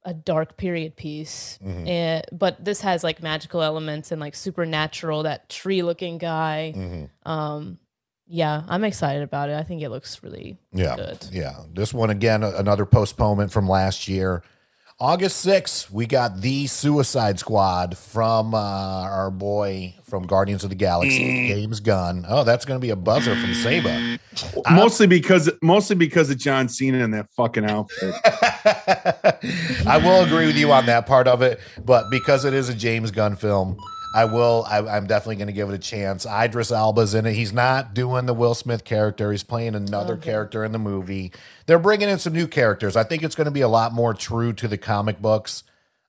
a 0.05 0.13
dark 0.13 0.59
period 0.59 0.97
piece, 0.97 1.59
Mhm. 1.65 1.89
and 1.89 2.25
but 2.31 2.63
this 2.63 2.83
has 2.83 3.03
like 3.03 3.23
magical 3.23 3.63
elements 3.63 4.13
and 4.13 4.21
like 4.21 4.35
supernatural 4.35 5.23
that 5.23 5.49
tree 5.49 5.83
looking 5.83 6.19
guy. 6.19 6.75
Mhm. 6.77 7.11
Um, 7.25 7.79
yeah, 8.29 8.63
I'm 8.69 8.85
excited 8.85 9.23
about 9.23 9.49
it. 9.51 9.57
I 9.57 9.63
think 9.63 9.83
it 9.83 9.89
looks 9.91 10.23
really 10.23 10.59
Yeah. 10.73 10.97
good. 10.97 11.27
Yeah. 11.33 11.55
This 11.75 11.93
one, 11.95 12.11
again, 12.11 12.43
another 12.43 12.85
postponement 12.87 13.53
from 13.53 13.69
last 13.69 14.09
year. 14.09 14.43
August 15.01 15.47
6th, 15.47 15.93
we 15.93 16.07
got 16.07 16.41
the 16.41 16.67
Suicide 16.67 17.39
Squad 17.39 17.97
from 17.97 18.53
uh, 18.53 18.59
our 18.59 19.31
boy 19.31 19.95
from 20.03 20.27
Guardians 20.27 20.65
of 20.65 20.71
the 20.71 20.77
Galaxy, 20.77 21.49
James 21.49 21.79
Gunn. 21.79 22.25
Oh, 22.29 22.43
that's 22.43 22.65
going 22.65 22.81
to 22.81 22.85
be 22.85 22.91
a 22.91 22.97
buzzer 22.97 23.37
from 23.37 23.55
Saba. 23.55 24.19
Mostly 24.69 25.07
because 25.07 25.49
mostly 25.63 25.95
because 25.95 26.31
of 26.31 26.39
John 26.39 26.69
Cena 26.69 26.99
in 27.05 27.13
that 27.13 27.29
fucking 27.37 27.65
outfit. 27.65 28.13
I 29.87 30.01
will 30.03 30.25
agree 30.25 30.47
with 30.47 30.57
you 30.57 30.73
on 30.73 30.87
that 30.87 31.07
part 31.07 31.29
of 31.29 31.43
it, 31.43 31.61
but 31.85 32.11
because 32.11 32.45
it 32.45 32.53
is 32.55 32.69
a 32.69 32.75
James 32.75 33.11
Gunn 33.13 33.37
film, 33.37 33.79
I 34.15 34.25
will. 34.25 34.65
I, 34.67 34.79
I'm 34.79 35.07
definitely 35.07 35.37
going 35.37 35.49
to 35.49 35.53
give 35.53 35.69
it 35.69 35.75
a 35.75 35.79
chance. 35.79 36.27
Idris 36.27 36.71
Elba's 36.71 37.15
in 37.15 37.27
it. 37.27 37.35
He's 37.35 37.53
not 37.53 37.95
doing 37.95 38.27
the 38.27 38.35
Will 38.35 38.55
Smith 38.55 38.85
character. 38.85 39.31
He's 39.31 39.43
playing 39.43 39.75
another 39.75 40.17
character 40.17 40.65
in 40.65 40.73
the 40.73 40.79
movie. 40.79 41.33
They're 41.67 41.79
bringing 41.79 42.09
in 42.09 42.19
some 42.19 42.33
new 42.33 42.47
characters. 42.47 42.97
I 42.97 43.05
think 43.05 43.23
it's 43.23 43.35
going 43.35 43.47
to 43.47 43.51
be 43.51 43.61
a 43.61 43.69
lot 43.69 43.93
more 43.93 44.15
true 44.15 44.53
to 44.55 44.69
the 44.69 44.79
comic 44.79 45.21
books, 45.21 45.63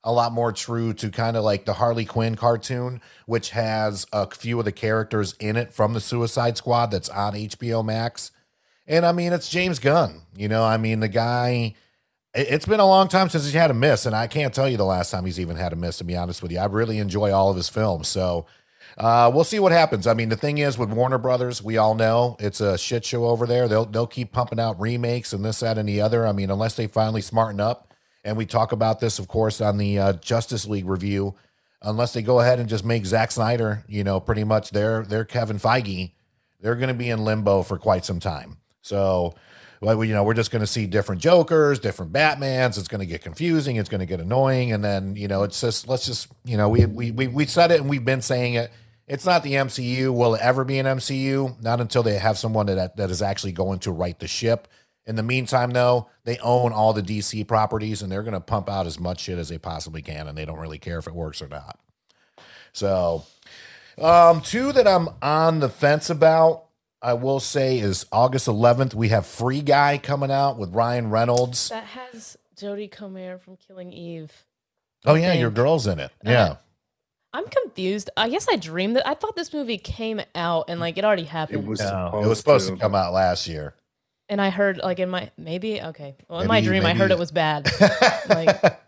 a 0.04 0.14
lot 0.14 0.32
more 0.32 0.54
true 0.54 0.94
to 0.94 1.10
kind 1.10 1.36
of 1.36 1.44
like 1.44 1.66
the 1.66 1.74
Harley 1.74 2.06
Quinn 2.06 2.36
cartoon, 2.36 3.02
which 3.26 3.50
has 3.50 4.06
a 4.14 4.30
few 4.30 4.60
of 4.60 4.66
the 4.66 4.72
characters 4.72 5.36
in 5.40 5.58
it 5.58 5.74
from 5.74 5.94
the 5.94 6.00
Suicide 6.00 6.56
Squad 6.58 6.92
that's 6.92 7.10
on 7.10 7.34
HBO 7.34 7.84
Max. 7.84 8.32
And 8.88 9.06
I 9.06 9.12
mean, 9.12 9.34
it's 9.34 9.50
James 9.50 9.78
Gunn. 9.78 10.22
You 10.36 10.48
know, 10.48 10.64
I 10.64 10.78
mean, 10.78 11.02
the 11.02 11.10
guy. 11.10 11.76
It- 12.36 12.48
It's 12.50 12.66
been 12.66 12.80
a 12.80 12.86
long 12.86 13.08
time 13.08 13.30
since 13.30 13.50
he 13.52 13.58
had 13.58 13.72
a 13.72 13.74
miss, 13.76 14.06
and 14.06 14.16
I 14.16 14.28
can't 14.28 14.54
tell 14.54 14.70
you 14.70 14.78
the 14.78 14.86
last 14.86 15.12
time 15.12 15.26
he's 15.26 15.40
even 15.40 15.56
had 15.58 15.74
a 15.74 15.76
miss. 15.76 15.98
To 15.98 16.04
be 16.04 16.16
honest 16.16 16.42
with 16.42 16.52
you, 16.52 16.60
I 16.60 16.66
really 16.66 17.00
enjoy 17.00 17.32
all 17.34 17.50
of 17.50 17.58
his 17.58 17.70
films. 17.70 18.08
So 18.08 18.46
uh, 18.98 19.32
we'll 19.34 19.44
see 19.44 19.60
what 19.60 19.72
happens. 19.72 20.06
I 20.08 20.14
mean, 20.14 20.30
the 20.30 20.36
thing 20.36 20.58
is 20.58 20.78
with 20.78 20.90
Warner 20.90 21.18
Brothers, 21.18 21.64
we 21.64 21.78
all 21.78 21.96
know 21.96 22.36
it's 22.40 22.62
a 22.62 22.78
shit 22.78 23.06
show 23.06 23.26
over 23.26 23.46
there. 23.46 23.68
They'll 23.68 23.86
they'll 23.86 24.08
keep 24.08 24.32
pumping 24.32 24.60
out 24.60 24.80
remakes 24.80 25.34
and 25.34 25.44
this, 25.44 25.62
that, 25.62 25.78
and 25.78 25.88
the 25.88 26.02
other. 26.02 26.28
I 26.28 26.32
mean, 26.32 26.50
unless 26.52 26.76
they 26.76 26.88
finally 26.88 27.22
smarten 27.22 27.60
up, 27.60 27.94
and 28.24 28.36
we 28.38 28.46
talk 28.46 28.72
about 28.72 29.00
this, 29.00 29.18
of 29.20 29.28
course, 29.28 29.62
on 29.62 29.78
the 29.78 29.98
uh, 30.00 30.14
Justice 30.14 30.66
League 30.68 30.88
review. 30.88 31.36
Unless 31.82 32.12
they 32.12 32.22
go 32.22 32.42
ahead 32.42 32.60
and 32.60 32.68
just 32.68 32.84
make 32.84 33.06
Zack 33.06 33.32
Snyder, 33.32 33.86
you 33.88 34.04
know, 34.04 34.20
pretty 34.20 34.44
much 34.44 34.72
their 34.72 35.04
their 35.04 35.24
Kevin 35.24 35.58
Feige, 35.60 36.12
they're 36.60 36.76
going 36.76 36.90
to 36.90 36.94
be 36.94 37.10
in 37.10 37.24
limbo 37.24 37.64
for 37.64 37.78
quite 37.78 38.04
some 38.04 38.20
time. 38.20 38.58
So, 38.82 39.34
well, 39.82 39.98
we- 39.98 40.08
you 40.10 40.14
know, 40.14 40.24
we're 40.24 40.34
just 40.34 40.52
going 40.52 40.62
to 40.62 40.68
see 40.68 40.86
different 40.88 41.22
Jokers, 41.22 41.80
different 41.80 42.12
Batmans. 42.12 42.78
It's 42.78 42.88
going 42.88 43.00
to 43.00 43.06
get 43.06 43.22
confusing. 43.22 43.78
It's 43.78 43.90
going 43.90 44.00
to 44.00 44.06
get 44.06 44.20
annoying, 44.20 44.72
and 44.72 44.84
then 44.84 45.16
you 45.16 45.28
know, 45.28 45.44
it's 45.44 45.60
just 45.62 45.88
let's 45.88 46.06
just 46.06 46.28
you 46.46 46.58
know, 46.58 46.70
we 46.70 46.86
we 46.86 47.12
we 47.12 47.28
we 47.28 47.46
said 47.46 47.72
it 47.72 47.80
and 47.80 47.90
we've 47.90 48.06
been 48.06 48.22
saying 48.22 48.56
it. 48.56 48.72
It's 49.08 49.26
not 49.26 49.42
the 49.42 49.54
MCU. 49.54 50.14
Will 50.14 50.36
it 50.36 50.42
ever 50.42 50.64
be 50.64 50.78
an 50.78 50.86
MCU? 50.86 51.62
Not 51.64 51.82
until 51.82 52.04
they 52.04 52.20
have 52.20 52.38
someone 52.38 52.68
that 52.68 52.98
that 52.98 53.10
is 53.10 53.22
actually 53.22 53.54
going 53.54 53.80
to 53.80 53.92
right 53.92 54.18
the 54.20 54.28
ship. 54.28 54.68
In 55.08 55.16
the 55.16 55.24
meantime, 55.24 55.72
though, 55.72 56.08
they 56.24 56.38
own 56.38 56.72
all 56.72 56.94
the 56.94 57.02
DC 57.02 57.48
properties 57.48 58.04
and 58.04 58.12
they're 58.12 58.22
going 58.22 58.34
to 58.36 58.40
pump 58.40 58.70
out 58.70 58.86
as 58.86 59.00
much 59.00 59.22
shit 59.22 59.40
as 59.40 59.50
they 59.50 59.58
possibly 59.58 60.04
can, 60.04 60.28
and 60.28 60.38
they 60.38 60.46
don't 60.46 60.60
really 60.60 60.78
care 60.78 61.00
if 61.00 61.08
it 61.08 61.16
works 61.16 61.42
or 61.42 61.48
not. 61.48 61.80
So, 62.74 63.24
um, 63.98 64.42
two 64.42 64.72
that 64.74 64.88
I'm 64.88 65.10
on 65.24 65.60
the 65.60 65.70
fence 65.70 66.12
about, 66.12 66.66
I 67.02 67.14
will 67.14 67.40
say, 67.40 67.80
is 67.80 68.06
August 68.12 68.48
11th. 68.48 68.94
We 68.94 69.10
have 69.10 69.26
Free 69.26 69.62
Guy 69.62 69.98
coming 69.98 70.32
out 70.32 70.58
with 70.58 70.74
Ryan 70.74 71.10
Reynolds. 71.10 71.70
That 71.70 71.86
has 71.86 72.38
Jodie 72.58 72.92
Comer 72.92 73.38
from 73.38 73.56
Killing 73.56 73.94
Eve. 73.94 74.32
Oh 75.06 75.14
yeah, 75.14 75.30
think. 75.30 75.42
your 75.42 75.50
girl's 75.52 75.88
in 75.88 76.00
it. 76.00 76.12
Uh, 76.26 76.30
Yeah, 76.30 76.56
I'm 77.32 77.46
confused. 77.48 78.10
I 78.18 78.28
guess 78.30 78.48
I 78.52 78.58
dreamed 78.58 78.98
that. 78.98 79.08
I 79.08 79.14
thought 79.14 79.36
this 79.38 79.54
movie 79.54 79.78
came 79.78 80.20
out 80.36 80.66
and 80.68 80.80
like 80.82 80.98
it 80.98 81.06
already 81.06 81.24
happened. 81.24 81.64
It 81.64 81.68
was 81.68 81.80
it 81.80 81.86
was 82.28 82.38
supposed 82.38 82.68
to 82.68 82.76
come 82.76 82.96
out 82.96 83.14
last 83.14 83.48
year. 83.48 83.76
and 84.28 84.42
I 84.42 84.50
heard 84.50 84.80
like 84.80 85.00
in 85.00 85.10
my 85.10 85.32
maybe 85.38 85.82
okay. 85.82 86.16
Well, 86.28 86.42
in 86.42 86.48
my 86.48 86.60
dream, 86.60 86.86
I 86.86 86.94
heard 86.94 87.12
it 87.12 87.20
was 87.20 87.32
bad. 87.32 87.70
Like- 88.30 88.80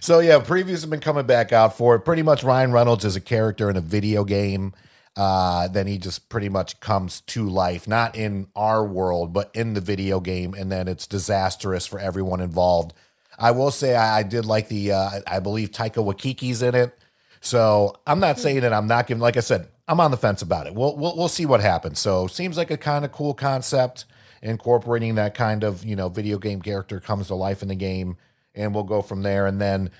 so 0.00 0.20
yeah, 0.20 0.38
previews 0.40 0.80
have 0.80 0.88
been 0.90 1.00
coming 1.00 1.26
back 1.26 1.52
out 1.52 1.76
for 1.76 1.94
it. 1.94 2.00
Pretty 2.00 2.22
much 2.22 2.42
Ryan 2.42 2.72
Reynolds 2.72 3.04
is 3.04 3.16
a 3.16 3.20
character 3.20 3.68
in 3.68 3.76
a 3.76 3.80
video 3.82 4.24
game. 4.24 4.72
Uh, 5.16 5.68
then 5.68 5.86
he 5.86 5.98
just 5.98 6.28
pretty 6.28 6.48
much 6.48 6.80
comes 6.80 7.20
to 7.22 7.48
life, 7.48 7.88
not 7.88 8.14
in 8.16 8.46
our 8.54 8.84
world, 8.84 9.32
but 9.32 9.50
in 9.54 9.74
the 9.74 9.80
video 9.80 10.20
game, 10.20 10.54
and 10.54 10.70
then 10.70 10.88
it's 10.88 11.06
disastrous 11.06 11.86
for 11.86 11.98
everyone 11.98 12.40
involved. 12.40 12.92
I 13.38 13.50
will 13.50 13.70
say 13.70 13.96
I, 13.96 14.20
I 14.20 14.22
did 14.22 14.44
like 14.44 14.68
the 14.68 14.92
uh, 14.92 15.20
I 15.26 15.40
believe 15.40 15.70
Taika 15.70 16.04
Waititi's 16.04 16.62
in 16.62 16.74
it. 16.74 16.96
So 17.40 17.96
I'm 18.06 18.20
not 18.20 18.38
saying 18.38 18.60
that 18.60 18.72
I'm 18.72 18.86
not 18.86 19.06
giving. 19.06 19.20
Like 19.20 19.36
I 19.36 19.40
said, 19.40 19.68
I'm 19.88 19.98
on 19.98 20.10
the 20.10 20.16
fence 20.16 20.42
about 20.42 20.66
it. 20.66 20.74
We'll 20.74 20.96
we'll, 20.96 21.16
we'll 21.16 21.28
see 21.28 21.46
what 21.46 21.60
happens. 21.60 21.98
So 21.98 22.26
seems 22.26 22.56
like 22.56 22.70
a 22.70 22.76
kind 22.76 23.04
of 23.04 23.12
cool 23.12 23.34
concept, 23.34 24.04
incorporating 24.42 25.16
that 25.16 25.34
kind 25.34 25.64
of 25.64 25.84
you 25.84 25.96
know 25.96 26.08
video 26.08 26.38
game 26.38 26.60
character 26.60 27.00
comes 27.00 27.28
to 27.28 27.34
life 27.34 27.62
in 27.62 27.68
the 27.68 27.74
game, 27.74 28.16
and 28.54 28.74
we'll 28.74 28.84
go 28.84 29.02
from 29.02 29.22
there. 29.22 29.46
And 29.46 29.60
then, 29.60 29.90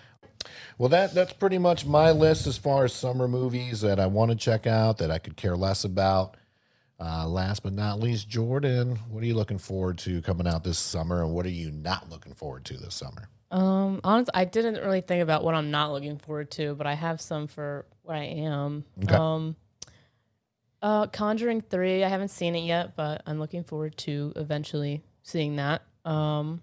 well, 0.80 0.88
that 0.88 1.12
that's 1.12 1.34
pretty 1.34 1.58
much 1.58 1.84
my 1.84 2.10
list 2.10 2.46
as 2.46 2.56
far 2.56 2.86
as 2.86 2.94
summer 2.94 3.28
movies 3.28 3.82
that 3.82 4.00
I 4.00 4.06
want 4.06 4.30
to 4.30 4.34
check 4.34 4.66
out 4.66 4.96
that 4.96 5.10
I 5.10 5.18
could 5.18 5.36
care 5.36 5.54
less 5.54 5.84
about. 5.84 6.38
Uh, 6.98 7.28
last 7.28 7.62
but 7.62 7.74
not 7.74 8.00
least, 8.00 8.30
Jordan, 8.30 8.98
what 9.10 9.22
are 9.22 9.26
you 9.26 9.34
looking 9.34 9.58
forward 9.58 9.98
to 9.98 10.22
coming 10.22 10.46
out 10.46 10.64
this 10.64 10.78
summer, 10.78 11.22
and 11.22 11.34
what 11.34 11.44
are 11.44 11.50
you 11.50 11.70
not 11.70 12.08
looking 12.08 12.32
forward 12.32 12.64
to 12.64 12.78
this 12.78 12.94
summer? 12.94 13.28
um, 13.50 14.00
honestly, 14.04 14.32
I 14.32 14.46
didn't 14.46 14.76
really 14.76 15.02
think 15.02 15.22
about 15.22 15.44
what 15.44 15.54
I'm 15.54 15.70
not 15.70 15.92
looking 15.92 16.16
forward 16.16 16.50
to, 16.52 16.74
but 16.74 16.86
I 16.86 16.94
have 16.94 17.20
some 17.20 17.46
for 17.46 17.84
what 18.00 18.16
I 18.16 18.24
am. 18.24 18.86
Okay. 19.02 19.14
Um, 19.14 19.56
uh, 20.80 21.08
Conjuring 21.08 21.60
Three. 21.60 22.04
I 22.04 22.08
haven't 22.08 22.28
seen 22.28 22.56
it 22.56 22.64
yet, 22.64 22.96
but 22.96 23.22
I'm 23.26 23.38
looking 23.38 23.64
forward 23.64 23.98
to 23.98 24.32
eventually 24.34 25.02
seeing 25.22 25.56
that. 25.56 25.82
Um, 26.06 26.62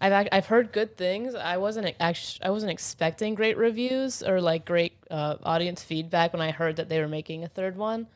I've 0.00 0.28
I've 0.32 0.46
heard 0.46 0.72
good 0.72 0.96
things. 0.96 1.34
I 1.34 1.56
wasn't 1.56 1.94
actually 2.00 2.46
I 2.46 2.50
wasn't 2.50 2.72
expecting 2.72 3.34
great 3.34 3.56
reviews 3.56 4.22
or 4.22 4.40
like 4.40 4.64
great 4.64 4.92
uh, 5.10 5.36
audience 5.42 5.82
feedback 5.82 6.32
when 6.32 6.42
I 6.42 6.50
heard 6.50 6.76
that 6.76 6.88
they 6.88 7.00
were 7.00 7.08
making 7.08 7.44
a 7.44 7.48
third 7.48 7.76
one, 7.76 8.06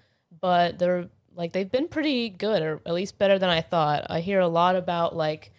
but 0.40 0.78
they're 0.78 1.08
like 1.34 1.52
they've 1.52 1.70
been 1.70 1.88
pretty 1.88 2.28
good 2.28 2.62
or 2.62 2.80
at 2.84 2.94
least 2.94 3.18
better 3.18 3.38
than 3.38 3.48
I 3.48 3.60
thought. 3.60 4.06
I 4.10 4.20
hear 4.20 4.40
a 4.40 4.48
lot 4.48 4.76
about 4.76 5.16
like 5.16 5.52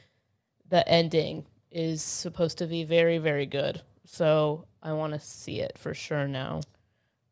the 0.69 0.87
ending 0.87 1.45
is 1.71 2.01
supposed 2.01 2.57
to 2.59 2.67
be 2.67 2.83
very 2.83 3.17
very 3.17 3.45
good, 3.45 3.81
so 4.05 4.65
I 4.83 4.93
want 4.93 5.13
to 5.13 5.19
see 5.19 5.59
it 5.59 5.77
for 5.77 5.93
sure 5.93 6.27
now. 6.27 6.61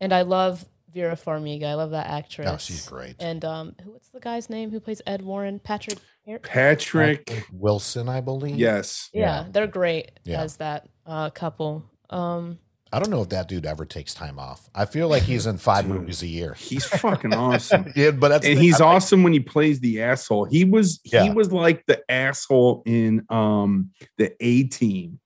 And 0.01 0.13
I 0.13 0.21
love 0.21 0.65
Vera 0.93 1.15
Farmiga. 1.15 1.65
I 1.65 1.73
love 1.75 1.91
that 1.91 2.07
actress. 2.07 2.47
Oh, 2.49 2.57
she's 2.57 2.87
great. 2.87 3.15
And 3.19 3.43
um, 3.45 3.75
who 3.83 3.91
what's 3.91 4.09
the 4.09 4.19
guy's 4.19 4.49
name 4.49 4.71
who 4.71 4.79
plays 4.79 5.01
Ed 5.07 5.21
Warren? 5.21 5.59
Patrick. 5.59 5.99
Har- 6.27 6.39
Patrick. 6.39 7.45
Wilson, 7.51 8.07
I 8.09 8.21
believe. 8.21 8.55
Yes. 8.57 9.09
yeah, 9.13 9.45
they're 9.51 9.67
great 9.67 10.11
Yeah. 10.25 10.41
as 10.41 10.57
that 10.57 10.87
uh, 11.05 11.29
couple. 11.31 11.85
Um, 12.09 12.59
I 12.91 12.97
don't 12.99 13.11
know 13.11 13.21
if 13.21 13.29
that 13.29 13.47
dude 13.47 13.67
ever 13.67 13.85
takes 13.85 14.15
time 14.15 14.39
off. 14.39 14.67
I 14.73 14.85
feel 14.85 15.07
like 15.09 15.21
he's 15.21 15.45
in 15.45 15.59
five 15.59 15.85
Dude. 15.85 15.93
movies 15.95 16.23
a 16.23 16.27
year. 16.27 16.55
He's 16.55 16.85
fucking 16.85 17.33
awesome. 17.35 17.91
Yeah, 17.95 18.09
but 18.11 18.29
that's 18.29 18.43
the 18.43 18.49
and 18.51 18.57
thing, 18.57 18.63
he's 18.63 18.81
I 18.81 18.85
like- 18.85 18.95
awesome 18.95 19.21
when 19.21 19.33
he 19.33 19.39
plays 19.39 19.79
the 19.79 20.01
asshole. 20.01 20.45
He 20.45 20.65
was 20.65 20.99
Yeah. 21.03 21.23
he 21.23 21.29
was 21.29 21.51
like 21.51 21.85
the 21.85 22.01
asshole 22.11 22.81
in 22.87 23.25
um 23.29 23.91
the 24.17 24.33
A 24.39 24.63
team 24.63 25.19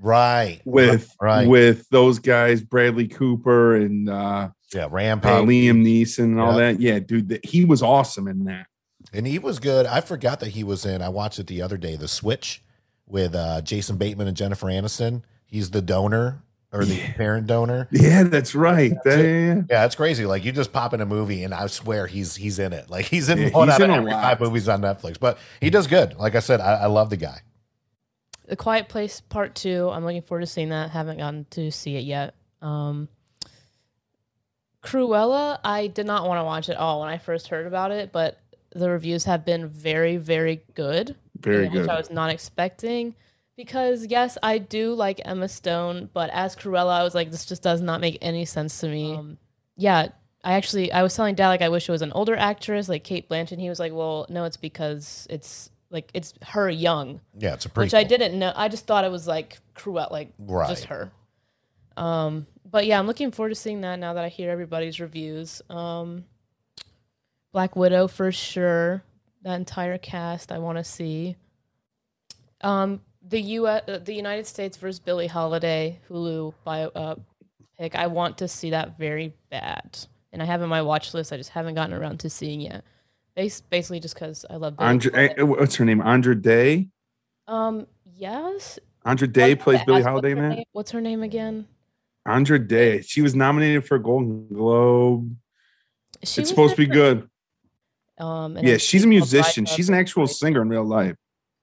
right 0.00 0.60
with 0.64 1.14
right. 1.20 1.46
with 1.48 1.88
those 1.90 2.18
guys, 2.20 2.62
Bradley 2.62 3.08
Cooper 3.08 3.76
and 3.76 4.08
uh, 4.08 4.48
yeah, 4.74 4.84
uh 4.84 4.88
Rampage, 4.88 5.30
Liam 5.46 5.82
Neeson 5.86 6.24
and 6.24 6.40
all 6.40 6.52
Yeah. 6.58 6.72
that. 6.72 6.80
Yeah, 6.80 6.98
dude, 6.98 7.28
that 7.30 7.44
he 7.44 7.64
was 7.64 7.82
awesome 7.82 8.28
in 8.28 8.44
that. 8.44 8.66
and 9.12 9.26
he 9.26 9.38
was 9.38 9.58
good. 9.58 9.86
I 9.86 10.00
forgot 10.00 10.40
that 10.40 10.50
he 10.50 10.64
was 10.64 10.84
in. 10.84 11.00
I 11.02 11.08
watched 11.08 11.38
it 11.38 11.46
the 11.46 11.62
other 11.62 11.76
day. 11.76 11.96
The 11.96 12.08
Switch 12.08 12.62
with 13.06 13.34
uh, 13.34 13.62
Jason 13.62 13.96
Bateman 13.96 14.28
and 14.28 14.36
Jennifer 14.36 14.66
Aniston. 14.66 15.22
He's 15.46 15.70
the 15.70 15.80
donor 15.80 16.42
or 16.70 16.84
the 16.84 16.96
Yeah. 16.96 17.12
parent 17.14 17.46
donor. 17.46 17.88
Yeah, 17.90 18.24
that's 18.24 18.54
right. 18.54 18.92
That- 19.04 19.18
yeah. 19.24 19.62
Yeah, 19.70 19.86
it's 19.86 19.94
crazy. 19.94 20.26
Like 20.26 20.44
you 20.44 20.52
just 20.52 20.72
pop 20.74 20.92
in 20.92 21.00
a 21.00 21.06
movie, 21.06 21.42
and 21.44 21.54
I 21.54 21.66
swear 21.68 22.06
he's 22.06 22.36
he's 22.36 22.58
in 22.58 22.74
it. 22.74 22.90
Like 22.90 23.06
he's 23.06 23.30
in 23.30 23.38
Yeah, 23.38 23.48
one 23.50 23.68
he's 23.68 23.76
out 23.76 23.80
in 23.82 23.90
of 23.90 23.96
every 23.96 24.10
lot. 24.12 24.22
five 24.22 24.40
movies 24.40 24.68
on 24.68 24.82
Netflix. 24.82 25.18
But 25.18 25.38
he 25.62 25.70
does 25.70 25.86
good. 25.86 26.14
Like 26.18 26.34
I 26.34 26.40
said, 26.40 26.60
I, 26.60 26.74
I 26.74 26.86
love 26.86 27.08
the 27.08 27.16
guy. 27.16 27.40
The 28.46 28.56
Quiet 28.56 28.88
Place 28.88 29.20
Part 29.22 29.54
Two. 29.54 29.88
I'm 29.90 30.04
looking 30.04 30.20
forward 30.22 30.40
to 30.42 30.46
seeing 30.46 30.68
that. 30.70 30.90
Haven't 30.90 31.16
gotten 31.18 31.46
to 31.52 31.70
see 31.70 31.96
it 31.96 32.04
yet. 32.04 32.34
Um, 32.60 33.08
Cruella. 34.82 35.58
I 35.64 35.86
did 35.88 36.06
not 36.06 36.26
want 36.26 36.38
to 36.40 36.44
watch 36.44 36.68
it 36.68 36.76
all 36.76 37.00
when 37.00 37.08
I 37.08 37.18
first 37.18 37.48
heard 37.48 37.66
about 37.66 37.90
it, 37.90 38.12
but 38.12 38.40
the 38.74 38.88
reviews 38.90 39.24
have 39.24 39.44
been 39.44 39.68
very, 39.68 40.16
very 40.16 40.62
good. 40.74 41.16
Very 41.40 41.64
which 41.64 41.72
good. 41.72 41.88
I 41.88 41.96
was 41.96 42.10
not 42.10 42.30
expecting. 42.30 43.14
because 43.56 44.06
yes, 44.06 44.38
I 44.42 44.58
do 44.58 44.94
like 44.94 45.20
Emma 45.24 45.48
Stone, 45.48 46.10
but 46.12 46.30
as 46.30 46.54
Cruella, 46.54 46.92
I 47.00 47.02
was 47.02 47.14
like, 47.14 47.30
this 47.30 47.44
just 47.44 47.62
does 47.62 47.80
not 47.80 48.00
make 48.00 48.18
any 48.22 48.44
sense 48.44 48.78
to 48.80 48.88
me. 48.88 49.14
Um, 49.14 49.38
yeah, 49.76 50.08
I 50.44 50.52
actually 50.54 50.92
I 50.92 51.02
was 51.02 51.14
telling 51.14 51.34
Dad 51.34 51.48
like 51.48 51.62
I 51.62 51.68
wish 51.68 51.88
it 51.88 51.92
was 51.92 52.02
an 52.02 52.12
older 52.12 52.36
actress 52.36 52.88
like 52.88 53.02
Cate 53.04 53.28
Blanchett. 53.28 53.58
He 53.58 53.68
was 53.68 53.80
like, 53.80 53.92
well, 53.92 54.26
no, 54.28 54.44
it's 54.44 54.56
because 54.56 55.26
it's 55.30 55.70
like 55.90 56.10
it's 56.14 56.34
her 56.42 56.68
young, 56.70 57.20
Yeah, 57.36 57.54
it's 57.54 57.66
a 57.66 57.70
which 57.70 57.94
I 57.94 58.04
didn't 58.04 58.38
know. 58.38 58.52
I 58.54 58.68
just 58.68 58.86
thought 58.86 59.04
it 59.04 59.10
was 59.10 59.26
like 59.26 59.58
Cruella, 59.74 60.10
like 60.10 60.32
Right. 60.38 60.68
just 60.68 60.84
her. 60.84 61.10
Um, 61.96 62.46
but 62.70 62.86
yeah, 62.86 62.98
I'm 62.98 63.06
looking 63.06 63.30
forward 63.30 63.50
to 63.50 63.54
seeing 63.54 63.80
that 63.82 63.98
now 63.98 64.14
that 64.14 64.24
I 64.24 64.28
hear 64.28 64.50
everybody's 64.50 65.00
reviews. 65.00 65.62
Um, 65.70 66.24
Black 67.52 67.76
Widow 67.76 68.08
for 68.08 68.30
sure. 68.32 69.02
That 69.42 69.54
entire 69.54 69.98
cast 69.98 70.50
I 70.52 70.58
want 70.58 70.78
to 70.78 70.84
see. 70.84 71.36
Um, 72.60 73.00
the 73.26 73.40
U. 73.40 73.66
Uh, 73.66 73.98
the 73.98 74.12
United 74.14 74.46
States 74.46 74.76
versus 74.76 74.98
Billie 74.98 75.26
Holiday 75.28 76.00
Hulu 76.10 76.54
bio 76.64 76.88
uh, 76.88 77.14
pick. 77.78 77.94
I 77.94 78.06
want 78.08 78.38
to 78.38 78.48
see 78.48 78.70
that 78.70 78.98
very 78.98 79.34
bad, 79.50 79.98
and 80.32 80.42
I 80.42 80.44
have 80.44 80.60
it 80.60 80.64
on 80.64 80.70
my 80.70 80.82
watch 80.82 81.14
list. 81.14 81.32
I 81.32 81.36
just 81.36 81.50
haven't 81.50 81.74
gotten 81.74 81.94
around 81.94 82.20
to 82.20 82.30
seeing 82.30 82.60
yet. 82.60 82.84
Bas- 83.36 83.60
basically, 83.60 84.00
just 84.00 84.14
because 84.14 84.44
I 84.50 84.56
love 84.56 84.76
Billie 84.76 84.88
Andre, 84.90 85.12
Holiday. 85.12 85.34
eh, 85.40 85.44
what's 85.44 85.76
her 85.76 85.84
name? 85.84 86.00
Andra 86.00 86.34
Day. 86.34 86.88
Um, 87.46 87.86
yes. 88.16 88.78
Andra 89.04 89.28
Day 89.28 89.54
plays 89.54 89.80
Billie 89.86 90.02
Holiday 90.02 90.32
in 90.32 90.38
what's 90.38 90.42
her 90.42 90.48
that. 90.50 90.56
name- 90.56 90.64
What's 90.72 90.90
her 90.90 91.00
name 91.00 91.22
again? 91.22 91.66
Andra 92.26 92.58
Day. 92.58 93.00
She 93.02 93.22
was 93.22 93.34
nominated 93.34 93.86
for 93.86 93.96
a 93.96 94.02
Golden 94.02 94.48
Globe. 94.48 95.34
She 96.24 96.40
it's 96.40 96.50
supposed 96.50 96.76
to 96.76 96.82
in 96.82 96.88
be 96.88 96.94
good. 96.94 97.28
Um, 98.18 98.56
and 98.56 98.66
Yeah, 98.66 98.76
she's 98.78 99.04
a 99.04 99.06
musician. 99.06 99.64
She's 99.64 99.88
an 99.88 99.94
actual 99.94 100.26
Shine. 100.26 100.34
singer 100.34 100.62
in 100.62 100.68
real 100.68 100.84
life. 100.84 101.16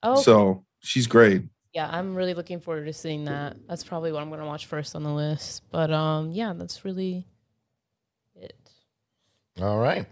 Oh, 0.03 0.21
So 0.21 0.65
she's 0.79 1.07
great. 1.07 1.43
yeah, 1.73 1.89
I'm 1.91 2.15
really 2.15 2.33
looking 2.33 2.59
forward 2.61 2.85
to 2.85 2.93
seeing 2.93 3.25
that. 3.25 3.57
That's 3.67 3.83
probably 3.83 4.11
what 4.11 4.21
I'm 4.21 4.29
gonna 4.29 4.45
watch 4.45 4.65
first 4.65 4.95
on 4.95 5.03
the 5.03 5.13
list. 5.13 5.63
But 5.71 5.91
um, 5.91 6.31
yeah, 6.31 6.53
that's 6.53 6.85
really 6.85 7.27
it. 8.35 8.57
All 9.61 9.79
right. 9.79 10.05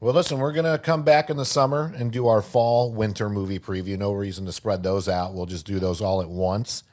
Well, 0.00 0.12
listen, 0.14 0.38
we're 0.38 0.52
going 0.52 0.70
to 0.70 0.78
come 0.78 1.02
back 1.02 1.30
in 1.30 1.36
the 1.38 1.46
summer 1.46 1.92
and 1.96 2.12
do 2.12 2.28
our 2.28 2.42
fall 2.42 2.92
winter 2.92 3.30
movie 3.30 3.58
preview. 3.58 3.96
No 3.98 4.12
reason 4.12 4.44
to 4.46 4.52
spread 4.52 4.82
those 4.82 5.08
out. 5.08 5.32
We'll 5.34 5.46
just 5.46 5.66
do 5.66 5.78
those 5.78 6.00
all 6.02 6.20
at 6.20 6.28
once. 6.28 6.84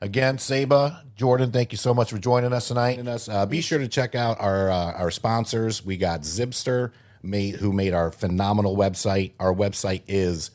Again, 0.00 0.38
Saba, 0.38 1.04
Jordan, 1.16 1.52
thank 1.52 1.72
you 1.72 1.78
so 1.78 1.94
much 1.94 2.10
for 2.10 2.18
joining 2.18 2.52
us 2.52 2.68
tonight. 2.68 3.00
Uh, 3.28 3.46
be 3.46 3.62
sure 3.62 3.78
to 3.78 3.88
check 3.88 4.14
out 4.14 4.38
our 4.40 4.70
uh, 4.70 4.92
our 4.92 5.10
sponsors. 5.10 5.82
We 5.84 5.96
got 5.96 6.20
Zibster, 6.20 6.92
made, 7.22 7.56
who 7.56 7.72
made 7.72 7.94
our 7.94 8.12
phenomenal 8.12 8.76
website. 8.76 9.32
Our 9.40 9.54
website 9.54 10.02
is 10.06 10.50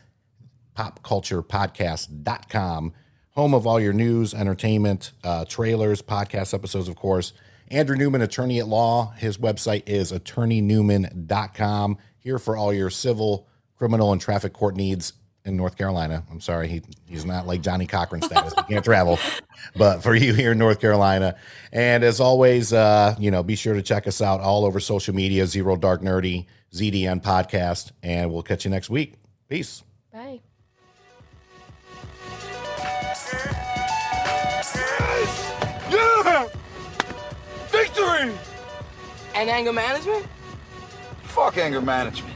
popculturepodcast.com, 0.77 2.93
home 3.31 3.53
of 3.55 3.65
all 3.65 3.79
your 3.79 3.93
news, 3.93 4.35
entertainment, 4.35 5.11
uh, 5.23 5.45
trailers, 5.45 6.03
podcast 6.03 6.53
episodes, 6.53 6.87
of 6.87 6.95
course. 6.95 7.33
Andrew 7.69 7.95
Newman, 7.95 8.21
attorney 8.21 8.59
at 8.59 8.67
law. 8.67 9.11
His 9.17 9.39
website 9.39 9.81
is 9.87 10.11
attorneynewman.com. 10.11 11.97
Here 12.19 12.37
for 12.37 12.55
all 12.55 12.71
your 12.73 12.91
civil, 12.91 13.47
criminal, 13.75 14.11
and 14.11 14.21
traffic 14.21 14.53
court 14.53 14.75
needs 14.75 15.13
in 15.45 15.57
North 15.57 15.77
Carolina. 15.77 16.23
I'm 16.29 16.39
sorry, 16.39 16.67
he, 16.67 16.81
he's 17.05 17.25
not 17.25 17.47
like 17.47 17.61
Johnnie 17.61 17.87
Cochran 17.87 18.21
status. 18.21 18.53
He 18.53 18.73
can't 18.73 18.85
travel, 18.85 19.19
but 19.75 20.01
for 20.03 20.15
you 20.15 20.33
here 20.33 20.51
in 20.51 20.57
North 20.57 20.79
Carolina. 20.79 21.35
And 21.71 22.03
as 22.03 22.19
always, 22.19 22.73
uh, 22.73 23.15
you 23.19 23.31
know, 23.31 23.43
be 23.43 23.55
sure 23.55 23.73
to 23.73 23.81
check 23.81 24.07
us 24.07 24.21
out 24.21 24.41
all 24.41 24.65
over 24.65 24.79
social 24.79 25.15
media, 25.15 25.45
Zero 25.47 25.75
Dark 25.75 26.01
Nerdy, 26.01 26.45
ZDN 26.73 27.23
Podcast, 27.23 27.91
and 28.03 28.31
we'll 28.31 28.43
catch 28.43 28.65
you 28.65 28.71
next 28.71 28.89
week. 28.89 29.15
Peace. 29.49 29.83
Bye. 30.13 30.39
Yeah! 35.89 36.47
Victory! 37.69 38.33
And 39.35 39.49
anger 39.49 39.73
management? 39.73 40.27
Fuck 41.23 41.57
anger 41.57 41.81
management. 41.81 42.35